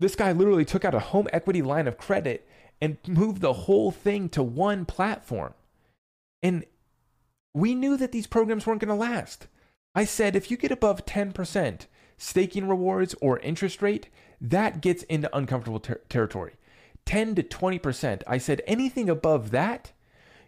this 0.00 0.16
guy 0.16 0.32
literally 0.32 0.64
took 0.64 0.84
out 0.84 0.94
a 0.94 1.00
home 1.00 1.28
equity 1.32 1.62
line 1.62 1.88
of 1.88 1.96
credit 1.96 2.46
and 2.80 2.98
moved 3.06 3.40
the 3.40 3.52
whole 3.52 3.90
thing 3.90 4.28
to 4.30 4.42
one 4.42 4.84
platform. 4.84 5.54
And 6.42 6.64
we 7.54 7.74
knew 7.74 7.96
that 7.96 8.12
these 8.12 8.26
programs 8.26 8.66
weren't 8.66 8.80
going 8.80 8.88
to 8.88 8.94
last. 8.94 9.46
I 9.94 10.04
said 10.04 10.34
if 10.34 10.50
you 10.50 10.56
get 10.56 10.72
above 10.72 11.06
10% 11.06 11.86
staking 12.16 12.68
rewards 12.68 13.14
or 13.20 13.38
interest 13.38 13.80
rate, 13.80 14.08
that 14.40 14.80
gets 14.80 15.04
into 15.04 15.34
uncomfortable 15.36 15.80
ter- 15.80 16.00
territory. 16.08 16.54
10 17.06 17.36
to 17.36 17.42
20%. 17.42 18.22
I 18.26 18.38
said 18.38 18.62
anything 18.66 19.08
above 19.08 19.50
that, 19.52 19.92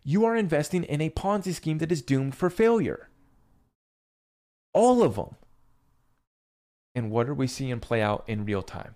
you 0.02 0.24
are 0.24 0.36
investing 0.36 0.84
in 0.84 1.00
a 1.00 1.10
Ponzi 1.10 1.52
scheme 1.52 1.78
that 1.78 1.92
is 1.92 2.02
doomed 2.02 2.34
for 2.34 2.50
failure. 2.50 3.08
All 4.72 5.02
of 5.02 5.16
them. 5.16 5.36
And 6.94 7.10
what 7.10 7.28
are 7.28 7.34
we 7.34 7.46
seeing 7.46 7.78
play 7.80 8.02
out 8.02 8.24
in 8.26 8.44
real 8.44 8.62
time? 8.62 8.94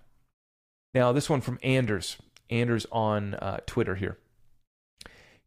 Now, 0.93 1.11
this 1.11 1.29
one 1.29 1.41
from 1.41 1.59
Anders. 1.61 2.17
Anders 2.49 2.85
on 2.91 3.35
uh, 3.35 3.59
Twitter 3.65 3.95
here. 3.95 4.17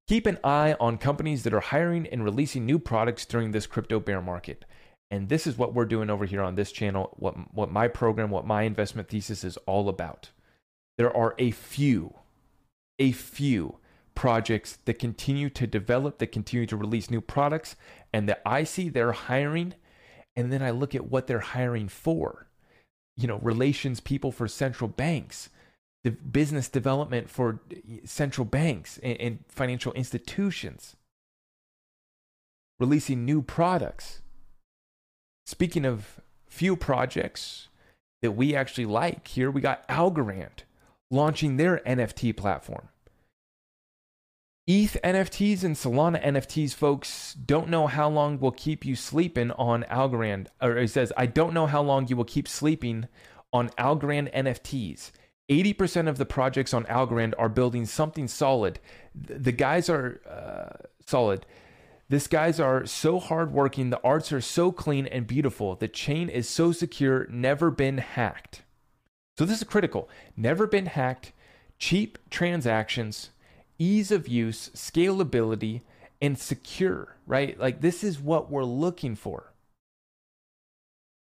Keep 0.07 0.27
an 0.27 0.39
eye 0.45 0.77
on 0.79 0.99
companies 0.99 1.45
that 1.45 1.55
are 1.55 1.61
hiring 1.61 2.07
and 2.07 2.25
releasing 2.25 2.67
new 2.67 2.79
products 2.79 3.25
during 3.25 3.53
this 3.53 3.67
crypto 3.67 3.99
bear 3.99 4.21
market. 4.21 4.65
And 5.11 5.29
this 5.29 5.47
is 5.47 5.57
what 5.57 5.73
we're 5.73 5.87
doing 5.87 6.11
over 6.11 6.27
here 6.27 6.43
on 6.43 6.57
this 6.57 6.73
channel, 6.73 7.15
what, 7.17 7.55
what 7.55 7.71
my 7.71 7.89
program, 7.89 8.31
what 8.31 8.47
my 8.47 8.63
investment 8.63 9.09
thesis 9.09 9.45
is 9.45 9.57
all 9.59 9.89
about. 9.89 10.31
There 10.99 11.15
are 11.15 11.35
a 11.39 11.53
few, 11.53 12.15
a 12.99 13.13
few 13.13 13.79
projects 14.15 14.79
that 14.85 14.99
continue 14.99 15.49
to 15.51 15.67
develop, 15.67 16.19
that 16.19 16.33
continue 16.33 16.67
to 16.67 16.77
release 16.77 17.11
new 17.11 17.21
products, 17.21 17.75
and 18.13 18.29
that 18.29 18.43
I 18.45 18.65
see 18.65 18.89
they're 18.89 19.13
hiring. 19.13 19.75
And 20.37 20.53
then 20.53 20.63
I 20.63 20.71
look 20.71 20.95
at 20.95 21.11
what 21.11 21.27
they're 21.27 21.39
hiring 21.41 21.89
for. 21.89 22.49
You 23.17 23.27
know, 23.29 23.39
relations 23.39 24.01
people 24.01 24.33
for 24.33 24.49
central 24.49 24.89
banks, 24.89 25.49
the 26.05 26.11
business 26.11 26.69
development 26.69 27.29
for 27.31 27.61
central 28.05 28.45
banks 28.45 28.99
and, 29.03 29.19
and 29.21 29.39
financial 29.49 29.93
institutions, 29.95 30.97
releasing 32.79 33.25
new 33.25 33.43
products. 33.43 34.21
Speaking 35.47 35.85
of 35.85 36.21
few 36.47 36.77
projects 36.77 37.69
that 38.23 38.33
we 38.33 38.55
actually 38.55 38.87
like, 38.87 39.27
here 39.29 39.51
we 39.51 39.61
got 39.61 39.87
Algorand 39.89 40.65
launching 41.11 41.57
their 41.57 41.79
NFT 41.87 42.37
platform. 42.37 42.89
ETH 44.67 44.97
NFTs 45.05 45.63
and 45.63 45.77
Solana 45.77 46.23
NFTs, 46.25 46.73
folks, 46.75 47.35
don't 47.35 47.69
know 47.69 47.87
how 47.87 48.09
long 48.09 48.41
will 48.41 48.51
keep 48.51 48.85
you 48.87 48.97
sleeping 48.97 49.51
on 49.53 49.85
Algorand. 49.91 50.47
Or 50.61 50.79
it 50.79 50.89
says, 50.89 51.13
I 51.19 51.27
don't 51.27 51.53
know 51.53 51.67
how 51.67 51.83
long 51.83 52.09
you 52.09 52.17
will 52.17 52.25
keep 52.25 52.49
sleeping 52.49 53.09
on 53.53 53.69
Algorand 53.71 54.35
NFTs. 54.35 55.11
80% 55.49 56.09
of 56.09 56.19
the 56.19 56.27
projects 56.27 56.73
on 56.73 56.85
Algorand 56.85 57.35
are 57.39 57.49
building 57.49 57.85
something 57.85 58.29
solid. 58.29 58.79
The 59.15 59.53
guys 59.53 59.89
are 59.89 60.21
uh, 60.29 60.87
solid. 61.07 61.45
These 62.09 62.27
guys 62.29 62.61
are 62.61 62.87
so 62.87 63.19
hardworking. 63.19 63.91
The 63.91 64.01
arts 64.03 64.33
are 64.33 64.41
so 64.41 64.73
clean 64.73 65.07
and 65.07 65.27
beautiful. 65.27 65.75
The 65.75 65.89
chain 65.89 66.29
is 66.29 66.49
so 66.49 66.73
secure, 66.73 67.27
never 67.31 67.71
been 67.71 67.99
hacked. 67.99 68.63
So, 69.39 69.45
this 69.45 69.59
is 69.59 69.65
critical. 69.65 70.09
Never 70.37 70.67
been 70.67 70.87
hacked, 70.87 71.33
cheap 71.79 72.19
transactions, 72.31 73.31
ease 73.79 74.13
of 74.13 74.29
use, 74.29 74.71
scalability, 74.75 75.81
and 76.23 76.39
secure, 76.39 77.17
right? 77.27 77.59
Like, 77.59 77.81
this 77.81 78.05
is 78.05 78.21
what 78.21 78.51
we're 78.51 78.65
looking 78.65 79.17
for. 79.17 79.54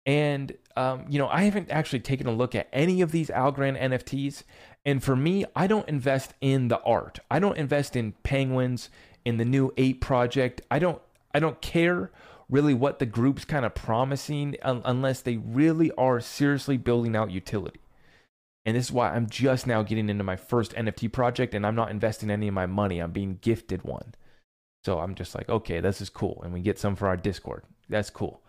And 0.05 0.53
um, 0.75 1.05
you 1.09 1.19
know, 1.19 1.27
I 1.27 1.43
haven't 1.43 1.71
actually 1.71 1.99
taken 1.99 2.27
a 2.27 2.31
look 2.31 2.55
at 2.55 2.67
any 2.73 3.01
of 3.01 3.11
these 3.11 3.29
Algorand 3.29 3.79
NFTs. 3.79 4.43
And 4.85 5.03
for 5.03 5.15
me, 5.15 5.45
I 5.55 5.67
don't 5.67 5.87
invest 5.87 6.33
in 6.41 6.67
the 6.67 6.81
art. 6.81 7.19
I 7.29 7.39
don't 7.39 7.57
invest 7.57 7.95
in 7.95 8.13
penguins 8.23 8.89
in 9.23 9.37
the 9.37 9.45
new 9.45 9.71
Ape 9.77 10.01
project. 10.01 10.61
I 10.69 10.79
don't. 10.79 11.01
I 11.35 11.39
don't 11.39 11.61
care 11.61 12.11
really 12.49 12.73
what 12.73 12.99
the 12.99 13.05
group's 13.05 13.45
kind 13.45 13.65
of 13.65 13.73
promising 13.73 14.55
un- 14.61 14.83
unless 14.85 15.21
they 15.21 15.37
really 15.37 15.91
are 15.93 16.19
seriously 16.19 16.77
building 16.77 17.15
out 17.15 17.31
utility. 17.31 17.79
And 18.65 18.77
this 18.77 18.85
is 18.85 18.91
why 18.91 19.11
I'm 19.11 19.27
just 19.27 19.65
now 19.65 19.81
getting 19.81 20.09
into 20.09 20.23
my 20.23 20.35
first 20.35 20.73
NFT 20.73 21.11
project 21.11 21.55
and 21.55 21.65
I'm 21.65 21.73
not 21.73 21.89
investing 21.89 22.29
any 22.29 22.47
of 22.47 22.53
my 22.53 22.67
money. 22.67 22.99
I'm 22.99 23.11
being 23.11 23.39
gifted 23.41 23.83
one. 23.83 24.13
So 24.85 24.99
I'm 24.99 25.15
just 25.15 25.33
like, 25.33 25.49
okay, 25.49 25.79
this 25.79 25.99
is 26.01 26.09
cool. 26.09 26.41
And 26.43 26.53
we 26.53 26.61
get 26.61 26.77
some 26.77 26.95
for 26.95 27.07
our 27.07 27.17
Discord. 27.17 27.63
That's 27.89 28.11
cool 28.11 28.42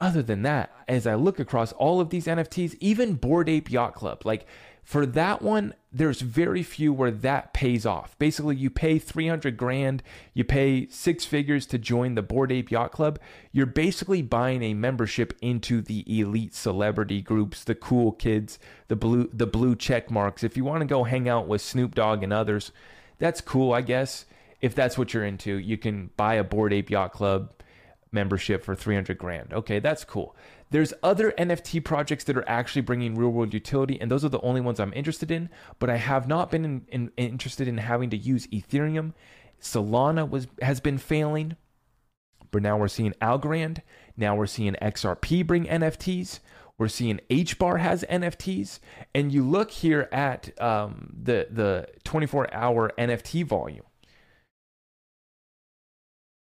other 0.00 0.22
than 0.22 0.42
that, 0.42 0.72
as 0.88 1.06
I 1.06 1.14
look 1.14 1.38
across 1.38 1.72
all 1.72 2.00
of 2.00 2.10
these 2.10 2.26
NFTs, 2.26 2.76
even 2.80 3.14
Bored 3.14 3.48
Ape 3.48 3.70
Yacht 3.70 3.94
Club, 3.94 4.22
like 4.24 4.46
for 4.82 5.04
that 5.06 5.42
one, 5.42 5.74
there's 5.92 6.20
very 6.20 6.62
few 6.62 6.92
where 6.92 7.10
that 7.10 7.52
pays 7.52 7.84
off. 7.84 8.18
Basically, 8.18 8.56
you 8.56 8.70
pay 8.70 8.98
300 8.98 9.56
grand, 9.56 10.02
you 10.32 10.42
pay 10.42 10.88
six 10.88 11.24
figures 11.24 11.66
to 11.66 11.78
join 11.78 12.14
the 12.14 12.22
Bored 12.22 12.50
Ape 12.50 12.70
Yacht 12.70 12.92
Club. 12.92 13.18
You're 13.52 13.66
basically 13.66 14.22
buying 14.22 14.62
a 14.62 14.74
membership 14.74 15.36
into 15.42 15.82
the 15.82 16.04
elite 16.20 16.54
celebrity 16.54 17.20
groups, 17.20 17.62
the 17.62 17.74
cool 17.74 18.12
kids, 18.12 18.58
the 18.88 18.96
blue 18.96 19.28
the 19.32 19.46
blue 19.46 19.76
check 19.76 20.10
marks. 20.10 20.42
If 20.42 20.56
you 20.56 20.64
want 20.64 20.80
to 20.80 20.86
go 20.86 21.04
hang 21.04 21.28
out 21.28 21.46
with 21.46 21.60
Snoop 21.60 21.94
Dogg 21.94 22.22
and 22.22 22.32
others, 22.32 22.72
that's 23.18 23.40
cool, 23.40 23.72
I 23.72 23.82
guess. 23.82 24.24
If 24.60 24.74
that's 24.74 24.98
what 24.98 25.14
you're 25.14 25.24
into, 25.24 25.56
you 25.56 25.78
can 25.78 26.10
buy 26.16 26.34
a 26.34 26.44
Bored 26.44 26.72
Ape 26.72 26.90
Yacht 26.90 27.12
Club 27.12 27.52
membership 28.12 28.64
for 28.64 28.74
300 28.74 29.18
grand. 29.18 29.52
Okay, 29.52 29.78
that's 29.78 30.04
cool. 30.04 30.36
There's 30.70 30.92
other 31.02 31.32
NFT 31.32 31.84
projects 31.84 32.24
that 32.24 32.36
are 32.36 32.48
actually 32.48 32.82
bringing 32.82 33.14
real 33.14 33.30
world 33.30 33.52
utility, 33.52 34.00
and 34.00 34.10
those 34.10 34.24
are 34.24 34.28
the 34.28 34.40
only 34.40 34.60
ones 34.60 34.78
I'm 34.78 34.92
interested 34.92 35.30
in. 35.30 35.48
But 35.78 35.90
I 35.90 35.96
have 35.96 36.28
not 36.28 36.50
been 36.50 36.64
in, 36.64 36.86
in, 36.88 37.12
interested 37.16 37.66
in 37.66 37.78
having 37.78 38.10
to 38.10 38.16
use 38.16 38.46
Ethereum. 38.48 39.12
Solana 39.60 40.28
was 40.28 40.46
has 40.62 40.80
been 40.80 40.98
failing, 40.98 41.56
but 42.50 42.62
now 42.62 42.78
we're 42.78 42.88
seeing 42.88 43.14
Algorand. 43.20 43.80
Now 44.16 44.36
we're 44.36 44.46
seeing 44.46 44.74
XRP 44.80 45.46
bring 45.46 45.64
NFTs. 45.64 46.40
We're 46.78 46.88
seeing 46.88 47.20
HBAR 47.28 47.78
has 47.80 48.04
NFTs, 48.08 48.78
and 49.14 49.30
you 49.30 49.42
look 49.42 49.70
here 49.70 50.08
at 50.12 50.58
um, 50.60 51.14
the 51.22 51.46
the 51.50 51.88
24 52.04 52.54
hour 52.54 52.90
NFT 52.96 53.44
volume. 53.44 53.84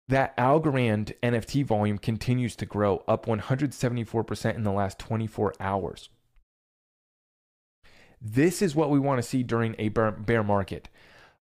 That 0.09 0.37
Algorand 0.37 1.13
NFT 1.21 1.65
volume 1.65 1.97
continues 1.97 2.55
to 2.57 2.65
grow, 2.65 3.03
up 3.09 3.25
174% 3.25 4.55
in 4.55 4.63
the 4.63 4.71
last 4.71 4.97
24 4.99 5.53
hours. 5.59 6.09
This 8.21 8.61
is 8.61 8.73
what 8.73 8.89
we 8.89 8.99
want 8.99 9.17
to 9.17 9.27
see 9.27 9.43
during 9.43 9.75
a 9.77 9.89
bear 9.89 10.43
market. 10.43 10.87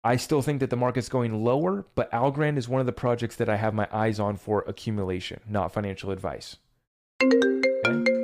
I 0.04 0.16
still 0.16 0.42
think 0.42 0.60
that 0.60 0.68
the 0.68 0.76
market's 0.76 1.08
going 1.08 1.42
lower, 1.42 1.86
but 1.94 2.10
Algorand 2.12 2.58
is 2.58 2.68
one 2.68 2.80
of 2.80 2.86
the 2.86 2.92
projects 2.92 3.36
that 3.36 3.48
I 3.48 3.56
have 3.56 3.72
my 3.72 3.88
eyes 3.90 4.20
on 4.20 4.36
for 4.36 4.62
accumulation, 4.66 5.40
not 5.48 5.72
financial 5.72 6.10
advice. 6.10 6.56
Okay? 7.22 8.22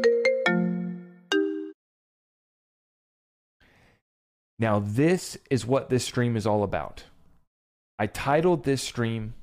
Now, 4.58 4.80
this 4.80 5.38
is 5.50 5.64
what 5.64 5.88
this 5.88 6.04
stream 6.04 6.36
is 6.36 6.46
all 6.46 6.64
about. 6.64 7.04
I 7.98 8.08
titled 8.08 8.64
this 8.64 8.82
stream 8.82 9.34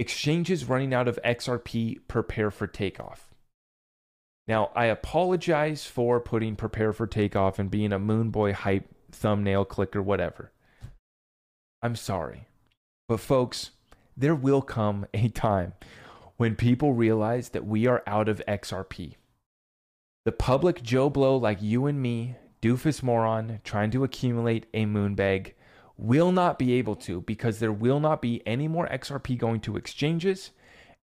Exchanges 0.00 0.64
Running 0.64 0.94
Out 0.94 1.08
of 1.08 1.18
XRP 1.22 1.98
Prepare 2.08 2.50
for 2.50 2.66
Takeoff. 2.66 3.34
Now, 4.48 4.70
I 4.74 4.86
apologize 4.86 5.84
for 5.84 6.20
putting 6.20 6.56
prepare 6.56 6.94
for 6.94 7.06
takeoff 7.06 7.58
and 7.58 7.70
being 7.70 7.92
a 7.92 7.98
Moon 7.98 8.30
Boy 8.30 8.54
hype 8.54 8.88
thumbnail 9.12 9.66
clicker, 9.66 10.00
whatever. 10.00 10.52
I'm 11.82 11.96
sorry. 11.96 12.48
But, 13.08 13.20
folks, 13.20 13.72
there 14.16 14.34
will 14.34 14.62
come 14.62 15.06
a 15.12 15.28
time 15.28 15.74
when 16.38 16.56
people 16.56 16.94
realize 16.94 17.50
that 17.50 17.66
we 17.66 17.86
are 17.86 18.02
out 18.06 18.30
of 18.30 18.40
XRP. 18.48 19.16
The 20.24 20.32
public 20.32 20.82
Joe 20.82 21.10
Blow 21.10 21.36
like 21.36 21.60
you 21.60 21.84
and 21.84 22.00
me 22.00 22.36
doofus 22.62 23.02
moron 23.02 23.60
trying 23.64 23.90
to 23.90 24.04
accumulate 24.04 24.64
a 24.72 24.86
moonbag 24.86 25.52
will 26.00 26.32
not 26.32 26.58
be 26.58 26.72
able 26.72 26.96
to 26.96 27.20
because 27.22 27.58
there 27.58 27.72
will 27.72 28.00
not 28.00 28.22
be 28.22 28.42
any 28.46 28.66
more 28.66 28.88
XRP 28.88 29.36
going 29.36 29.60
to 29.60 29.76
exchanges 29.76 30.50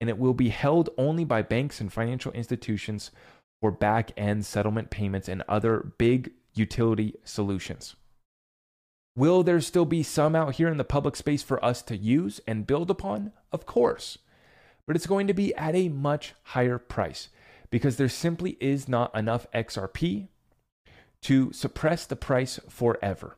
and 0.01 0.09
it 0.09 0.19
will 0.19 0.33
be 0.33 0.49
held 0.49 0.89
only 0.97 1.25
by 1.25 1.43
banks 1.43 1.81
and 1.81 1.93
financial 1.93 2.33
institutions 2.33 3.11
for 3.61 3.71
back 3.71 4.11
end 4.17 4.45
settlement 4.47 4.89
payments 4.89 5.29
and 5.29 5.43
other 5.49 5.93
big 5.99 6.33
utility 6.55 7.15
solutions. 7.25 7.95
Will 9.15 9.43
there 9.43 9.61
still 9.61 9.85
be 9.85 10.03
some 10.03 10.35
out 10.35 10.55
here 10.55 10.69
in 10.69 10.79
the 10.79 10.85
public 10.85 11.17
space 11.17 11.43
for 11.43 11.63
us 11.65 11.83
to 11.83 11.97
use 11.97 12.41
and 12.47 12.67
build 12.67 12.91
upon? 12.91 13.33
Of 13.53 13.67
course. 13.67 14.19
But 14.87 14.97
it's 14.97 15.07
going 15.07 15.27
to 15.27 15.35
be 15.35 15.55
at 15.57 15.75
a 15.75 15.89
much 15.89 16.35
higher 16.43 16.79
price 16.79 17.29
because 17.71 17.97
there 17.97 18.09
simply 18.09 18.57
is 18.61 18.89
not 18.89 19.15
enough 19.15 19.47
XRP 19.53 20.29
to 21.23 21.53
suppress 21.53 22.07
the 22.07 22.17
price 22.17 22.61
forever. 22.69 23.37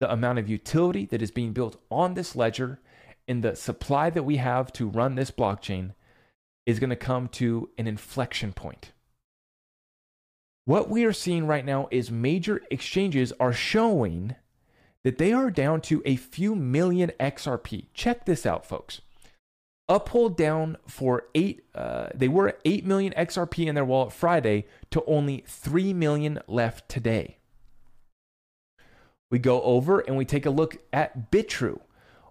The 0.00 0.12
amount 0.12 0.38
of 0.38 0.48
utility 0.48 1.06
that 1.06 1.22
is 1.22 1.30
being 1.30 1.52
built 1.52 1.80
on 1.90 2.14
this 2.14 2.36
ledger 2.36 2.80
and 3.26 3.42
the 3.42 3.56
supply 3.56 4.10
that 4.10 4.24
we 4.24 4.36
have 4.36 4.72
to 4.74 4.88
run 4.88 5.14
this 5.14 5.30
blockchain 5.30 5.92
is 6.66 6.78
going 6.78 6.90
to 6.90 6.96
come 6.96 7.28
to 7.28 7.70
an 7.78 7.86
inflection 7.86 8.52
point. 8.52 8.92
What 10.66 10.88
we 10.88 11.04
are 11.04 11.12
seeing 11.12 11.46
right 11.46 11.64
now 11.64 11.88
is 11.90 12.10
major 12.10 12.62
exchanges 12.70 13.32
are 13.38 13.52
showing 13.52 14.34
that 15.02 15.18
they 15.18 15.32
are 15.32 15.50
down 15.50 15.82
to 15.82 16.02
a 16.06 16.16
few 16.16 16.54
million 16.54 17.12
XRP. 17.20 17.86
Check 17.92 18.24
this 18.24 18.46
out, 18.46 18.64
folks. 18.64 19.02
Uphold 19.86 20.38
down 20.38 20.78
for 20.86 21.24
eight. 21.34 21.64
Uh, 21.74 22.08
they 22.14 22.28
were 22.28 22.56
eight 22.64 22.86
million 22.86 23.12
XRP 23.12 23.66
in 23.66 23.74
their 23.74 23.84
wallet 23.84 24.14
Friday 24.14 24.66
to 24.90 25.04
only 25.04 25.44
three 25.46 25.92
million 25.92 26.40
left 26.48 26.88
today. 26.88 27.36
We 29.34 29.40
go 29.40 29.62
over 29.62 29.98
and 29.98 30.16
we 30.16 30.24
take 30.24 30.46
a 30.46 30.50
look 30.50 30.76
at 30.92 31.32
Bitrue, 31.32 31.80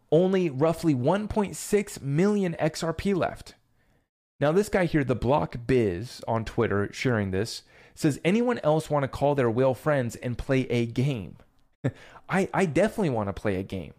only 0.09 0.49
roughly 0.49 0.95
1.6 0.95 2.01
million 2.01 2.55
XRP 2.57 3.13
left. 3.13 3.55
Now, 4.39 4.53
this 4.53 4.69
guy 4.69 4.85
here, 4.85 5.03
the 5.03 5.13
Block 5.13 5.57
Biz 5.67 6.21
on 6.29 6.45
Twitter, 6.45 6.87
sharing 6.93 7.31
this, 7.31 7.63
says, 7.93 8.21
Anyone 8.23 8.59
else 8.59 8.89
want 8.89 9.03
to 9.03 9.09
call 9.09 9.35
their 9.35 9.51
whale 9.51 9.73
friends 9.73 10.15
and 10.15 10.37
play 10.37 10.61
a 10.69 10.85
game? 10.85 11.35
I, 12.29 12.47
I 12.53 12.65
definitely 12.65 13.09
want 13.09 13.27
to 13.27 13.33
play 13.33 13.57
a 13.57 13.63
game. 13.63 13.95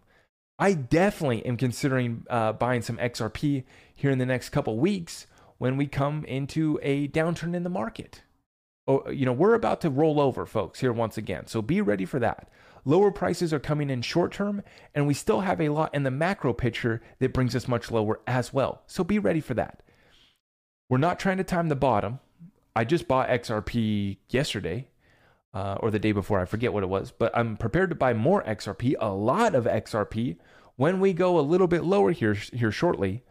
I 0.57 0.73
definitely 0.73 1.45
am 1.45 1.57
considering 1.57 2.25
uh, 2.27 2.53
buying 2.53 2.81
some 2.81 2.97
XRP 2.97 3.65
here 3.93 4.09
in 4.09 4.17
the 4.17 4.25
next 4.25 4.49
couple 4.49 4.79
weeks 4.79 5.27
when 5.59 5.77
we 5.77 5.85
come 5.85 6.25
into 6.25 6.79
a 6.81 7.07
downturn 7.09 7.53
in 7.53 7.61
the 7.61 7.69
market. 7.69 8.23
Oh, 8.87 9.07
you 9.11 9.27
know, 9.27 9.33
we're 9.33 9.53
about 9.53 9.79
to 9.81 9.91
roll 9.91 10.19
over, 10.19 10.47
folks, 10.47 10.79
here 10.79 10.91
once 10.91 11.19
again. 11.19 11.45
So 11.45 11.61
be 11.61 11.81
ready 11.81 12.05
for 12.05 12.17
that. 12.17 12.49
Lower 12.85 13.11
prices 13.11 13.51
are 13.51 13.59
coming 13.59 13.89
in 13.89 14.03
short 14.03 14.31
term, 14.31 14.61
and 14.93 15.07
we 15.07 15.15
still 15.15 15.41
have 15.41 15.59
a 15.59 15.69
lot 15.69 15.93
in 15.93 16.03
the 16.03 16.11
macro 16.11 16.53
picture 16.53 17.01
that 17.19 17.33
brings 17.33 17.55
us 17.55 17.67
much 17.67 17.89
lower 17.89 18.19
as 18.27 18.53
well. 18.53 18.83
So 18.85 19.03
be 19.03 19.17
ready 19.17 19.41
for 19.41 19.55
that. 19.55 19.81
We're 20.87 20.99
not 20.99 21.19
trying 21.19 21.37
to 21.37 21.43
time 21.43 21.69
the 21.69 21.75
bottom. 21.75 22.19
I 22.75 22.83
just 22.83 23.07
bought 23.07 23.29
XRP 23.29 24.17
yesterday 24.29 24.87
uh, 25.55 25.77
or 25.79 25.89
the 25.89 25.97
day 25.97 26.11
before. 26.11 26.39
I 26.39 26.45
forget 26.45 26.73
what 26.73 26.83
it 26.83 26.89
was, 26.89 27.11
but 27.11 27.35
I'm 27.35 27.57
prepared 27.57 27.89
to 27.89 27.95
buy 27.95 28.13
more 28.13 28.43
XRP, 28.43 28.93
a 28.99 29.09
lot 29.09 29.55
of 29.55 29.65
XRP, 29.65 30.37
when 30.75 30.99
we 30.99 31.11
go 31.11 31.39
a 31.39 31.41
little 31.41 31.67
bit 31.67 31.83
lower 31.83 32.11
here 32.11 32.33
here 32.33 32.71
shortly. 32.71 33.23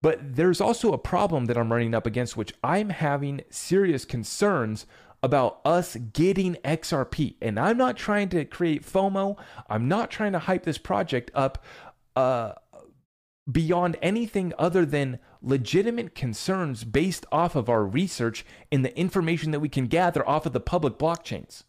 But 0.00 0.36
there's 0.36 0.60
also 0.60 0.92
a 0.92 0.98
problem 0.98 1.46
that 1.46 1.58
I'm 1.58 1.72
running 1.72 1.94
up 1.94 2.06
against, 2.06 2.36
which 2.36 2.54
I'm 2.62 2.90
having 2.90 3.42
serious 3.50 4.04
concerns 4.04 4.86
about 5.26 5.60
us 5.64 5.96
getting 5.96 6.54
XRP. 6.64 7.34
And 7.42 7.60
I'm 7.60 7.76
not 7.76 7.96
trying 7.98 8.30
to 8.30 8.46
create 8.46 8.86
FOMO. 8.86 9.36
I'm 9.68 9.88
not 9.88 10.10
trying 10.10 10.32
to 10.32 10.38
hype 10.38 10.62
this 10.62 10.78
project 10.78 11.30
up 11.34 11.62
uh, 12.14 12.52
beyond 13.50 13.96
anything 14.00 14.54
other 14.58 14.86
than 14.86 15.18
legitimate 15.42 16.14
concerns 16.14 16.84
based 16.84 17.26
off 17.30 17.54
of 17.54 17.68
our 17.68 17.84
research 17.84 18.46
and 18.72 18.84
the 18.84 18.98
information 18.98 19.50
that 19.50 19.60
we 19.60 19.68
can 19.68 19.86
gather 19.86 20.26
off 20.26 20.46
of 20.46 20.52
the 20.52 20.60
public 20.60 20.98
blockchains. 20.98 21.64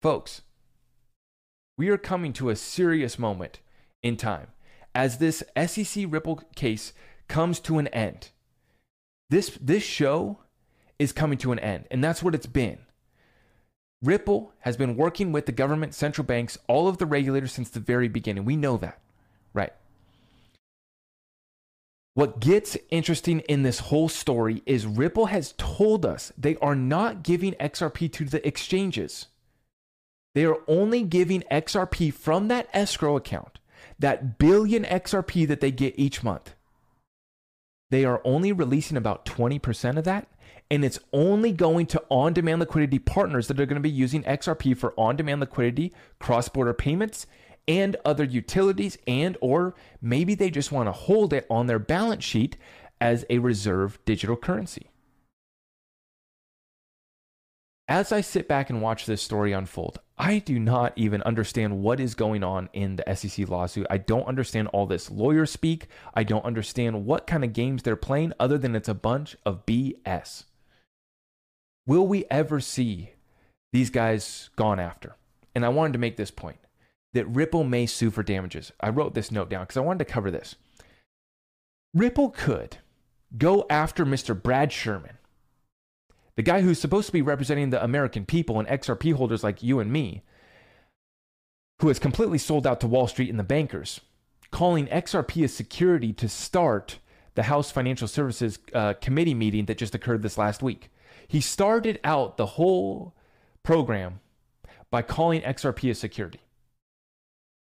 Folks, 0.00 0.42
we 1.76 1.88
are 1.88 1.98
coming 1.98 2.32
to 2.32 2.50
a 2.50 2.56
serious 2.56 3.18
moment 3.18 3.60
in 4.02 4.16
time 4.16 4.48
as 4.94 5.18
this 5.18 5.42
SEC 5.66 6.04
Ripple 6.08 6.42
case 6.54 6.92
comes 7.28 7.60
to 7.60 7.78
an 7.78 7.88
end. 7.88 8.30
This, 9.32 9.56
this 9.62 9.82
show 9.82 10.40
is 10.98 11.10
coming 11.10 11.38
to 11.38 11.52
an 11.52 11.58
end, 11.58 11.86
and 11.90 12.04
that's 12.04 12.22
what 12.22 12.34
it's 12.34 12.44
been. 12.44 12.80
Ripple 14.02 14.52
has 14.58 14.76
been 14.76 14.94
working 14.94 15.32
with 15.32 15.46
the 15.46 15.52
government, 15.52 15.94
central 15.94 16.26
banks, 16.26 16.58
all 16.68 16.86
of 16.86 16.98
the 16.98 17.06
regulators 17.06 17.50
since 17.50 17.70
the 17.70 17.80
very 17.80 18.08
beginning. 18.08 18.44
We 18.44 18.56
know 18.56 18.76
that, 18.76 19.00
right? 19.54 19.72
What 22.12 22.40
gets 22.40 22.76
interesting 22.90 23.40
in 23.48 23.62
this 23.62 23.78
whole 23.78 24.10
story 24.10 24.62
is 24.66 24.84
Ripple 24.84 25.24
has 25.24 25.54
told 25.56 26.04
us 26.04 26.30
they 26.36 26.56
are 26.56 26.76
not 26.76 27.22
giving 27.22 27.54
XRP 27.54 28.12
to 28.12 28.26
the 28.26 28.46
exchanges. 28.46 29.28
They 30.34 30.44
are 30.44 30.58
only 30.68 31.04
giving 31.04 31.42
XRP 31.50 32.12
from 32.12 32.48
that 32.48 32.68
escrow 32.74 33.16
account, 33.16 33.60
that 33.98 34.36
billion 34.36 34.84
XRP 34.84 35.48
that 35.48 35.62
they 35.62 35.70
get 35.70 35.98
each 35.98 36.22
month. 36.22 36.54
They 37.92 38.06
are 38.06 38.22
only 38.24 38.52
releasing 38.52 38.96
about 38.96 39.26
20% 39.26 39.98
of 39.98 40.04
that 40.04 40.26
and 40.70 40.82
it's 40.82 40.98
only 41.12 41.52
going 41.52 41.84
to 41.88 42.02
on-demand 42.08 42.60
liquidity 42.60 42.98
partners 42.98 43.48
that 43.48 43.60
are 43.60 43.66
going 43.66 43.76
to 43.76 43.82
be 43.82 43.90
using 43.90 44.22
XRP 44.22 44.74
for 44.78 44.94
on-demand 44.98 45.40
liquidity, 45.40 45.92
cross-border 46.18 46.72
payments, 46.72 47.26
and 47.68 47.94
other 48.02 48.24
utilities 48.24 48.96
and 49.06 49.36
or 49.42 49.74
maybe 50.00 50.34
they 50.34 50.48
just 50.48 50.72
want 50.72 50.86
to 50.86 50.92
hold 50.92 51.34
it 51.34 51.46
on 51.50 51.66
their 51.66 51.78
balance 51.78 52.24
sheet 52.24 52.56
as 52.98 53.26
a 53.28 53.40
reserve 53.40 53.98
digital 54.06 54.36
currency. 54.36 54.91
As 57.92 58.10
I 58.10 58.22
sit 58.22 58.48
back 58.48 58.70
and 58.70 58.80
watch 58.80 59.04
this 59.04 59.20
story 59.20 59.52
unfold, 59.52 60.00
I 60.16 60.38
do 60.38 60.58
not 60.58 60.94
even 60.96 61.20
understand 61.24 61.82
what 61.82 62.00
is 62.00 62.14
going 62.14 62.42
on 62.42 62.70
in 62.72 62.96
the 62.96 63.14
SEC 63.14 63.46
lawsuit. 63.50 63.86
I 63.90 63.98
don't 63.98 64.26
understand 64.26 64.68
all 64.68 64.86
this 64.86 65.10
lawyer 65.10 65.44
speak. 65.44 65.88
I 66.14 66.24
don't 66.24 66.46
understand 66.46 67.04
what 67.04 67.26
kind 67.26 67.44
of 67.44 67.52
games 67.52 67.82
they're 67.82 67.94
playing 67.94 68.32
other 68.40 68.56
than 68.56 68.74
it's 68.74 68.88
a 68.88 68.94
bunch 68.94 69.36
of 69.44 69.66
BS. 69.66 70.44
Will 71.86 72.06
we 72.06 72.24
ever 72.30 72.60
see 72.60 73.10
these 73.74 73.90
guys 73.90 74.48
gone 74.56 74.80
after? 74.80 75.16
And 75.54 75.62
I 75.62 75.68
wanted 75.68 75.92
to 75.92 75.98
make 75.98 76.16
this 76.16 76.30
point 76.30 76.60
that 77.12 77.28
Ripple 77.28 77.64
may 77.64 77.84
sue 77.84 78.10
for 78.10 78.22
damages. 78.22 78.72
I 78.80 78.88
wrote 78.88 79.12
this 79.12 79.30
note 79.30 79.50
down 79.50 79.64
because 79.64 79.76
I 79.76 79.80
wanted 79.80 80.06
to 80.06 80.10
cover 80.10 80.30
this. 80.30 80.54
Ripple 81.92 82.30
could 82.30 82.78
go 83.36 83.66
after 83.68 84.06
Mr. 84.06 84.34
Brad 84.42 84.72
Sherman, 84.72 85.18
the 86.36 86.42
guy 86.42 86.62
who's 86.62 86.80
supposed 86.80 87.06
to 87.06 87.12
be 87.12 87.22
representing 87.22 87.70
the 87.70 87.82
American 87.82 88.24
people 88.24 88.58
and 88.58 88.68
XRP 88.68 89.14
holders 89.14 89.44
like 89.44 89.62
you 89.62 89.80
and 89.80 89.92
me, 89.92 90.22
who 91.80 91.88
has 91.88 91.98
completely 91.98 92.38
sold 92.38 92.66
out 92.66 92.80
to 92.80 92.86
Wall 92.86 93.06
Street 93.06 93.30
and 93.30 93.38
the 93.38 93.44
bankers, 93.44 94.00
calling 94.50 94.86
XRP 94.86 95.44
a 95.44 95.48
security 95.48 96.12
to 96.12 96.28
start 96.28 96.98
the 97.34 97.44
House 97.44 97.70
Financial 97.70 98.08
Services 98.08 98.58
uh, 98.74 98.94
Committee 98.94 99.34
meeting 99.34 99.66
that 99.66 99.78
just 99.78 99.94
occurred 99.94 100.22
this 100.22 100.38
last 100.38 100.62
week. 100.62 100.90
He 101.26 101.40
started 101.40 101.98
out 102.04 102.36
the 102.36 102.46
whole 102.46 103.14
program 103.62 104.20
by 104.90 105.02
calling 105.02 105.40
XRP 105.42 105.90
a 105.90 105.94
security. 105.94 106.40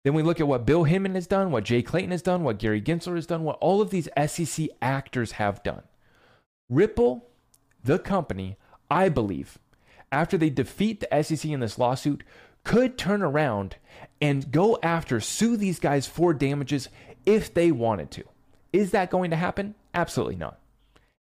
Then 0.05 0.15
we 0.15 0.23
look 0.23 0.41
at 0.41 0.49
what 0.49 0.65
Bill 0.65 0.85
Hinman 0.85 1.15
has 1.15 1.27
done, 1.27 1.51
what 1.51 1.65
Jay 1.65 1.83
Clayton 1.83 2.13
has 2.13 2.23
done, 2.23 2.45
what 2.45 2.59
Gary 2.59 2.81
Gensler 2.81 3.17
has 3.17 3.27
done, 3.27 3.45
what 3.45 3.59
all 3.61 3.83
of 3.83 3.91
these 3.91 4.09
SEC 4.27 4.69
actors 4.81 5.33
have 5.33 5.63
done. 5.63 5.83
Ripple, 6.71 7.27
the 7.83 7.99
company, 7.99 8.57
I 8.91 9.09
believe, 9.09 9.59
after 10.11 10.39
they 10.39 10.51
defeat 10.51 11.01
the 11.01 11.23
SEC 11.23 11.51
in 11.51 11.61
this 11.61 11.79
lawsuit, 11.79 12.25
could 12.65 12.99
turn 12.99 13.23
around 13.23 13.77
and 14.21 14.51
go 14.51 14.79
after, 14.83 15.21
sue 15.21 15.57
these 15.57 15.79
guys 15.79 16.07
for 16.07 16.35
damages 16.35 16.89
if 17.25 17.53
they 17.53 17.71
wanted 17.73 18.11
to. 18.13 18.25
Is 18.73 18.91
that 18.91 19.11
going 19.11 19.31
to 19.31 19.37
happen? 19.37 19.75
Absolutely 19.95 20.37
not. 20.37 20.59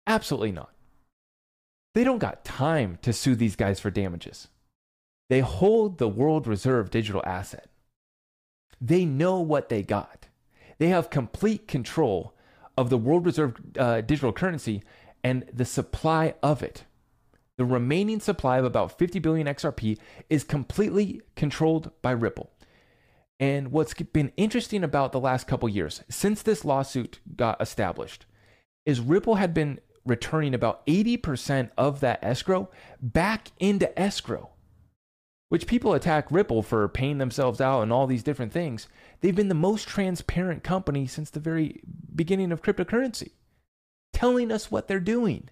Absolutely 0.08 0.52
not. 0.52 0.72
They 1.94 2.04
don't 2.04 2.20
got 2.20 2.46
time 2.46 2.98
to 3.02 3.14
sue 3.14 3.36
these 3.36 3.56
guys 3.56 3.80
for 3.80 3.90
damages. 3.90 4.48
They 5.30 5.42
hold 5.42 5.98
the 5.98 6.08
world 6.08 6.48
reserve 6.48 6.90
digital 6.90 7.24
asset. 7.26 7.70
They 8.82 9.06
know 9.06 9.40
what 9.40 9.70
they 9.70 9.84
got. 9.84 10.28
They 10.78 10.88
have 10.88 11.10
complete 11.10 11.68
control 11.68 12.34
of 12.78 12.90
the 12.90 12.98
world 12.98 13.26
reserve 13.26 13.56
uh, 13.78 14.02
digital 14.02 14.32
currency 14.32 14.84
and 15.24 15.46
the 15.54 15.66
supply 15.66 16.34
of 16.42 16.64
it. 16.64 16.86
The 17.58 17.66
remaining 17.66 18.20
supply 18.20 18.58
of 18.58 18.66
about 18.66 18.98
50 18.98 19.20
billion 19.20 19.46
XRP 19.46 19.98
is 20.30 20.44
completely 20.44 21.22
controlled 21.36 21.92
by 22.02 22.12
Ripple. 22.12 22.52
And 23.40 23.72
what's 23.72 23.94
been 23.94 24.32
interesting 24.38 24.84
about 24.84 25.12
the 25.12 25.20
last 25.20 25.48
couple 25.48 25.70
years, 25.70 26.04
since 26.10 26.42
this 26.42 26.66
lawsuit 26.66 27.20
got 27.36 27.62
established, 27.62 28.26
is 28.86 29.00
Ripple 29.00 29.36
had 29.36 29.54
been 29.54 29.80
returning 30.06 30.54
about 30.54 30.86
80% 30.88 31.70
of 31.78 32.00
that 32.00 32.20
escrow 32.24 32.70
back 33.02 33.52
into 33.60 33.98
escrow, 34.00 34.50
which 35.50 35.68
people 35.68 35.94
attack 35.94 36.32
Ripple 36.32 36.64
for 36.64 36.88
paying 36.88 37.18
themselves 37.18 37.62
out 37.62 37.82
and 37.82 37.94
all 37.94 38.08
these 38.08 38.24
different 38.24 38.52
things. 38.52 38.88
They've 39.22 39.36
been 39.36 39.50
the 39.50 39.56
most 39.56 39.88
transparent 39.88 40.64
company 40.64 41.08
since 41.08 41.30
the 41.30 41.40
very 41.40 41.82
beginning 42.16 42.52
of 42.52 42.62
cryptocurrency, 42.62 43.32
telling 44.20 44.52
us 44.52 44.70
what 44.70 44.90
they're 44.90 45.00
doing. 45.00 45.50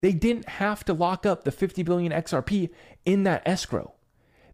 They 0.00 0.12
didn't 0.12 0.48
have 0.48 0.84
to 0.86 0.94
lock 0.94 1.26
up 1.26 1.44
the 1.44 1.52
50 1.52 1.82
billion 1.82 2.12
XRP 2.12 2.70
in 3.04 3.24
that 3.24 3.42
escrow. 3.44 3.92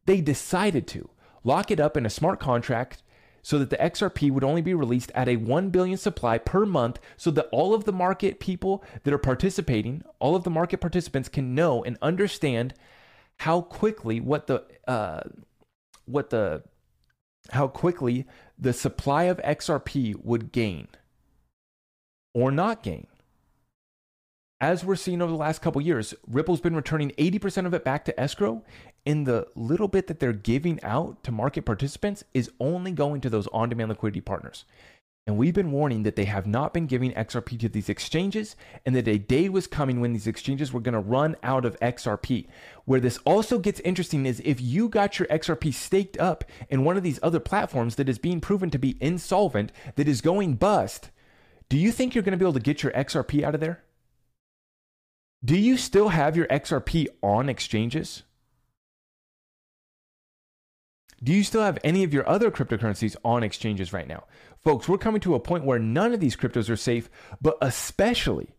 They 0.05 0.21
decided 0.21 0.89
to 0.89 1.11
lock 1.45 1.71
it 1.71 1.79
up 1.79 1.97
in 1.97 2.05
a 2.05 2.11
smart 2.11 2.41
contract 2.41 3.05
so 3.41 3.61
that 3.61 3.71
the 3.71 3.77
XRP 3.77 4.33
would 4.33 4.43
only 4.43 4.63
be 4.63 4.75
released 4.75 5.13
at 5.15 5.29
a 5.29 5.37
1 5.37 5.71
billion 5.71 5.97
supply 5.97 6.39
per 6.39 6.67
month 6.67 6.99
so 7.17 7.31
that 7.31 7.49
all 7.53 7.73
of 7.73 7.85
the 7.85 7.93
market 7.93 8.41
people 8.41 8.83
that 9.05 9.15
are 9.15 9.19
participating, 9.19 10.03
all 10.19 10.35
of 10.35 10.43
the 10.43 10.51
market 10.51 10.81
participants 10.81 11.29
can 11.29 11.55
know 11.55 11.85
and 11.85 11.97
understand 12.03 12.75
how 13.39 13.61
quickly 13.61 14.19
what 14.19 14.49
the 14.49 14.65
uh, 14.89 15.21
what 16.07 16.31
the 16.31 16.65
how 17.51 17.69
quickly 17.69 18.27
the 18.59 18.73
supply 18.73 19.25
of 19.25 19.39
XRP 19.39 20.17
would 20.25 20.51
gain 20.51 20.89
or 22.35 22.51
not 22.51 22.83
gain 22.83 23.07
as 24.63 24.85
we're 24.85 24.95
seeing 24.95 25.21
over 25.21 25.33
the 25.33 25.37
last 25.37 25.61
couple 25.61 25.81
years, 25.83 26.15
Ripple's 26.29 26.61
been 26.61 26.77
returning 26.77 27.11
80% 27.19 27.67
of 27.67 27.75
it 27.75 27.85
back 27.85 28.05
to 28.05 28.19
escrow, 28.19 28.63
and 29.05 29.27
the 29.27 29.49
little 29.57 29.89
bit 29.89 30.07
that 30.07 30.21
they're 30.21 30.33
giving 30.33 30.83
out 30.85 31.25
to 31.25 31.33
market 31.33 31.65
participants 31.65 32.23
is 32.33 32.49
only 32.61 32.93
going 32.93 33.21
to 33.23 33.29
those 33.29 33.49
on 33.49 33.69
demand 33.69 33.89
liquidity 33.89 34.21
partners. 34.21 34.65
And 35.27 35.37
we've 35.37 35.53
been 35.53 35.73
warning 35.73 36.05
that 36.05 36.15
they 36.15 36.27
have 36.27 36.47
not 36.47 36.73
been 36.73 36.87
giving 36.87 37.13
XRP 37.13 37.59
to 37.59 37.69
these 37.69 37.89
exchanges, 37.89 38.55
and 38.87 38.95
that 38.95 39.09
a 39.09 39.19
day 39.19 39.49
was 39.49 39.67
coming 39.67 40.01
when 40.01 40.13
these 40.13 40.29
exchanges 40.29 40.73
were 40.73 40.81
going 40.81 40.95
to 40.95 41.01
run 41.01 41.35
out 41.43 41.65
of 41.65 41.79
XRP. 41.81 42.47
Where 42.85 43.01
this 43.01 43.19
also 43.25 43.59
gets 43.59 43.81
interesting 43.81 44.27
is 44.27 44.41
if 44.45 44.61
you 44.61 44.89
got 44.89 45.19
your 45.19 45.27
XRP 45.27 45.75
staked 45.75 46.19
up 46.19 46.45
in 46.69 46.85
one 46.85 46.97
of 46.97 47.03
these 47.03 47.19
other 47.21 47.41
platforms 47.41 47.97
that 47.97 48.09
is 48.09 48.19
being 48.21 48.41
proven 48.41 48.71
to 48.71 48.79
be 48.79 48.97
insolvent, 49.01 49.73
that 49.97 50.07
is 50.07 50.21
going 50.21 50.55
bust, 50.55 51.11
do 51.69 51.77
you 51.77 51.91
think 51.91 52.15
you're 52.15 52.23
going 52.23 52.31
to 52.33 52.39
be 52.39 52.45
able 52.45 52.53
to 52.53 52.61
get 52.61 52.85
your 52.85 52.93
XRP 52.93 53.43
out 53.43 53.57
of 53.57 53.61
there? 53.61 53.83
Do 55.45 55.57
you 55.57 55.77
still 55.77 56.09
have 56.11 56.37
your 56.37 56.47
XRP 56.47 57.09
on 57.23 57.49
exchanges? 57.49 58.23
Do 61.23 61.33
you 61.33 61.45
still 61.45 61.63
have 61.63 61.79
any 61.85 62.03
of 62.05 62.13
your 62.13 62.29
other 62.29 62.51
cryptocurrencies 62.51 63.17
on 63.25 63.43
exchanges 63.43 63.93
right 63.93 64.09
now? 64.09 64.25
Folks, 64.59 64.89
we're 64.89 64.99
coming 64.99 65.21
to 65.21 65.35
a 65.35 65.41
point 65.41 65.65
where 65.65 65.79
none 65.79 66.13
of 66.13 66.21
these 66.21 66.37
cryptos 66.37 66.69
are 66.69 66.77
safe, 66.77 67.09
but 67.41 67.57
especially 67.61 68.55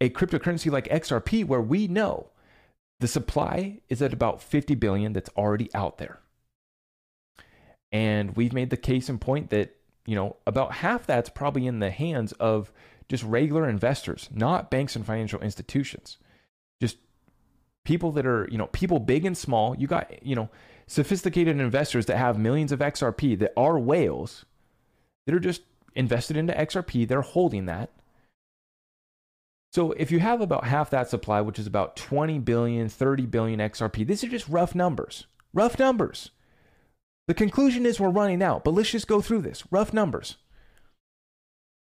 a 0.00 0.08
cryptocurrency 0.08 0.70
like 0.70 0.88
XRP, 0.88 1.44
where 1.44 1.60
we 1.60 1.88
know 1.88 2.30
the 3.00 3.08
supply 3.08 3.80
is 3.88 4.02
at 4.02 4.12
about 4.12 4.42
50 4.42 4.74
billion 4.76 5.12
that's 5.12 5.30
already 5.36 5.72
out 5.74 5.98
there. 5.98 6.20
And 7.92 8.36
we've 8.36 8.52
made 8.52 8.70
the 8.70 8.76
case 8.76 9.08
and 9.08 9.20
point 9.20 9.50
that, 9.50 9.76
you 10.06 10.14
know, 10.14 10.36
about 10.46 10.74
half 10.74 11.06
that's 11.06 11.28
probably 11.28 11.66
in 11.66 11.80
the 11.80 11.90
hands 11.90 12.32
of 12.32 12.72
just 13.10 13.24
regular 13.24 13.68
investors, 13.68 14.30
not 14.32 14.70
banks 14.70 14.94
and 14.94 15.04
financial 15.04 15.40
institutions. 15.40 16.16
Just 16.80 16.96
people 17.84 18.12
that 18.12 18.24
are, 18.24 18.48
you 18.50 18.56
know, 18.56 18.68
people 18.68 19.00
big 19.00 19.24
and 19.26 19.36
small. 19.36 19.76
You 19.76 19.88
got, 19.88 20.24
you 20.24 20.36
know, 20.36 20.48
sophisticated 20.86 21.58
investors 21.58 22.06
that 22.06 22.16
have 22.16 22.38
millions 22.38 22.70
of 22.70 22.78
XRP 22.78 23.36
that 23.40 23.52
are 23.56 23.78
whales 23.78 24.44
that 25.26 25.34
are 25.34 25.40
just 25.40 25.62
invested 25.94 26.36
into 26.36 26.52
XRP. 26.52 27.06
They're 27.06 27.20
holding 27.20 27.66
that. 27.66 27.90
So 29.72 29.90
if 29.92 30.12
you 30.12 30.20
have 30.20 30.40
about 30.40 30.64
half 30.64 30.90
that 30.90 31.08
supply, 31.08 31.40
which 31.40 31.58
is 31.58 31.66
about 31.66 31.96
20 31.96 32.38
billion, 32.38 32.88
30 32.88 33.26
billion 33.26 33.58
XRP, 33.58 34.06
these 34.06 34.22
are 34.22 34.28
just 34.28 34.48
rough 34.48 34.74
numbers. 34.74 35.26
Rough 35.52 35.80
numbers. 35.80 36.30
The 37.26 37.34
conclusion 37.34 37.86
is 37.86 37.98
we're 37.98 38.10
running 38.10 38.42
out, 38.42 38.62
but 38.62 38.74
let's 38.74 38.90
just 38.90 39.08
go 39.08 39.20
through 39.20 39.42
this. 39.42 39.64
Rough 39.70 39.92
numbers. 39.92 40.36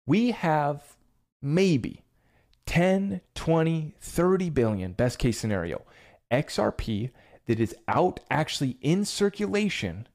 We 0.07 0.31
have 0.31 0.95
maybe 1.41 2.03
10, 2.65 3.21
20, 3.35 3.93
30 3.99 4.49
billion, 4.49 4.93
best 4.93 5.19
case 5.19 5.37
scenario, 5.37 5.83
XRP 6.31 7.11
that 7.47 7.59
is 7.59 7.75
out 7.87 8.19
actually 8.29 8.77
in 8.81 9.03
circulation 9.03 10.07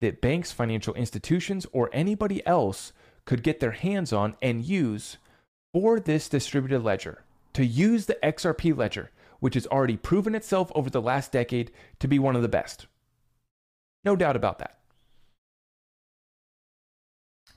that 0.00 0.20
banks, 0.20 0.52
financial 0.52 0.94
institutions, 0.94 1.66
or 1.72 1.90
anybody 1.92 2.46
else 2.46 2.92
could 3.24 3.42
get 3.42 3.60
their 3.60 3.72
hands 3.72 4.12
on 4.12 4.36
and 4.42 4.64
use 4.64 5.16
for 5.72 5.98
this 5.98 6.28
distributed 6.28 6.82
ledger. 6.82 7.22
To 7.54 7.64
use 7.64 8.06
the 8.06 8.18
XRP 8.22 8.76
ledger, 8.76 9.10
which 9.40 9.54
has 9.54 9.66
already 9.66 9.96
proven 9.96 10.34
itself 10.34 10.70
over 10.74 10.90
the 10.90 11.00
last 11.00 11.32
decade 11.32 11.72
to 12.00 12.08
be 12.08 12.18
one 12.18 12.36
of 12.36 12.42
the 12.42 12.48
best. 12.48 12.86
No 14.04 14.14
doubt 14.14 14.36
about 14.36 14.58
that. 14.58 14.78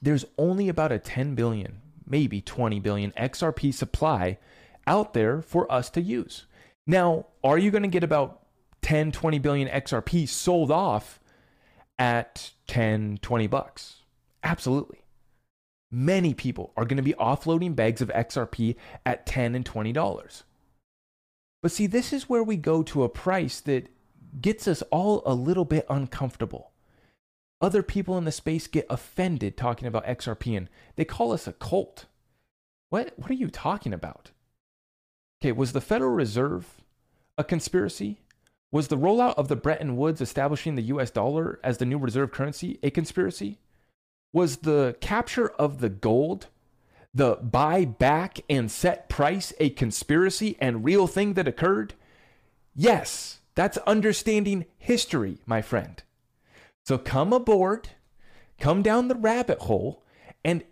There's 0.01 0.25
only 0.37 0.69
about 0.69 0.93
a 0.93 0.99
10 0.99 1.35
billion 1.35 1.81
maybe 2.09 2.41
20 2.41 2.79
billion 2.79 3.11
XRP 3.11 3.73
supply 3.73 4.37
out 4.87 5.13
there 5.13 5.41
for 5.41 5.71
us 5.71 5.89
to 5.91 6.01
use. 6.01 6.45
Now, 6.87 7.27
are 7.43 7.57
you 7.57 7.71
going 7.71 7.83
to 7.83 7.89
get 7.89 8.03
about 8.03 8.41
10, 8.81 9.11
20 9.11 9.39
billion 9.39 9.67
XRP 9.67 10.27
sold 10.27 10.71
off 10.71 11.19
at 11.97 12.51
10, 12.67 13.19
20 13.21 13.47
bucks? 13.47 13.97
Absolutely. 14.43 15.03
Many 15.91 16.33
people 16.33 16.73
are 16.77 16.85
going 16.85 16.97
to 16.97 17.03
be 17.03 17.13
offloading 17.13 17.75
bags 17.75 18.01
of 18.01 18.09
XRP 18.09 18.75
at 19.05 19.25
10 19.25 19.55
and 19.55 19.65
20 19.65 19.91
dollars. 19.91 20.43
But 21.61 21.71
see, 21.71 21.87
this 21.87 22.13
is 22.13 22.29
where 22.29 22.43
we 22.43 22.57
go 22.57 22.83
to 22.83 23.03
a 23.03 23.09
price 23.09 23.59
that 23.61 23.89
gets 24.39 24.67
us 24.67 24.81
all 24.91 25.21
a 25.25 25.33
little 25.33 25.65
bit 25.65 25.85
uncomfortable. 25.89 26.68
Other 27.61 27.83
people 27.83 28.17
in 28.17 28.25
the 28.25 28.31
space 28.31 28.67
get 28.67 28.85
offended 28.89 29.57
talking 29.57 29.87
about 29.87 30.05
XRP 30.05 30.55
and 30.55 30.69
they 30.95 31.05
call 31.05 31.33
us 31.33 31.47
a 31.47 31.53
cult. 31.53 32.05
What, 32.89 33.13
what 33.17 33.29
are 33.29 33.35
you 33.35 33.49
talking 33.49 33.93
about? 33.93 34.31
Okay, 35.41 35.51
was 35.51 35.73
the 35.73 35.81
Federal 35.81 36.11
Reserve 36.11 36.81
a 37.37 37.43
conspiracy? 37.43 38.21
Was 38.71 38.87
the 38.87 38.97
rollout 38.97 39.35
of 39.35 39.47
the 39.47 39.55
Bretton 39.55 39.97
Woods 39.97 40.21
establishing 40.21 40.75
the 40.75 40.83
US 40.83 41.11
dollar 41.11 41.59
as 41.63 41.77
the 41.77 41.85
new 41.85 41.97
reserve 41.97 42.31
currency 42.31 42.79
a 42.83 42.89
conspiracy? 42.89 43.59
Was 44.31 44.57
the 44.57 44.95
capture 45.01 45.49
of 45.49 45.79
the 45.79 45.89
gold, 45.89 46.47
the 47.13 47.35
buy 47.37 47.83
back 47.83 48.39
and 48.49 48.69
set 48.69 49.09
price 49.09 49.53
a 49.59 49.71
conspiracy 49.71 50.55
and 50.59 50.85
real 50.85 51.07
thing 51.07 51.33
that 51.33 51.47
occurred? 51.47 51.95
Yes, 52.75 53.39
that's 53.55 53.77
understanding 53.79 54.65
history, 54.77 55.39
my 55.45 55.61
friend. 55.61 56.03
So 56.89 56.97
come 56.97 57.33
aboard, 57.33 57.89
come 58.59 58.81
down 58.81 59.09
the 59.09 59.15
rabbit 59.15 59.59
hole, 59.59 60.03
and 60.43 60.63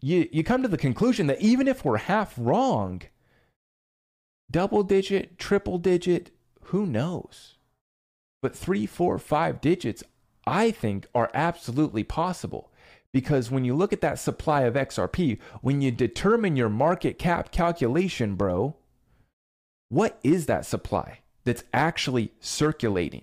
you, 0.00 0.28
you 0.30 0.44
come 0.44 0.62
to 0.62 0.68
the 0.68 0.78
conclusion 0.78 1.26
that 1.26 1.40
even 1.40 1.66
if 1.66 1.84
we're 1.84 1.96
half 1.96 2.34
wrong, 2.36 3.02
double 4.48 4.84
digit, 4.84 5.40
triple 5.40 5.78
digit, 5.78 6.30
who 6.66 6.86
knows? 6.86 7.56
But 8.42 8.54
three, 8.54 8.86
four, 8.86 9.18
five 9.18 9.60
digits, 9.60 10.04
I 10.46 10.70
think, 10.70 11.08
are 11.16 11.32
absolutely 11.34 12.04
possible 12.04 12.70
Because 13.12 13.50
when 13.50 13.64
you 13.64 13.74
look 13.74 13.92
at 13.92 14.02
that 14.02 14.20
supply 14.20 14.60
of 14.62 14.74
XRP, 14.74 15.40
when 15.62 15.80
you 15.80 15.90
determine 15.90 16.54
your 16.54 16.68
market 16.68 17.18
cap 17.18 17.50
calculation, 17.50 18.36
bro, 18.36 18.76
what 19.88 20.20
is 20.22 20.46
that 20.46 20.64
supply 20.64 21.22
that's 21.42 21.64
actually 21.74 22.30
circulating? 22.38 23.22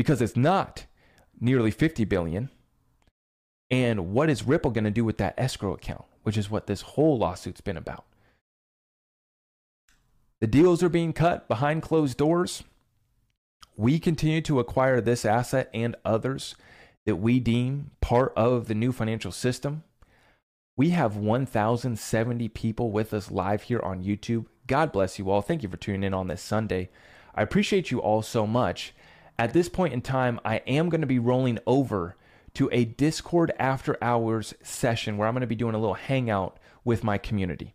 Because 0.00 0.22
it's 0.22 0.34
not 0.34 0.86
nearly 1.42 1.70
50 1.70 2.06
billion. 2.06 2.48
And 3.70 4.14
what 4.14 4.30
is 4.30 4.46
Ripple 4.46 4.70
going 4.70 4.84
to 4.84 4.90
do 4.90 5.04
with 5.04 5.18
that 5.18 5.34
escrow 5.36 5.74
account, 5.74 6.06
which 6.22 6.38
is 6.38 6.50
what 6.50 6.66
this 6.66 6.80
whole 6.80 7.18
lawsuit's 7.18 7.60
been 7.60 7.76
about? 7.76 8.06
The 10.40 10.46
deals 10.46 10.82
are 10.82 10.88
being 10.88 11.12
cut 11.12 11.48
behind 11.48 11.82
closed 11.82 12.16
doors. 12.16 12.64
We 13.76 13.98
continue 13.98 14.40
to 14.40 14.58
acquire 14.58 15.02
this 15.02 15.26
asset 15.26 15.68
and 15.74 15.94
others 16.02 16.54
that 17.04 17.16
we 17.16 17.38
deem 17.38 17.90
part 18.00 18.32
of 18.38 18.68
the 18.68 18.74
new 18.74 18.92
financial 18.92 19.32
system. 19.32 19.84
We 20.78 20.90
have 20.90 21.18
1,070 21.18 22.48
people 22.48 22.90
with 22.90 23.12
us 23.12 23.30
live 23.30 23.64
here 23.64 23.80
on 23.80 24.02
YouTube. 24.02 24.46
God 24.66 24.92
bless 24.92 25.18
you 25.18 25.28
all. 25.28 25.42
Thank 25.42 25.62
you 25.62 25.68
for 25.68 25.76
tuning 25.76 26.04
in 26.04 26.14
on 26.14 26.28
this 26.28 26.40
Sunday. 26.40 26.88
I 27.34 27.42
appreciate 27.42 27.90
you 27.90 27.98
all 27.98 28.22
so 28.22 28.46
much. 28.46 28.94
At 29.40 29.54
this 29.54 29.70
point 29.70 29.94
in 29.94 30.02
time, 30.02 30.38
I 30.44 30.56
am 30.66 30.90
going 30.90 31.00
to 31.00 31.06
be 31.06 31.18
rolling 31.18 31.60
over 31.66 32.14
to 32.52 32.68
a 32.72 32.84
Discord 32.84 33.50
after 33.58 33.96
hours 34.02 34.52
session 34.62 35.16
where 35.16 35.26
I'm 35.26 35.32
going 35.32 35.40
to 35.40 35.46
be 35.46 35.54
doing 35.54 35.74
a 35.74 35.78
little 35.78 35.94
hangout 35.94 36.58
with 36.84 37.02
my 37.02 37.16
community. 37.16 37.72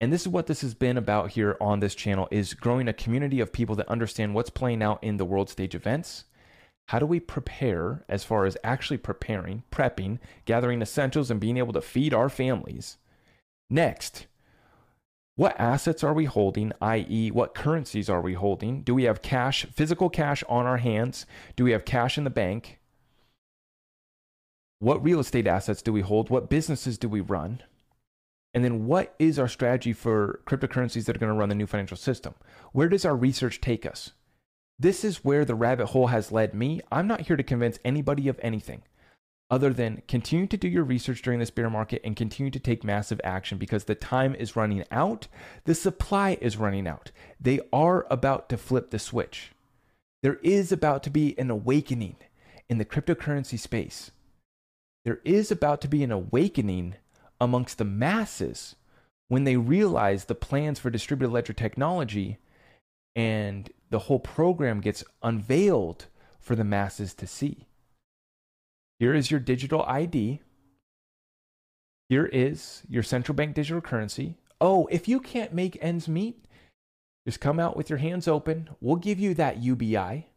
And 0.00 0.10
this 0.10 0.22
is 0.22 0.28
what 0.28 0.46
this 0.46 0.62
has 0.62 0.72
been 0.72 0.96
about 0.96 1.32
here 1.32 1.58
on 1.60 1.80
this 1.80 1.94
channel 1.94 2.28
is 2.30 2.54
growing 2.54 2.88
a 2.88 2.94
community 2.94 3.40
of 3.40 3.52
people 3.52 3.76
that 3.76 3.90
understand 3.90 4.34
what's 4.34 4.48
playing 4.48 4.82
out 4.82 5.04
in 5.04 5.18
the 5.18 5.26
world 5.26 5.50
stage 5.50 5.74
events. 5.74 6.24
How 6.88 6.98
do 6.98 7.04
we 7.04 7.20
prepare 7.20 8.02
as 8.08 8.24
far 8.24 8.46
as 8.46 8.56
actually 8.64 8.96
preparing, 8.96 9.64
prepping, 9.70 10.18
gathering 10.46 10.80
essentials 10.80 11.30
and 11.30 11.38
being 11.38 11.58
able 11.58 11.74
to 11.74 11.82
feed 11.82 12.14
our 12.14 12.30
families? 12.30 12.96
Next, 13.68 14.28
what 15.36 15.58
assets 15.58 16.04
are 16.04 16.14
we 16.14 16.26
holding, 16.26 16.72
i.e., 16.80 17.30
what 17.30 17.54
currencies 17.54 18.08
are 18.08 18.20
we 18.20 18.34
holding? 18.34 18.82
Do 18.82 18.94
we 18.94 19.04
have 19.04 19.20
cash, 19.20 19.66
physical 19.66 20.08
cash 20.08 20.44
on 20.48 20.66
our 20.66 20.76
hands? 20.76 21.26
Do 21.56 21.64
we 21.64 21.72
have 21.72 21.84
cash 21.84 22.16
in 22.16 22.24
the 22.24 22.30
bank? 22.30 22.78
What 24.78 25.02
real 25.02 25.18
estate 25.18 25.46
assets 25.46 25.82
do 25.82 25.92
we 25.92 26.02
hold? 26.02 26.30
What 26.30 26.50
businesses 26.50 26.98
do 26.98 27.08
we 27.08 27.20
run? 27.20 27.62
And 28.52 28.64
then 28.64 28.86
what 28.86 29.16
is 29.18 29.38
our 29.38 29.48
strategy 29.48 29.92
for 29.92 30.40
cryptocurrencies 30.46 31.06
that 31.06 31.16
are 31.16 31.18
going 31.18 31.32
to 31.32 31.38
run 31.38 31.48
the 31.48 31.56
new 31.56 31.66
financial 31.66 31.96
system? 31.96 32.34
Where 32.72 32.88
does 32.88 33.04
our 33.04 33.16
research 33.16 33.60
take 33.60 33.84
us? 33.84 34.12
This 34.78 35.04
is 35.04 35.24
where 35.24 35.44
the 35.44 35.56
rabbit 35.56 35.86
hole 35.86 36.08
has 36.08 36.30
led 36.30 36.54
me. 36.54 36.80
I'm 36.92 37.08
not 37.08 37.22
here 37.22 37.36
to 37.36 37.42
convince 37.42 37.80
anybody 37.84 38.28
of 38.28 38.38
anything 38.40 38.82
other 39.50 39.72
than 39.72 40.02
continue 40.08 40.46
to 40.46 40.56
do 40.56 40.68
your 40.68 40.84
research 40.84 41.22
during 41.22 41.38
this 41.38 41.50
bear 41.50 41.70
market 41.70 42.00
and 42.04 42.16
continue 42.16 42.50
to 42.50 42.58
take 42.58 42.82
massive 42.82 43.20
action 43.22 43.58
because 43.58 43.84
the 43.84 43.94
time 43.94 44.34
is 44.34 44.56
running 44.56 44.84
out. 44.90 45.28
The 45.64 45.74
supply 45.74 46.38
is 46.40 46.56
running 46.56 46.86
out. 46.86 47.10
They 47.40 47.60
are 47.72 48.06
about 48.10 48.48
to 48.48 48.56
flip 48.56 48.90
the 48.90 48.98
switch. 48.98 49.52
There 50.22 50.40
is 50.42 50.72
about 50.72 51.02
to 51.04 51.10
be 51.10 51.38
an 51.38 51.50
awakening 51.50 52.16
in 52.68 52.78
the 52.78 52.84
cryptocurrency 52.84 53.58
space 53.58 54.10
there 55.04 55.20
is 55.24 55.50
about 55.50 55.80
to 55.82 55.88
be 55.88 56.02
an 56.02 56.10
awakening 56.10 56.94
amongst 57.40 57.78
the 57.78 57.84
masses 57.84 58.74
when 59.28 59.44
they 59.44 59.56
realize 59.56 60.24
the 60.24 60.34
plans 60.34 60.78
for 60.78 60.90
distributed 60.90 61.32
ledger 61.32 61.52
technology 61.52 62.38
and 63.14 63.70
the 63.90 64.00
whole 64.00 64.18
program 64.18 64.80
gets 64.80 65.04
unveiled 65.22 66.06
for 66.40 66.56
the 66.56 66.64
masses 66.64 67.14
to 67.14 67.26
see. 67.26 67.66
Here 68.98 69.14
is 69.14 69.30
your 69.30 69.40
digital 69.40 69.82
ID. 69.82 70.40
Here 72.08 72.26
is 72.26 72.82
your 72.88 73.02
central 73.02 73.34
bank 73.34 73.54
digital 73.54 73.80
currency. 73.80 74.36
Oh, 74.60 74.86
if 74.90 75.08
you 75.08 75.20
can't 75.20 75.52
make 75.52 75.78
ends 75.80 76.08
meet, 76.08 76.44
just 77.26 77.40
come 77.40 77.58
out 77.58 77.76
with 77.76 77.90
your 77.90 77.98
hands 77.98 78.28
open. 78.28 78.70
We'll 78.80 78.96
give 78.96 79.18
you 79.18 79.34
that 79.34 79.62
UBI. 79.62 80.28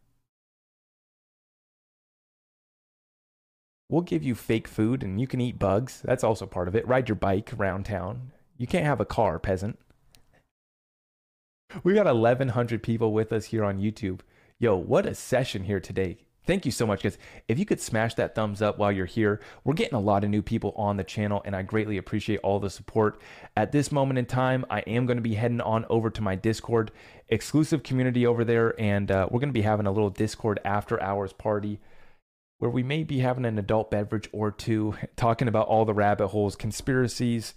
We'll 3.90 4.02
give 4.02 4.24
you 4.24 4.36
fake 4.36 4.68
food 4.68 5.04
and 5.04 5.20
you 5.20 5.28
can 5.28 5.40
eat 5.40 5.60
bugs. 5.60 6.02
That's 6.04 6.24
also 6.24 6.46
part 6.46 6.68
of 6.68 6.76
it. 6.76 6.88
Ride 6.88 7.08
your 7.08 7.16
bike 7.16 7.54
around 7.58 7.86
town. 7.86 8.32
You 8.58 8.68
can't 8.68 8.86
have 8.86 9.00
a 9.00 9.06
car, 9.06 9.40
peasant. 9.40 9.80
We 11.84 11.94
got 11.94 12.06
1,100 12.06 12.82
people 12.82 13.14
with 13.14 13.32
us 13.32 13.46
here 13.46 13.64
on 13.64 13.80
YouTube. 13.80 14.22
Yo, 14.60 14.76
what 14.76 15.06
a 15.06 15.14
session 15.14 15.64
here 15.64 15.80
today. 15.80 16.18
Thank 16.48 16.66
you 16.66 16.72
so 16.72 16.88
much, 16.88 17.04
guys. 17.04 17.18
If 17.50 17.60
you 17.60 17.66
could 17.66 17.82
smash 17.82 18.14
that 18.14 18.34
thumbs 18.34 18.62
up 18.62 18.78
while 18.78 18.92
you're 18.92 19.06
here, 19.06 19.42
we're 19.66 19.74
getting 19.74 19.96
a 19.96 20.00
lot 20.00 20.24
of 20.24 20.30
new 20.30 20.42
people 20.42 20.74
on 20.78 20.96
the 20.96 21.04
channel, 21.04 21.42
and 21.44 21.54
I 21.54 21.62
greatly 21.62 21.98
appreciate 21.98 22.40
all 22.40 22.62
the 22.62 22.70
support. 22.70 23.22
At 23.58 23.74
this 23.74 23.92
moment 23.92 24.18
in 24.18 24.26
time, 24.26 24.66
I 24.70 24.80
am 24.80 25.06
going 25.06 25.18
to 25.18 25.22
be 25.22 25.36
heading 25.36 25.60
on 25.60 25.86
over 25.90 26.10
to 26.10 26.22
my 26.22 26.36
Discord, 26.36 26.92
exclusive 27.28 27.84
community 27.84 28.26
over 28.26 28.46
there, 28.46 28.80
and 28.80 29.12
uh, 29.12 29.28
we're 29.30 29.42
going 29.42 29.50
to 29.50 29.54
be 29.54 29.62
having 29.62 29.88
a 29.88 29.92
little 29.92 30.10
Discord 30.10 30.62
after 30.64 31.02
hours 31.04 31.34
party 31.34 31.82
where 32.60 32.72
we 32.72 32.82
may 32.82 33.04
be 33.04 33.20
having 33.20 33.46
an 33.46 33.60
adult 33.60 33.92
beverage 33.92 34.30
or 34.32 34.50
two, 34.50 34.96
talking 35.18 35.50
about 35.50 35.68
all 35.68 35.84
the 35.84 35.94
rabbit 35.94 36.30
holes, 36.30 36.56
conspiracies, 36.56 37.56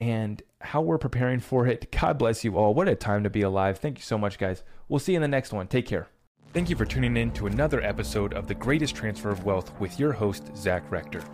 and 0.00 0.42
how 0.60 0.82
we're 0.82 0.98
preparing 0.98 1.40
for 1.40 1.66
it. 1.66 1.90
God 1.98 2.18
bless 2.18 2.44
you 2.44 2.58
all. 2.58 2.74
What 2.74 2.88
a 2.88 2.94
time 2.94 3.24
to 3.24 3.30
be 3.30 3.40
alive. 3.40 3.78
Thank 3.78 3.98
you 3.98 4.04
so 4.04 4.18
much, 4.18 4.38
guys. 4.38 4.62
We'll 4.86 5.00
see 5.00 5.12
you 5.12 5.16
in 5.16 5.22
the 5.22 5.28
next 5.28 5.52
one. 5.52 5.66
Take 5.66 5.86
care. 5.86 6.08
Thank 6.52 6.68
you 6.68 6.76
for 6.76 6.84
tuning 6.84 7.16
in 7.16 7.30
to 7.32 7.46
another 7.46 7.80
episode 7.80 8.34
of 8.34 8.46
The 8.46 8.54
Greatest 8.54 8.94
Transfer 8.94 9.30
of 9.30 9.46
Wealth 9.46 9.72
with 9.80 9.98
your 9.98 10.12
host, 10.12 10.54
Zach 10.54 10.82
Rector. 10.90 11.24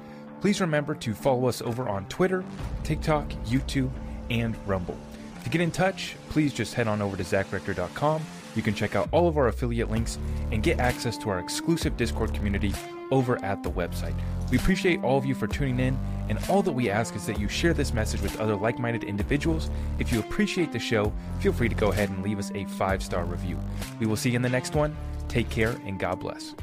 Please 0.41 0.61
remember 0.61 0.95
to 0.95 1.13
follow 1.13 1.49
us 1.49 1.61
over 1.61 1.89
on 1.89 2.07
Twitter, 2.07 2.45
TikTok, 2.85 3.29
YouTube, 3.47 3.91
and 4.31 4.57
Rumble. 4.65 4.97
To 5.43 5.51
get 5.51 5.61
in 5.61 5.73
touch, 5.73 6.15
please 6.29 6.55
just 6.55 6.75
head 6.75 6.87
on 6.87 7.03
over 7.03 7.17
to 7.17 7.25
zachrector.com 7.25 8.23
you 8.55 8.63
can 8.63 8.75
check 8.75 8.97
out 8.97 9.09
all 9.13 9.29
of 9.29 9.37
our 9.37 9.49
affiliate 9.49 9.91
links 9.91 10.19
and 10.53 10.63
get 10.63 10.81
access 10.81 11.17
to 11.19 11.31
our 11.31 11.39
exclusive 11.39 11.97
Discord 11.97 12.35
community 12.35 12.73
over 13.11 13.43
at 13.45 13.63
the 13.63 13.71
website. 13.71 14.15
We 14.51 14.59
appreciate 14.59 15.03
all 15.03 15.19
of 15.19 15.25
you 15.25 15.35
for 15.35 15.47
tuning 15.47 15.81
in, 15.81 15.99
and 16.29 16.39
all 16.49 16.63
that 16.63 16.73
we 16.73 16.91
ask 16.91 17.15
is 17.17 17.27
that 17.27 17.39
you 17.39 17.49
share 17.49 17.75
this 17.75 17.93
message 17.93 18.21
with 18.21 18.39
other 18.41 18.57
like 18.57 18.79
minded 18.79 19.05
individuals. 19.05 19.71
If 19.99 20.13
you 20.13 20.21
appreciate 20.21 20.73
the 20.73 20.79
show, 20.79 21.13
feel 21.41 21.53
free 21.53 21.69
to 21.69 21.75
go 21.75 21.91
ahead 21.91 22.11
and 22.11 22.23
leave 22.23 22.39
us 22.39 22.51
a 22.55 22.65
five 22.65 23.03
star 23.03 23.25
review. 23.25 23.59
We 23.99 24.07
will 24.07 24.17
see 24.17 24.31
you 24.31 24.37
in 24.37 24.43
the 24.43 24.49
next 24.49 24.75
one. 24.75 24.97
Take 25.29 25.51
care, 25.51 25.77
and 25.85 25.99
God 25.99 26.21
bless. 26.21 26.55